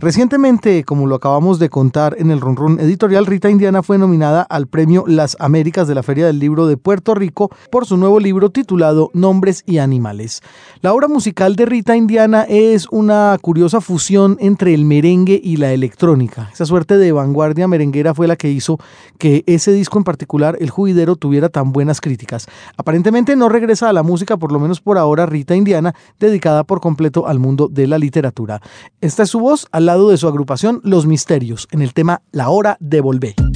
Recientemente, 0.00 0.82
como 0.84 1.06
lo 1.06 1.16
acabamos 1.16 1.58
de 1.58 1.68
contar 1.68 2.16
en 2.18 2.30
el 2.30 2.40
Run 2.40 2.80
editorial, 2.80 3.26
Rita 3.26 3.50
Indiana 3.50 3.82
fue 3.82 3.98
nominada 3.98 4.40
al 4.40 4.66
premio 4.66 5.04
Las 5.06 5.36
Américas 5.38 5.86
de 5.88 5.94
la 5.94 6.02
Feria 6.02 6.26
del 6.26 6.38
Libro 6.38 6.66
de 6.66 6.78
Puerto 6.78 7.14
Rico 7.14 7.50
por 7.70 7.84
su 7.84 7.98
nuevo 7.98 8.18
libro 8.18 8.48
titulado 8.48 9.10
Nombres 9.12 9.62
y 9.66 9.76
Animales. 9.76 10.40
La 10.80 10.94
obra 10.94 11.06
musical 11.06 11.54
de 11.54 11.66
Rita 11.66 11.96
Indiana 11.96 12.46
es 12.48 12.88
una 12.90 13.36
curiosa 13.42 13.82
fusión 13.82 14.38
entre 14.40 14.72
el 14.72 14.86
merengue 14.86 15.38
y 15.44 15.58
la 15.58 15.74
electrónica. 15.74 16.48
Esa 16.50 16.64
suerte 16.64 16.96
de 16.96 17.12
vanguardia 17.12 17.68
merenguera 17.68 18.14
fue 18.14 18.26
la 18.26 18.36
que 18.36 18.50
hizo 18.50 18.78
que 19.18 19.44
ese 19.46 19.70
disco 19.70 19.98
en 19.98 20.04
particular, 20.04 20.56
El 20.60 20.70
Juidero, 20.70 21.16
tuviera 21.16 21.50
tan 21.50 21.72
buenas 21.72 22.00
críticas. 22.00 22.46
Aparentemente 22.78 23.36
no 23.36 23.50
regresa 23.50 23.90
a 23.90 23.92
la 23.92 24.02
música, 24.02 24.38
por 24.38 24.50
lo 24.50 24.60
menos 24.60 24.80
por 24.80 24.96
ahora, 24.96 25.26
Rita 25.26 25.54
Indiana, 25.54 25.94
dedicada 26.18 26.64
por 26.64 26.80
completo 26.80 27.26
al 27.26 27.38
mundo 27.38 27.68
de 27.68 27.86
la 27.86 27.98
literatura. 27.98 28.62
Esta 29.02 29.24
es 29.24 29.28
su 29.28 29.40
voz 29.40 29.68
al 29.72 29.89
de 29.98 30.16
su 30.16 30.28
agrupación 30.28 30.80
Los 30.84 31.06
Misterios 31.06 31.66
en 31.72 31.82
el 31.82 31.92
tema 31.92 32.22
La 32.30 32.48
Hora 32.48 32.76
de 32.80 33.00
Volver. 33.00 33.49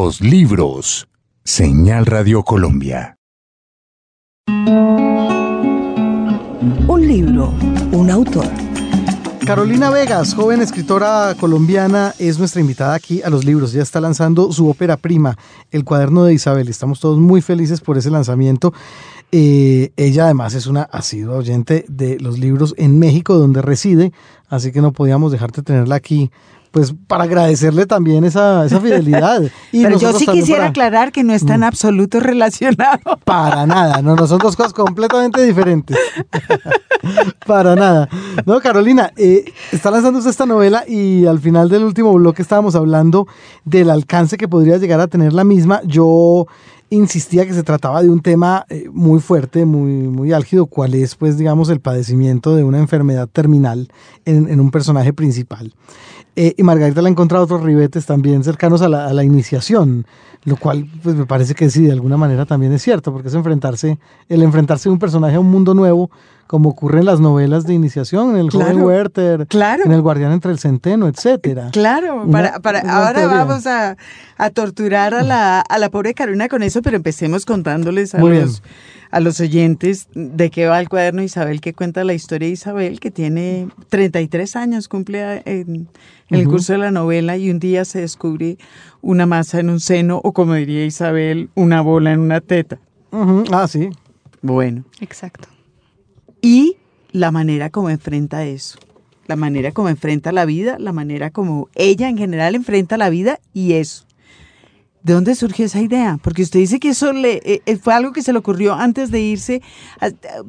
Los 0.00 0.20
libros. 0.20 1.08
Señal 1.42 2.06
Radio 2.06 2.44
Colombia. 2.44 3.16
Un 6.86 7.00
libro, 7.00 7.52
un 7.90 8.08
autor. 8.08 8.46
Carolina 9.44 9.90
Vegas, 9.90 10.34
joven 10.34 10.60
escritora 10.60 11.34
colombiana, 11.40 12.14
es 12.20 12.38
nuestra 12.38 12.60
invitada 12.60 12.94
aquí 12.94 13.22
a 13.22 13.28
los 13.28 13.44
libros. 13.44 13.72
Ya 13.72 13.82
está 13.82 14.00
lanzando 14.00 14.52
su 14.52 14.68
ópera 14.70 14.96
prima, 14.96 15.36
El 15.72 15.84
cuaderno 15.84 16.22
de 16.22 16.34
Isabel. 16.34 16.68
Estamos 16.68 17.00
todos 17.00 17.18
muy 17.18 17.42
felices 17.42 17.80
por 17.80 17.98
ese 17.98 18.12
lanzamiento. 18.12 18.72
Eh, 19.32 19.90
ella 19.96 20.26
además 20.26 20.54
es 20.54 20.68
una 20.68 20.82
asidua 20.82 21.38
oyente 21.38 21.84
de 21.88 22.20
los 22.20 22.38
libros 22.38 22.72
en 22.78 23.00
México, 23.00 23.34
donde 23.34 23.62
reside, 23.62 24.12
así 24.48 24.70
que 24.70 24.80
no 24.80 24.92
podíamos 24.92 25.32
dejarte 25.32 25.62
tenerla 25.62 25.96
aquí 25.96 26.30
pues 26.70 26.94
para 27.06 27.24
agradecerle 27.24 27.86
también 27.86 28.24
esa, 28.24 28.64
esa 28.64 28.80
fidelidad. 28.80 29.42
Y 29.70 29.82
Pero 29.82 29.98
yo 29.98 30.12
sí 30.14 30.26
quisiera 30.26 30.68
aclarar 30.68 31.12
que 31.12 31.22
no 31.24 31.34
está 31.34 31.54
en 31.54 31.60
mm. 31.60 31.64
absoluto 31.64 32.20
relacionado. 32.20 32.98
Para 33.24 33.66
nada, 33.66 34.00
no, 34.00 34.16
no 34.16 34.26
son 34.26 34.38
dos 34.38 34.56
cosas 34.56 34.72
completamente 34.72 35.42
diferentes. 35.42 35.96
para 37.46 37.76
nada. 37.76 38.08
No, 38.46 38.60
Carolina, 38.60 39.12
eh, 39.16 39.44
está 39.72 39.90
lanzándose 39.90 40.30
esta 40.30 40.46
novela 40.46 40.84
y 40.88 41.26
al 41.26 41.38
final 41.38 41.68
del 41.68 41.84
último 41.84 42.12
bloque 42.14 42.42
estábamos 42.42 42.74
hablando 42.74 43.26
del 43.64 43.90
alcance 43.90 44.36
que 44.36 44.48
podría 44.48 44.78
llegar 44.78 45.00
a 45.00 45.06
tener 45.06 45.32
la 45.32 45.44
misma. 45.44 45.80
Yo 45.84 46.46
insistía 46.90 47.46
que 47.46 47.52
se 47.52 47.62
trataba 47.62 48.02
de 48.02 48.10
un 48.10 48.20
tema 48.20 48.64
eh, 48.68 48.88
muy 48.92 49.20
fuerte, 49.20 49.66
muy, 49.66 50.08
muy 50.08 50.32
álgido, 50.32 50.66
cuál 50.66 50.94
es, 50.94 51.14
pues, 51.14 51.36
digamos, 51.36 51.68
el 51.68 51.80
padecimiento 51.80 52.56
de 52.56 52.64
una 52.64 52.78
enfermedad 52.78 53.28
terminal 53.28 53.88
en, 54.24 54.48
en 54.48 54.60
un 54.60 54.70
personaje 54.70 55.12
principal. 55.12 55.74
Eh, 56.40 56.54
y 56.56 56.62
Margarita 56.62 57.02
le 57.02 57.08
ha 57.08 57.10
encontrado 57.10 57.42
otros 57.42 57.64
ribetes 57.64 58.06
también 58.06 58.44
cercanos 58.44 58.80
a 58.80 58.88
la, 58.88 59.24
iniciación, 59.24 60.06
lo 60.44 60.54
cual 60.54 60.86
pues 61.02 61.16
me 61.16 61.26
parece 61.26 61.56
que 61.56 61.68
sí, 61.68 61.82
de 61.82 61.90
alguna 61.90 62.16
manera 62.16 62.46
también 62.46 62.72
es 62.72 62.80
cierto, 62.80 63.12
porque 63.12 63.26
es 63.26 63.34
enfrentarse, 63.34 63.98
el 64.28 64.44
enfrentarse 64.44 64.88
de 64.88 64.92
un 64.92 65.00
personaje 65.00 65.34
a 65.34 65.40
un 65.40 65.50
mundo 65.50 65.74
nuevo, 65.74 66.12
como 66.48 66.70
ocurre 66.70 67.00
en 67.00 67.04
las 67.04 67.20
novelas 67.20 67.64
de 67.64 67.74
iniciación, 67.74 68.30
en 68.30 68.36
el 68.38 68.50
joven 68.50 68.80
Werther, 68.80 69.46
en 69.52 69.92
el 69.92 70.00
guardián 70.00 70.32
entre 70.32 70.50
el 70.50 70.58
centeno, 70.58 71.06
etcétera. 71.06 71.68
Claro, 71.72 72.26
para, 72.32 72.58
para 72.58 72.80
ahora 72.80 73.26
vamos 73.26 73.66
a, 73.66 73.96
a, 74.38 74.50
torturar 74.50 75.14
a 75.14 75.22
la, 75.22 75.60
a 75.60 75.78
la 75.78 75.90
pobre 75.90 76.14
Carolina 76.14 76.48
con 76.48 76.62
eso, 76.62 76.80
pero 76.80 76.96
empecemos 76.96 77.44
contándoles 77.44 78.14
a 78.14 78.18
los 78.18 78.62
a 79.10 79.20
los 79.20 79.40
oyentes 79.40 80.08
de 80.14 80.50
qué 80.50 80.66
va 80.66 80.80
el 80.80 80.88
cuaderno 80.88 81.22
Isabel, 81.22 81.60
que 81.60 81.72
cuenta 81.72 82.04
la 82.04 82.14
historia 82.14 82.48
de 82.48 82.52
Isabel, 82.52 83.00
que 83.00 83.10
tiene 83.10 83.68
33 83.88 84.56
años, 84.56 84.88
cumple 84.88 85.42
en, 85.46 85.88
el 86.28 86.46
curso 86.46 86.74
de 86.74 86.78
la 86.78 86.90
novela 86.90 87.36
y 87.36 87.50
un 87.50 87.58
día 87.58 87.84
se 87.84 88.00
descubre 88.00 88.58
una 89.00 89.24
masa 89.24 89.60
en 89.60 89.70
un 89.70 89.80
seno 89.80 90.20
o 90.22 90.32
como 90.32 90.54
diría 90.54 90.84
Isabel, 90.84 91.48
una 91.54 91.80
bola 91.80 92.12
en 92.12 92.20
una 92.20 92.40
teta. 92.40 92.78
Ah, 93.50 93.66
sí. 93.66 93.88
Bueno. 94.42 94.84
Exacto. 95.00 95.48
Y 96.40 96.76
la 97.12 97.30
manera 97.30 97.70
como 97.70 97.90
enfrenta 97.90 98.44
eso, 98.44 98.78
la 99.26 99.36
manera 99.36 99.72
como 99.72 99.88
enfrenta 99.88 100.32
la 100.32 100.44
vida, 100.44 100.76
la 100.78 100.92
manera 100.92 101.30
como 101.30 101.68
ella 101.74 102.08
en 102.08 102.18
general 102.18 102.54
enfrenta 102.54 102.96
la 102.96 103.10
vida 103.10 103.40
y 103.52 103.74
eso. 103.74 104.04
¿De 105.02 105.12
dónde 105.12 105.34
surgió 105.36 105.64
esa 105.64 105.80
idea? 105.80 106.18
Porque 106.22 106.42
usted 106.42 106.58
dice 106.58 106.80
que 106.80 106.90
eso 106.90 107.12
le, 107.12 107.36
eh, 107.44 107.62
eh, 107.64 107.76
fue 107.76 107.94
algo 107.94 108.12
que 108.12 108.22
se 108.22 108.32
le 108.32 108.38
ocurrió 108.38 108.74
antes 108.74 109.10
de 109.10 109.20
irse. 109.20 109.62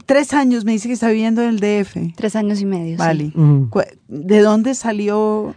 tres 0.06 0.34
años 0.34 0.66
me 0.66 0.72
dice 0.72 0.88
que 0.88 0.96
está 0.96 1.08
viviendo 1.10 1.42
en 1.42 1.50
el 1.50 1.60
DF. 1.60 2.16
Tres 2.16 2.36
años 2.36 2.60
y 2.60 2.66
medio. 2.66 2.98
Vale. 2.98 3.32
¿De 4.08 4.40
dónde 4.40 4.74
salió? 4.74 5.56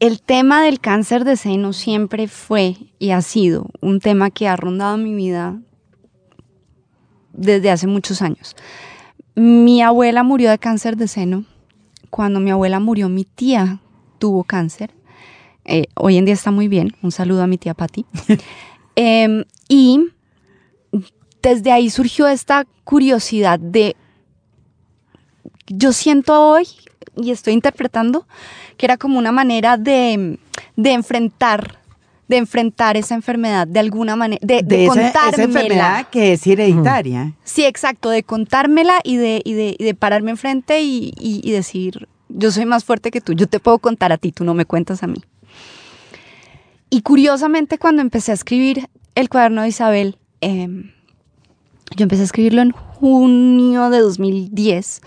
El 0.00 0.20
tema 0.20 0.62
del 0.62 0.80
cáncer 0.80 1.24
de 1.24 1.36
seno 1.36 1.72
siempre 1.72 2.28
fue 2.28 2.76
y 2.98 3.10
ha 3.10 3.22
sido 3.22 3.70
un 3.80 4.00
tema 4.00 4.30
que 4.30 4.48
ha 4.48 4.56
rondado 4.56 4.96
mi 4.96 5.14
vida 5.14 5.60
desde 7.38 7.70
hace 7.70 7.86
muchos 7.86 8.20
años. 8.22 8.56
Mi 9.34 9.82
abuela 9.82 10.22
murió 10.22 10.50
de 10.50 10.58
cáncer 10.58 10.96
de 10.96 11.08
seno. 11.08 11.44
Cuando 12.10 12.40
mi 12.40 12.50
abuela 12.50 12.80
murió, 12.80 13.08
mi 13.08 13.24
tía 13.24 13.80
tuvo 14.18 14.44
cáncer 14.44 14.92
eh, 15.70 15.84
hoy 15.96 16.16
en 16.16 16.24
día 16.24 16.32
está 16.32 16.50
muy 16.50 16.66
bien. 16.66 16.96
Un 17.02 17.12
saludo 17.12 17.42
a 17.42 17.46
mi 17.46 17.58
tía 17.58 17.74
Patti. 17.74 18.04
Em, 19.00 19.44
y 19.68 20.08
desde 21.40 21.70
ahí 21.70 21.88
surgió 21.88 22.26
esta 22.26 22.66
curiosidad 22.82 23.60
de, 23.60 23.94
yo 25.68 25.92
siento 25.92 26.32
hoy, 26.32 26.66
y 27.14 27.30
estoy 27.30 27.52
interpretando, 27.52 28.26
que 28.76 28.86
era 28.86 28.96
como 28.96 29.20
una 29.20 29.30
manera 29.30 29.76
de, 29.76 30.40
enfrentar 30.76 31.77
de 32.28 32.36
enfrentar 32.36 32.96
esa 32.96 33.14
enfermedad 33.14 33.66
de 33.66 33.80
alguna 33.80 34.14
manera, 34.14 34.40
de, 34.42 34.62
de, 34.62 34.86
esa, 34.86 35.30
enfermedad 35.30 36.08
que 36.10 36.34
es 36.34 36.46
hereditaria. 36.46 37.32
Sí, 37.42 37.64
exacto, 37.64 38.10
de 38.10 38.22
contármela 38.22 39.00
y 39.02 39.16
de, 39.16 39.40
y 39.44 39.54
de, 39.54 39.94
pararme 39.94 40.30
enfrente 40.30 40.82
y, 40.82 41.14
y 41.18 41.50
decir, 41.50 42.06
yo 42.28 42.50
soy 42.50 42.66
más 42.66 42.84
fuerte 42.84 43.10
que 43.10 43.20
tú, 43.20 43.32
yo 43.32 43.46
te 43.46 43.60
puedo 43.60 43.78
contar 43.78 44.12
a 44.12 44.18
ti, 44.18 44.32
tú 44.32 44.44
no 44.44 44.54
me 44.54 44.66
cuentas 44.66 45.02
a 45.02 45.06
mí. 45.06 45.22
Y 46.90 47.02
curiosamente 47.02 47.78
cuando 47.78 48.02
empecé 48.02 48.30
a 48.30 48.34
escribir 48.34 48.88
el 49.14 49.28
cuaderno 49.28 49.62
de 49.62 49.68
Isabel, 49.68 50.18
em, 50.40 50.92
yo 51.96 52.02
empecé 52.02 52.22
a 52.22 52.24
escribirlo 52.24 52.62
en 52.62 52.70
junio 52.70 53.90
de 53.90 54.00
2010. 54.00 55.02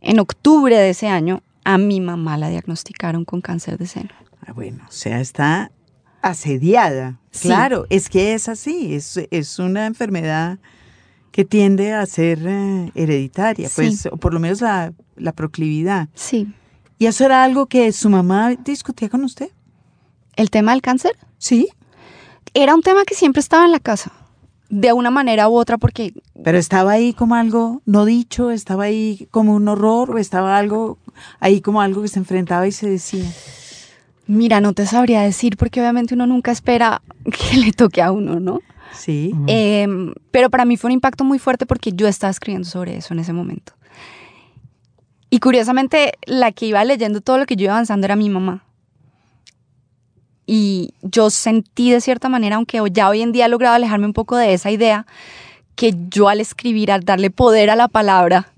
En 0.00 0.20
octubre 0.20 0.76
de 0.76 0.90
ese 0.90 1.08
año, 1.08 1.42
a 1.64 1.76
mi 1.76 2.00
mamá 2.00 2.38
la 2.38 2.48
diagnosticaron 2.48 3.24
con 3.24 3.40
cáncer 3.40 3.78
de 3.78 3.86
seno. 3.86 4.10
Ah, 4.46 4.52
bueno, 4.52 4.84
o 4.88 4.92
sea, 4.92 5.20
está 5.20 5.70
asediada. 6.22 7.18
Claro, 7.40 7.86
es 7.90 8.08
que 8.08 8.34
es 8.34 8.48
así, 8.48 8.94
es, 8.94 9.58
una 9.58 9.86
enfermedad 9.86 10.58
que 11.30 11.44
tiende 11.44 11.92
a 11.92 12.04
ser 12.06 12.40
eh, 12.46 12.90
hereditaria, 12.94 13.68
pues, 13.74 14.06
o 14.06 14.16
por 14.16 14.34
lo 14.34 14.40
menos 14.40 14.60
la, 14.60 14.92
la 15.16 15.32
proclividad. 15.32 16.08
Sí. 16.14 16.52
¿Y 16.98 17.06
eso 17.06 17.24
era 17.24 17.44
algo 17.44 17.66
que 17.66 17.92
su 17.92 18.10
mamá 18.10 18.54
discutía 18.56 19.08
con 19.08 19.22
usted? 19.22 19.50
¿El 20.34 20.50
tema 20.50 20.72
del 20.72 20.82
cáncer? 20.82 21.16
Sí. 21.38 21.68
Era 22.54 22.74
un 22.74 22.82
tema 22.82 23.04
que 23.04 23.14
siempre 23.14 23.40
estaba 23.40 23.64
en 23.64 23.72
la 23.72 23.78
casa, 23.78 24.12
de 24.68 24.92
una 24.92 25.10
manera 25.10 25.48
u 25.48 25.54
otra, 25.56 25.78
porque... 25.78 26.12
Pero 26.42 26.58
estaba 26.58 26.92
ahí 26.92 27.12
como 27.12 27.34
algo 27.34 27.82
no 27.84 28.04
dicho, 28.04 28.50
estaba 28.50 28.84
ahí 28.84 29.28
como 29.30 29.54
un 29.54 29.68
horror, 29.68 30.10
o 30.10 30.18
estaba 30.18 30.58
algo 30.58 30.98
ahí 31.40 31.60
como 31.60 31.80
algo 31.80 32.02
que 32.02 32.08
se 32.08 32.18
enfrentaba 32.18 32.66
y 32.66 32.72
se 32.72 32.88
decía. 32.88 33.30
Mira, 34.28 34.60
no 34.60 34.74
te 34.74 34.84
sabría 34.84 35.22
decir, 35.22 35.56
porque 35.56 35.80
obviamente 35.80 36.14
uno 36.14 36.26
nunca 36.26 36.52
espera 36.52 37.00
que 37.24 37.56
le 37.56 37.72
toque 37.72 38.02
a 38.02 38.12
uno, 38.12 38.38
¿no? 38.38 38.60
Sí. 38.92 39.34
Em, 39.46 40.12
pero 40.30 40.50
para 40.50 40.64
mí 40.64 40.76
fue 40.76 40.88
un 40.88 40.92
impacto 40.92 41.24
muy 41.24 41.38
fuerte 41.38 41.66
porque 41.66 41.92
yo 41.92 42.06
estaba 42.06 42.30
escribiendo 42.30 42.68
sobre 42.68 42.96
eso 42.96 43.14
en 43.14 43.20
ese 43.20 43.32
momento. 43.32 43.72
Y 45.30 45.40
curiosamente, 45.40 46.12
la 46.26 46.52
que 46.52 46.66
iba 46.66 46.84
leyendo 46.84 47.20
todo 47.20 47.38
lo 47.38 47.46
que 47.46 47.56
yo 47.56 47.64
iba 47.64 47.72
avanzando 47.72 48.04
era 48.06 48.16
mi 48.16 48.28
mamá. 48.28 48.64
Y 50.46 50.94
yo 51.02 51.28
sentí 51.30 51.90
de 51.90 52.00
cierta 52.00 52.28
manera, 52.28 52.56
aunque 52.56 52.80
ya 52.90 53.08
hoy 53.08 53.22
en 53.22 53.32
día 53.32 53.46
he 53.46 53.48
logrado 53.50 53.76
alejarme 53.76 54.06
un 54.06 54.14
poco 54.14 54.36
de 54.36 54.54
esa 54.54 54.70
idea, 54.70 55.06
que 55.74 55.94
yo 56.08 56.28
al 56.28 56.40
escribir, 56.40 56.90
al 56.90 57.04
darle 57.04 57.30
poder 57.30 57.70
a 57.70 57.76
la 57.76 57.88
palabra, 57.88 58.48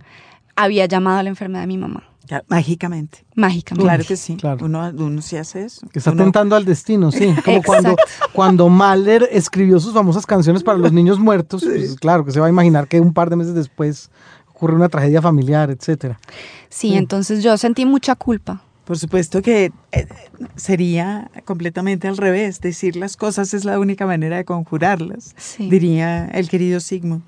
había 0.54 0.86
llamado 0.86 1.18
a 1.18 1.22
la 1.22 1.28
enfermedad 1.28 1.62
de 1.62 1.66
mi 1.66 1.78
mamá. 1.78 2.09
Mágicamente. 2.48 3.24
Mágicamente. 3.34 3.84
Claro 3.84 4.04
que 4.04 4.16
sí. 4.16 4.36
Uno, 4.60 4.90
uno 4.96 5.22
sí 5.22 5.36
hace 5.36 5.64
eso. 5.64 5.86
Que 5.88 5.98
está 5.98 6.14
tentando 6.14 6.56
al 6.56 6.64
destino, 6.64 7.10
sí. 7.10 7.34
Como 7.44 7.62
cuando, 7.62 7.96
cuando 8.32 8.68
Mahler 8.68 9.28
escribió 9.30 9.80
sus 9.80 9.92
famosas 9.92 10.26
canciones 10.26 10.62
para 10.62 10.78
los 10.78 10.92
niños 10.92 11.18
muertos, 11.18 11.64
pues 11.64 11.96
claro 11.96 12.24
que 12.24 12.32
se 12.32 12.40
va 12.40 12.46
a 12.46 12.50
imaginar 12.50 12.88
que 12.88 13.00
un 13.00 13.12
par 13.12 13.30
de 13.30 13.36
meses 13.36 13.54
después 13.54 14.10
ocurre 14.48 14.74
una 14.74 14.88
tragedia 14.88 15.22
familiar, 15.22 15.70
etcétera. 15.70 16.20
sí, 16.68 16.94
entonces 16.94 17.42
yo 17.42 17.56
sentí 17.56 17.86
mucha 17.86 18.14
culpa 18.14 18.62
por 18.90 18.98
supuesto 18.98 19.40
que 19.40 19.70
eh, 19.92 20.08
sería 20.56 21.30
completamente 21.44 22.08
al 22.08 22.16
revés. 22.16 22.60
Decir 22.60 22.96
las 22.96 23.16
cosas 23.16 23.54
es 23.54 23.64
la 23.64 23.78
única 23.78 24.04
manera 24.04 24.36
de 24.36 24.44
conjurarlas, 24.44 25.36
diría 25.60 26.26
el 26.26 26.48
querido 26.48 26.80
Sigmund. 26.80 27.22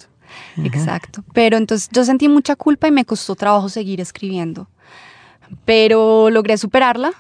Exacto. 0.56 1.22
Pero 1.32 1.56
entonces 1.56 1.88
yo 1.92 2.04
sentí 2.04 2.28
mucha 2.28 2.56
culpa 2.56 2.88
y 2.88 2.90
me 2.90 3.04
costó 3.04 3.36
trabajo 3.36 3.68
seguir 3.68 4.00
escribiendo. 4.00 4.68
Pero 5.64 6.30
logré 6.30 6.56
superarla 6.58 7.12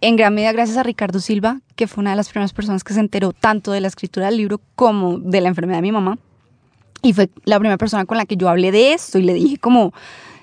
en 0.00 0.16
gran 0.16 0.34
medida 0.34 0.52
gracias 0.52 0.76
a 0.76 0.82
Ricardo 0.82 1.20
Silva, 1.20 1.60
que 1.74 1.86
fue 1.86 2.02
una 2.02 2.10
de 2.10 2.16
las 2.16 2.28
primeras 2.28 2.52
personas 2.52 2.84
que 2.84 2.94
se 2.94 3.00
enteró 3.00 3.32
tanto 3.32 3.72
de 3.72 3.80
la 3.80 3.88
escritura 3.88 4.26
del 4.26 4.36
libro 4.36 4.60
como 4.74 5.18
de 5.18 5.40
la 5.40 5.48
enfermedad 5.48 5.78
de 5.78 5.82
mi 5.82 5.92
mamá. 5.92 6.18
Y 7.02 7.12
fue 7.12 7.30
la 7.44 7.58
primera 7.58 7.78
persona 7.78 8.04
con 8.04 8.16
la 8.16 8.26
que 8.26 8.36
yo 8.36 8.48
hablé 8.48 8.72
de 8.72 8.92
esto 8.92 9.18
y 9.18 9.22
le 9.22 9.34
dije 9.34 9.58
como, 9.58 9.92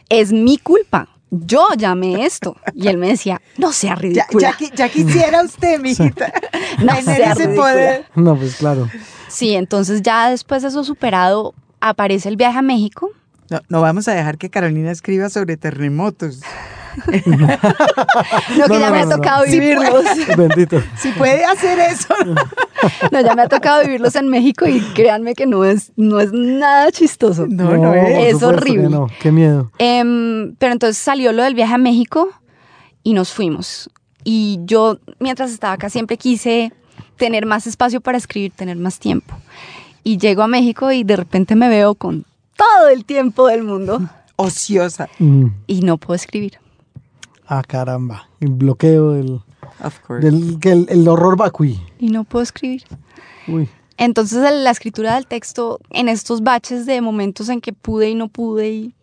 es 0.09 0.31
mi 0.31 0.57
culpa 0.57 1.09
yo 1.33 1.67
llamé 1.77 2.25
esto. 2.25 2.55
Y 2.75 2.87
él 2.87 2.97
me 2.97 3.07
decía, 3.07 3.41
no 3.57 3.73
sea 3.73 3.95
ridícula. 3.95 4.55
Ya, 4.75 4.89
quisiera 4.89 5.43
usted, 5.43 5.79
mijita, 5.79 6.31
no 6.83 7.01
sea 7.01 7.31
ese 7.33 7.49
poder. 7.49 8.05
No, 8.15 8.35
pues 8.35 8.55
claro. 8.55 8.87
Sí, 9.27 9.55
entonces 9.55 10.01
ya 10.03 10.29
después 10.29 10.61
de 10.61 10.67
eso 10.67 10.83
superado, 10.83 11.55
aparece 11.81 12.29
el 12.29 12.37
viaje 12.37 12.59
a 12.59 12.61
México. 12.61 13.09
No, 13.49 13.61
no 13.67 13.81
vamos 13.81 14.07
a 14.07 14.13
dejar 14.13 14.37
que 14.37 14.49
Carolina 14.49 14.91
escriba 14.91 15.29
sobre 15.29 15.57
terremotos. 15.57 16.41
no, 17.25 18.65
que 18.67 18.79
ya 18.79 18.91
me 18.91 18.99
ha 18.99 19.09
tocado 19.09 19.45
vivirlos. 19.45 20.05
Bendito. 20.37 20.81
Si 20.97 21.11
puede 21.11 21.43
hacer 21.45 21.79
eso. 21.79 22.13
no, 23.11 23.21
ya 23.21 23.35
me 23.35 23.43
ha 23.43 23.49
tocado 23.49 23.83
vivirlos 23.83 24.15
en 24.15 24.27
México 24.27 24.67
y 24.67 24.79
créanme 24.93 25.33
que 25.33 25.45
no 25.45 25.65
es, 25.65 25.91
no 25.95 26.19
es 26.19 26.31
nada 26.31 26.91
chistoso. 26.91 27.47
No, 27.47 27.75
no 27.77 27.93
es. 27.93 28.37
que 28.37 28.45
horrible. 28.45 28.89
No, 28.89 29.07
qué 29.19 29.31
miedo. 29.31 29.71
Em, 29.77 30.55
pero 30.57 30.73
entonces 30.73 30.97
salió 30.97 31.31
lo 31.31 31.43
del 31.43 31.55
viaje 31.55 31.73
a 31.73 31.77
México 31.77 32.29
y 33.03 33.13
nos 33.13 33.31
fuimos. 33.31 33.89
Y 34.23 34.59
yo, 34.63 34.99
mientras 35.19 35.51
estaba 35.51 35.73
acá, 35.73 35.89
siempre 35.89 36.17
quise 36.17 36.71
tener 37.17 37.45
más 37.45 37.67
espacio 37.67 38.01
para 38.01 38.17
escribir, 38.17 38.51
tener 38.51 38.77
más 38.77 38.99
tiempo. 38.99 39.35
Y 40.03 40.17
llego 40.17 40.43
a 40.43 40.47
México 40.47 40.91
y 40.91 41.03
de 41.03 41.15
repente 41.15 41.55
me 41.55 41.69
veo 41.69 41.95
con 41.95 42.25
todo 42.55 42.89
el 42.89 43.05
tiempo 43.05 43.47
del 43.47 43.63
mundo 43.63 44.01
Ociosa. 44.35 45.09
Mm. 45.19 45.47
y 45.67 45.81
no 45.81 45.97
puedo 45.97 46.15
escribir. 46.15 46.62
Ah, 47.47 47.61
caramba. 47.67 48.29
El 48.39 48.49
bloqueo 48.53 49.11
del, 49.11 49.41
Of 49.83 49.99
course. 50.05 50.25
del 50.25 50.59
que 50.59 50.71
el, 50.71 50.85
el 50.89 51.07
horror 51.07 51.37
vacui. 51.37 51.79
Y 51.99 52.09
no 52.09 52.23
puedo 52.23 52.43
escribir. 52.43 52.83
Uy. 53.47 53.67
Entonces 53.97 54.39
la 54.39 54.71
escritura 54.71 55.15
del 55.15 55.27
texto, 55.27 55.79
en 55.89 56.09
estos 56.09 56.41
baches 56.41 56.85
de 56.85 56.99
momentos 57.01 57.49
en 57.49 57.61
que 57.61 57.73
pude 57.73 58.09
y 58.09 58.15
no 58.15 58.27
pude 58.27 58.69
y 58.71 58.95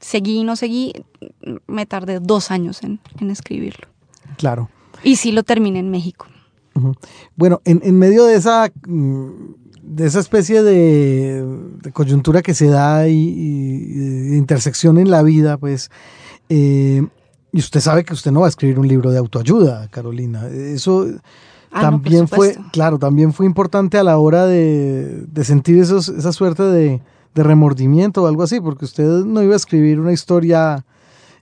seguí 0.00 0.38
y 0.40 0.44
no 0.44 0.54
seguí, 0.56 0.92
me 1.66 1.86
tardé 1.86 2.20
dos 2.20 2.50
años 2.50 2.82
en, 2.82 3.00
en 3.20 3.30
escribirlo. 3.30 3.88
Claro. 4.36 4.68
Y 5.02 5.16
sí 5.16 5.32
lo 5.32 5.42
terminé 5.44 5.78
en 5.78 5.90
México. 5.90 6.26
Bueno, 7.36 7.60
en, 7.64 7.80
en 7.84 7.98
medio 7.98 8.24
de 8.24 8.34
esa, 8.34 8.70
mm, 8.86 9.28
de 9.82 10.06
esa 10.06 10.18
especie 10.20 10.62
de, 10.62 11.42
de 11.82 11.92
coyuntura 11.92 12.42
que 12.42 12.52
se 12.52 12.66
da 12.66 13.08
y, 13.08 13.14
y 13.16 13.92
de 14.30 14.36
intersección 14.36 14.98
en 14.98 15.08
la 15.10 15.22
vida, 15.22 15.56
pues, 15.56 15.90
eh, 16.48 17.06
y 17.54 17.60
usted 17.60 17.80
sabe 17.80 18.04
que 18.04 18.12
usted 18.12 18.32
no 18.32 18.40
va 18.40 18.46
a 18.46 18.48
escribir 18.48 18.78
un 18.78 18.88
libro 18.88 19.10
de 19.10 19.18
autoayuda, 19.18 19.88
Carolina. 19.88 20.48
Eso 20.48 21.06
Ah, 21.74 21.82
no, 21.82 21.90
también 21.90 22.28
fue, 22.28 22.56
claro, 22.70 23.00
también 23.00 23.32
fue 23.32 23.46
importante 23.46 23.98
a 23.98 24.04
la 24.04 24.16
hora 24.18 24.46
de, 24.46 25.24
de 25.26 25.44
sentir 25.44 25.76
esos, 25.80 26.08
esa 26.08 26.32
suerte 26.32 26.62
de, 26.62 27.02
de 27.34 27.42
remordimiento 27.42 28.22
o 28.22 28.26
algo 28.28 28.44
así, 28.44 28.60
porque 28.60 28.84
usted 28.84 29.24
no 29.24 29.42
iba 29.42 29.54
a 29.54 29.56
escribir 29.56 29.98
una 29.98 30.12
historia 30.12 30.84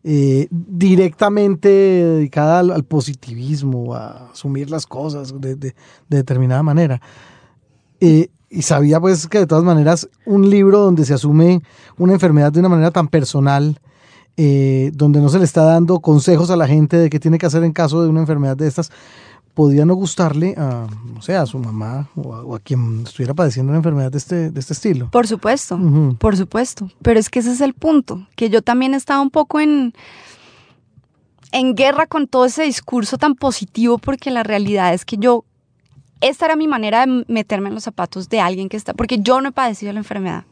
eh, 0.04 0.48
directamente 0.50 1.68
dedicada 1.68 2.60
al, 2.60 2.70
al 2.70 2.84
positivismo, 2.84 3.94
a 3.94 4.30
asumir 4.30 4.70
las 4.70 4.86
cosas 4.86 5.38
de 5.38 5.74
determinada 6.08 6.62
manera. 6.62 7.02
Eh, 8.00 8.30
y 8.48 8.62
sabía 8.62 9.00
pues 9.00 9.28
que 9.28 9.38
de 9.38 9.46
todas 9.46 9.64
maneras 9.64 10.08
un 10.24 10.48
libro 10.48 10.78
donde 10.80 11.04
se 11.04 11.12
asume 11.12 11.60
una 11.98 12.14
enfermedad 12.14 12.52
de 12.52 12.60
una 12.60 12.70
manera 12.70 12.90
tan 12.90 13.08
personal, 13.08 13.78
eh, 14.36 14.90
donde 14.94 15.20
no 15.20 15.28
se 15.28 15.38
le 15.38 15.44
está 15.44 15.62
dando 15.64 16.00
consejos 16.00 16.50
a 16.50 16.56
la 16.56 16.66
gente 16.66 16.96
de 16.96 17.10
qué 17.10 17.20
tiene 17.20 17.38
que 17.38 17.46
hacer 17.46 17.64
en 17.64 17.72
caso 17.72 18.02
de 18.02 18.08
una 18.08 18.20
enfermedad 18.20 18.56
de 18.56 18.66
estas, 18.66 18.90
podía 19.54 19.84
no 19.84 19.94
gustarle 19.94 20.54
a, 20.56 20.86
no 21.12 21.20
sé, 21.20 21.36
a 21.36 21.44
su 21.46 21.58
mamá 21.58 22.08
o 22.16 22.34
a, 22.34 22.42
o 22.42 22.54
a 22.54 22.60
quien 22.60 23.02
estuviera 23.02 23.34
padeciendo 23.34 23.70
una 23.70 23.78
enfermedad 23.78 24.10
de 24.10 24.18
este, 24.18 24.50
de 24.50 24.60
este 24.60 24.72
estilo. 24.72 25.10
Por 25.10 25.26
supuesto, 25.26 25.78
por 26.18 26.36
supuesto. 26.36 26.90
Pero 27.02 27.20
es 27.20 27.28
que 27.28 27.40
ese 27.40 27.52
es 27.52 27.60
el 27.60 27.74
punto, 27.74 28.26
que 28.34 28.48
yo 28.48 28.62
también 28.62 28.94
estaba 28.94 29.20
un 29.20 29.30
poco 29.30 29.60
en, 29.60 29.92
en 31.52 31.74
guerra 31.74 32.06
con 32.06 32.26
todo 32.26 32.46
ese 32.46 32.62
discurso 32.62 33.18
tan 33.18 33.34
positivo, 33.34 33.98
porque 33.98 34.30
la 34.30 34.42
realidad 34.42 34.94
es 34.94 35.04
que 35.04 35.18
yo, 35.18 35.44
esta 36.20 36.46
era 36.46 36.56
mi 36.56 36.68
manera 36.68 37.04
de 37.04 37.24
meterme 37.28 37.68
en 37.68 37.74
los 37.74 37.84
zapatos 37.84 38.28
de 38.30 38.40
alguien 38.40 38.70
que 38.70 38.78
está, 38.78 38.94
porque 38.94 39.18
yo 39.18 39.40
no 39.42 39.50
he 39.50 39.52
padecido 39.52 39.92
la 39.92 40.00
enfermedad. 40.00 40.44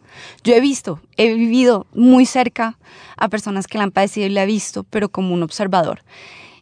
Yo 0.44 0.54
he 0.54 0.60
visto, 0.60 1.00
he 1.16 1.34
vivido 1.34 1.86
muy 1.94 2.26
cerca 2.26 2.78
a 3.16 3.28
personas 3.28 3.66
que 3.66 3.78
la 3.78 3.84
han 3.84 3.90
padecido 3.90 4.26
y 4.26 4.30
la 4.30 4.44
he 4.44 4.46
visto, 4.46 4.84
pero 4.84 5.08
como 5.08 5.34
un 5.34 5.42
observador. 5.42 6.02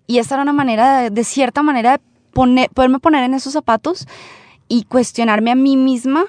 Y 0.07 0.19
esta 0.19 0.35
era 0.35 0.43
una 0.43 0.53
manera, 0.53 1.11
de, 1.11 1.25
cierta 1.25 1.63
manera, 1.63 1.93
de 1.93 2.01
poner, 2.33 2.71
poderme 2.71 2.99
poner 2.99 3.25
en 3.25 3.35
esos 3.35 3.53
zapatos 3.53 4.07
y 4.69 4.85
cuestionarme 4.85 5.51
a 5.51 5.55
mí 5.55 5.77
misma 5.77 6.25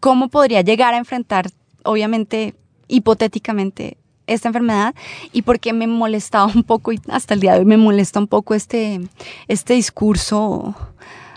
cómo 0.00 0.28
podría 0.28 0.62
llegar 0.62 0.94
a 0.94 0.98
enfrentar, 0.98 1.50
obviamente, 1.84 2.54
hipotéticamente, 2.88 3.96
esta 4.26 4.48
enfermedad 4.48 4.94
y 5.32 5.42
porque 5.42 5.72
me 5.72 5.86
molestaba 5.86 6.46
un 6.46 6.62
poco, 6.62 6.92
y 6.92 7.00
hasta 7.08 7.34
el 7.34 7.40
día 7.40 7.54
de 7.54 7.60
hoy 7.60 7.64
me 7.64 7.76
molesta 7.76 8.20
un 8.20 8.28
poco 8.28 8.54
este, 8.54 9.00
este 9.48 9.74
discurso 9.74 10.74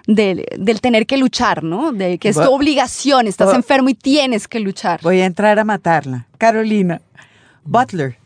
del, 0.08 0.46
del 0.58 0.82
tener 0.82 1.06
que 1.06 1.18
luchar, 1.18 1.64
¿no? 1.64 1.92
De 1.92 2.18
que 2.18 2.30
es 2.30 2.36
tu 2.36 2.52
obligación, 2.52 3.28
estás 3.28 3.54
enfermo 3.54 3.90
y 3.90 3.94
tienes 3.94 4.48
que 4.48 4.60
luchar. 4.60 5.00
Voy 5.02 5.22
a 5.22 5.26
entrar 5.26 5.60
a 5.60 5.64
matarla. 5.64 6.28
Carolina. 6.38 7.02
Butler. 7.64 8.18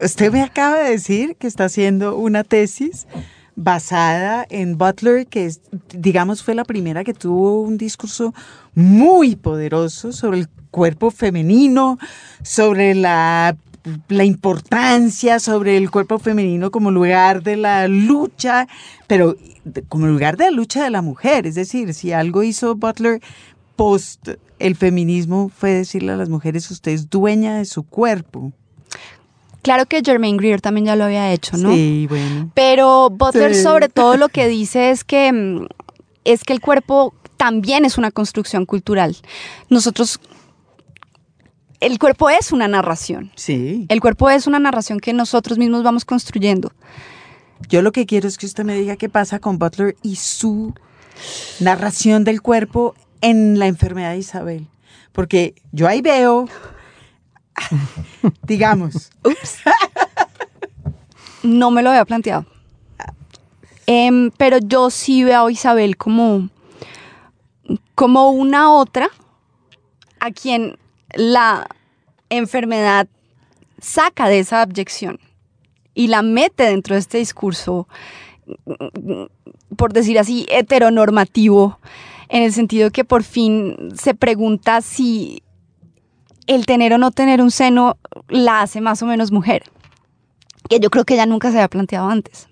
Usted 0.00 0.32
me 0.32 0.42
acaba 0.42 0.78
de 0.78 0.90
decir 0.90 1.36
que 1.36 1.46
está 1.46 1.64
haciendo 1.64 2.16
una 2.16 2.44
tesis 2.44 3.06
basada 3.54 4.46
en 4.50 4.76
Butler, 4.76 5.26
que 5.26 5.46
es, 5.46 5.62
digamos 5.94 6.42
fue 6.42 6.54
la 6.54 6.64
primera 6.64 7.02
que 7.04 7.14
tuvo 7.14 7.62
un 7.62 7.78
discurso 7.78 8.34
muy 8.74 9.36
poderoso 9.36 10.12
sobre 10.12 10.40
el 10.40 10.48
cuerpo 10.70 11.10
femenino, 11.10 11.98
sobre 12.42 12.94
la, 12.94 13.56
la 14.08 14.24
importancia, 14.24 15.38
sobre 15.38 15.76
el 15.76 15.90
cuerpo 15.90 16.18
femenino 16.18 16.70
como 16.70 16.90
lugar 16.90 17.42
de 17.42 17.56
la 17.56 17.88
lucha, 17.88 18.66
pero 19.06 19.36
como 19.88 20.06
lugar 20.06 20.36
de 20.36 20.44
la 20.46 20.50
lucha 20.50 20.84
de 20.84 20.90
la 20.90 21.02
mujer. 21.02 21.46
Es 21.46 21.54
decir, 21.54 21.94
si 21.94 22.12
algo 22.12 22.42
hizo 22.42 22.74
Butler 22.74 23.20
post 23.76 24.28
el 24.58 24.74
feminismo 24.74 25.50
fue 25.54 25.70
decirle 25.70 26.12
a 26.12 26.16
las 26.16 26.28
mujeres, 26.28 26.70
usted 26.70 26.92
es 26.92 27.10
dueña 27.10 27.58
de 27.58 27.64
su 27.66 27.82
cuerpo. 27.82 28.52
Claro 29.62 29.86
que 29.86 30.00
Germaine 30.04 30.38
Greer 30.38 30.60
también 30.60 30.86
ya 30.86 30.96
lo 30.96 31.04
había 31.04 31.32
hecho, 31.32 31.56
¿no? 31.56 31.74
Sí, 31.74 32.06
bueno. 32.08 32.50
Pero 32.54 33.10
Butler 33.10 33.54
Sí. 33.54 33.62
sobre 33.62 33.88
todo 33.88 34.16
lo 34.16 34.28
que 34.28 34.46
dice 34.48 34.90
es 34.90 35.04
que 35.04 35.32
mm, 35.32 35.66
es 36.24 36.44
que 36.44 36.52
el 36.52 36.60
cuerpo 36.60 37.14
también 37.36 37.84
es 37.84 37.98
una 37.98 38.10
construcción 38.10 38.64
cultural. 38.64 39.16
Nosotros 39.68 40.20
el 41.80 41.98
cuerpo 41.98 42.30
es 42.30 42.52
una 42.52 42.68
narración. 42.68 43.32
Sí. 43.34 43.86
El 43.88 44.00
cuerpo 44.00 44.30
es 44.30 44.46
una 44.46 44.58
narración 44.58 45.00
que 45.00 45.12
nosotros 45.12 45.58
mismos 45.58 45.82
vamos 45.82 46.04
construyendo. 46.04 46.72
Yo 47.68 47.82
lo 47.82 47.92
que 47.92 48.06
quiero 48.06 48.28
es 48.28 48.38
que 48.38 48.46
usted 48.46 48.64
me 48.64 48.74
diga 48.74 48.96
qué 48.96 49.08
pasa 49.08 49.38
con 49.38 49.58
Butler 49.58 49.96
y 50.02 50.16
su 50.16 50.74
narración 51.60 52.24
del 52.24 52.42
cuerpo 52.42 52.94
en 53.20 53.58
la 53.58 53.66
enfermedad 53.66 54.12
de 54.12 54.18
Isabel. 54.18 54.68
Porque 55.12 55.54
yo 55.72 55.88
ahí 55.88 56.02
veo, 56.02 56.48
digamos, 58.42 59.10
Ups. 59.24 59.58
No 61.42 61.70
me 61.70 61.82
lo 61.82 61.90
había 61.90 62.04
planteado. 62.04 62.44
Em, 63.86 64.32
pero 64.36 64.58
yo 64.58 64.90
sí 64.90 65.22
veo 65.22 65.46
a 65.46 65.52
Isabel 65.52 65.96
como, 65.96 66.50
como 67.94 68.30
una 68.30 68.72
otra 68.72 69.08
a 70.18 70.32
quien 70.32 70.76
la 71.16 71.66
enfermedad 72.30 73.08
saca 73.80 74.28
de 74.28 74.38
esa 74.38 74.62
abyección 74.62 75.18
y 75.94 76.08
la 76.08 76.22
mete 76.22 76.64
dentro 76.64 76.94
de 76.94 77.00
este 77.00 77.18
discurso, 77.18 77.88
por 79.76 79.92
decir 79.92 80.18
así, 80.18 80.46
heteronormativo, 80.50 81.78
en 82.28 82.42
el 82.42 82.52
sentido 82.52 82.90
que 82.90 83.04
por 83.04 83.22
fin 83.22 83.94
se 83.96 84.14
pregunta 84.14 84.82
si 84.82 85.42
el 86.46 86.66
tener 86.66 86.92
o 86.92 86.98
no 86.98 87.10
tener 87.10 87.40
un 87.40 87.50
seno 87.50 87.96
la 88.28 88.60
hace 88.60 88.80
más 88.80 89.02
o 89.02 89.06
menos 89.06 89.32
mujer. 89.32 89.64
Que 90.68 90.80
yo 90.80 90.90
creo 90.90 91.04
que 91.04 91.14
ella 91.14 91.26
nunca 91.26 91.50
se 91.50 91.58
había 91.58 91.68
planteado 91.68 92.08
antes. 92.08 92.48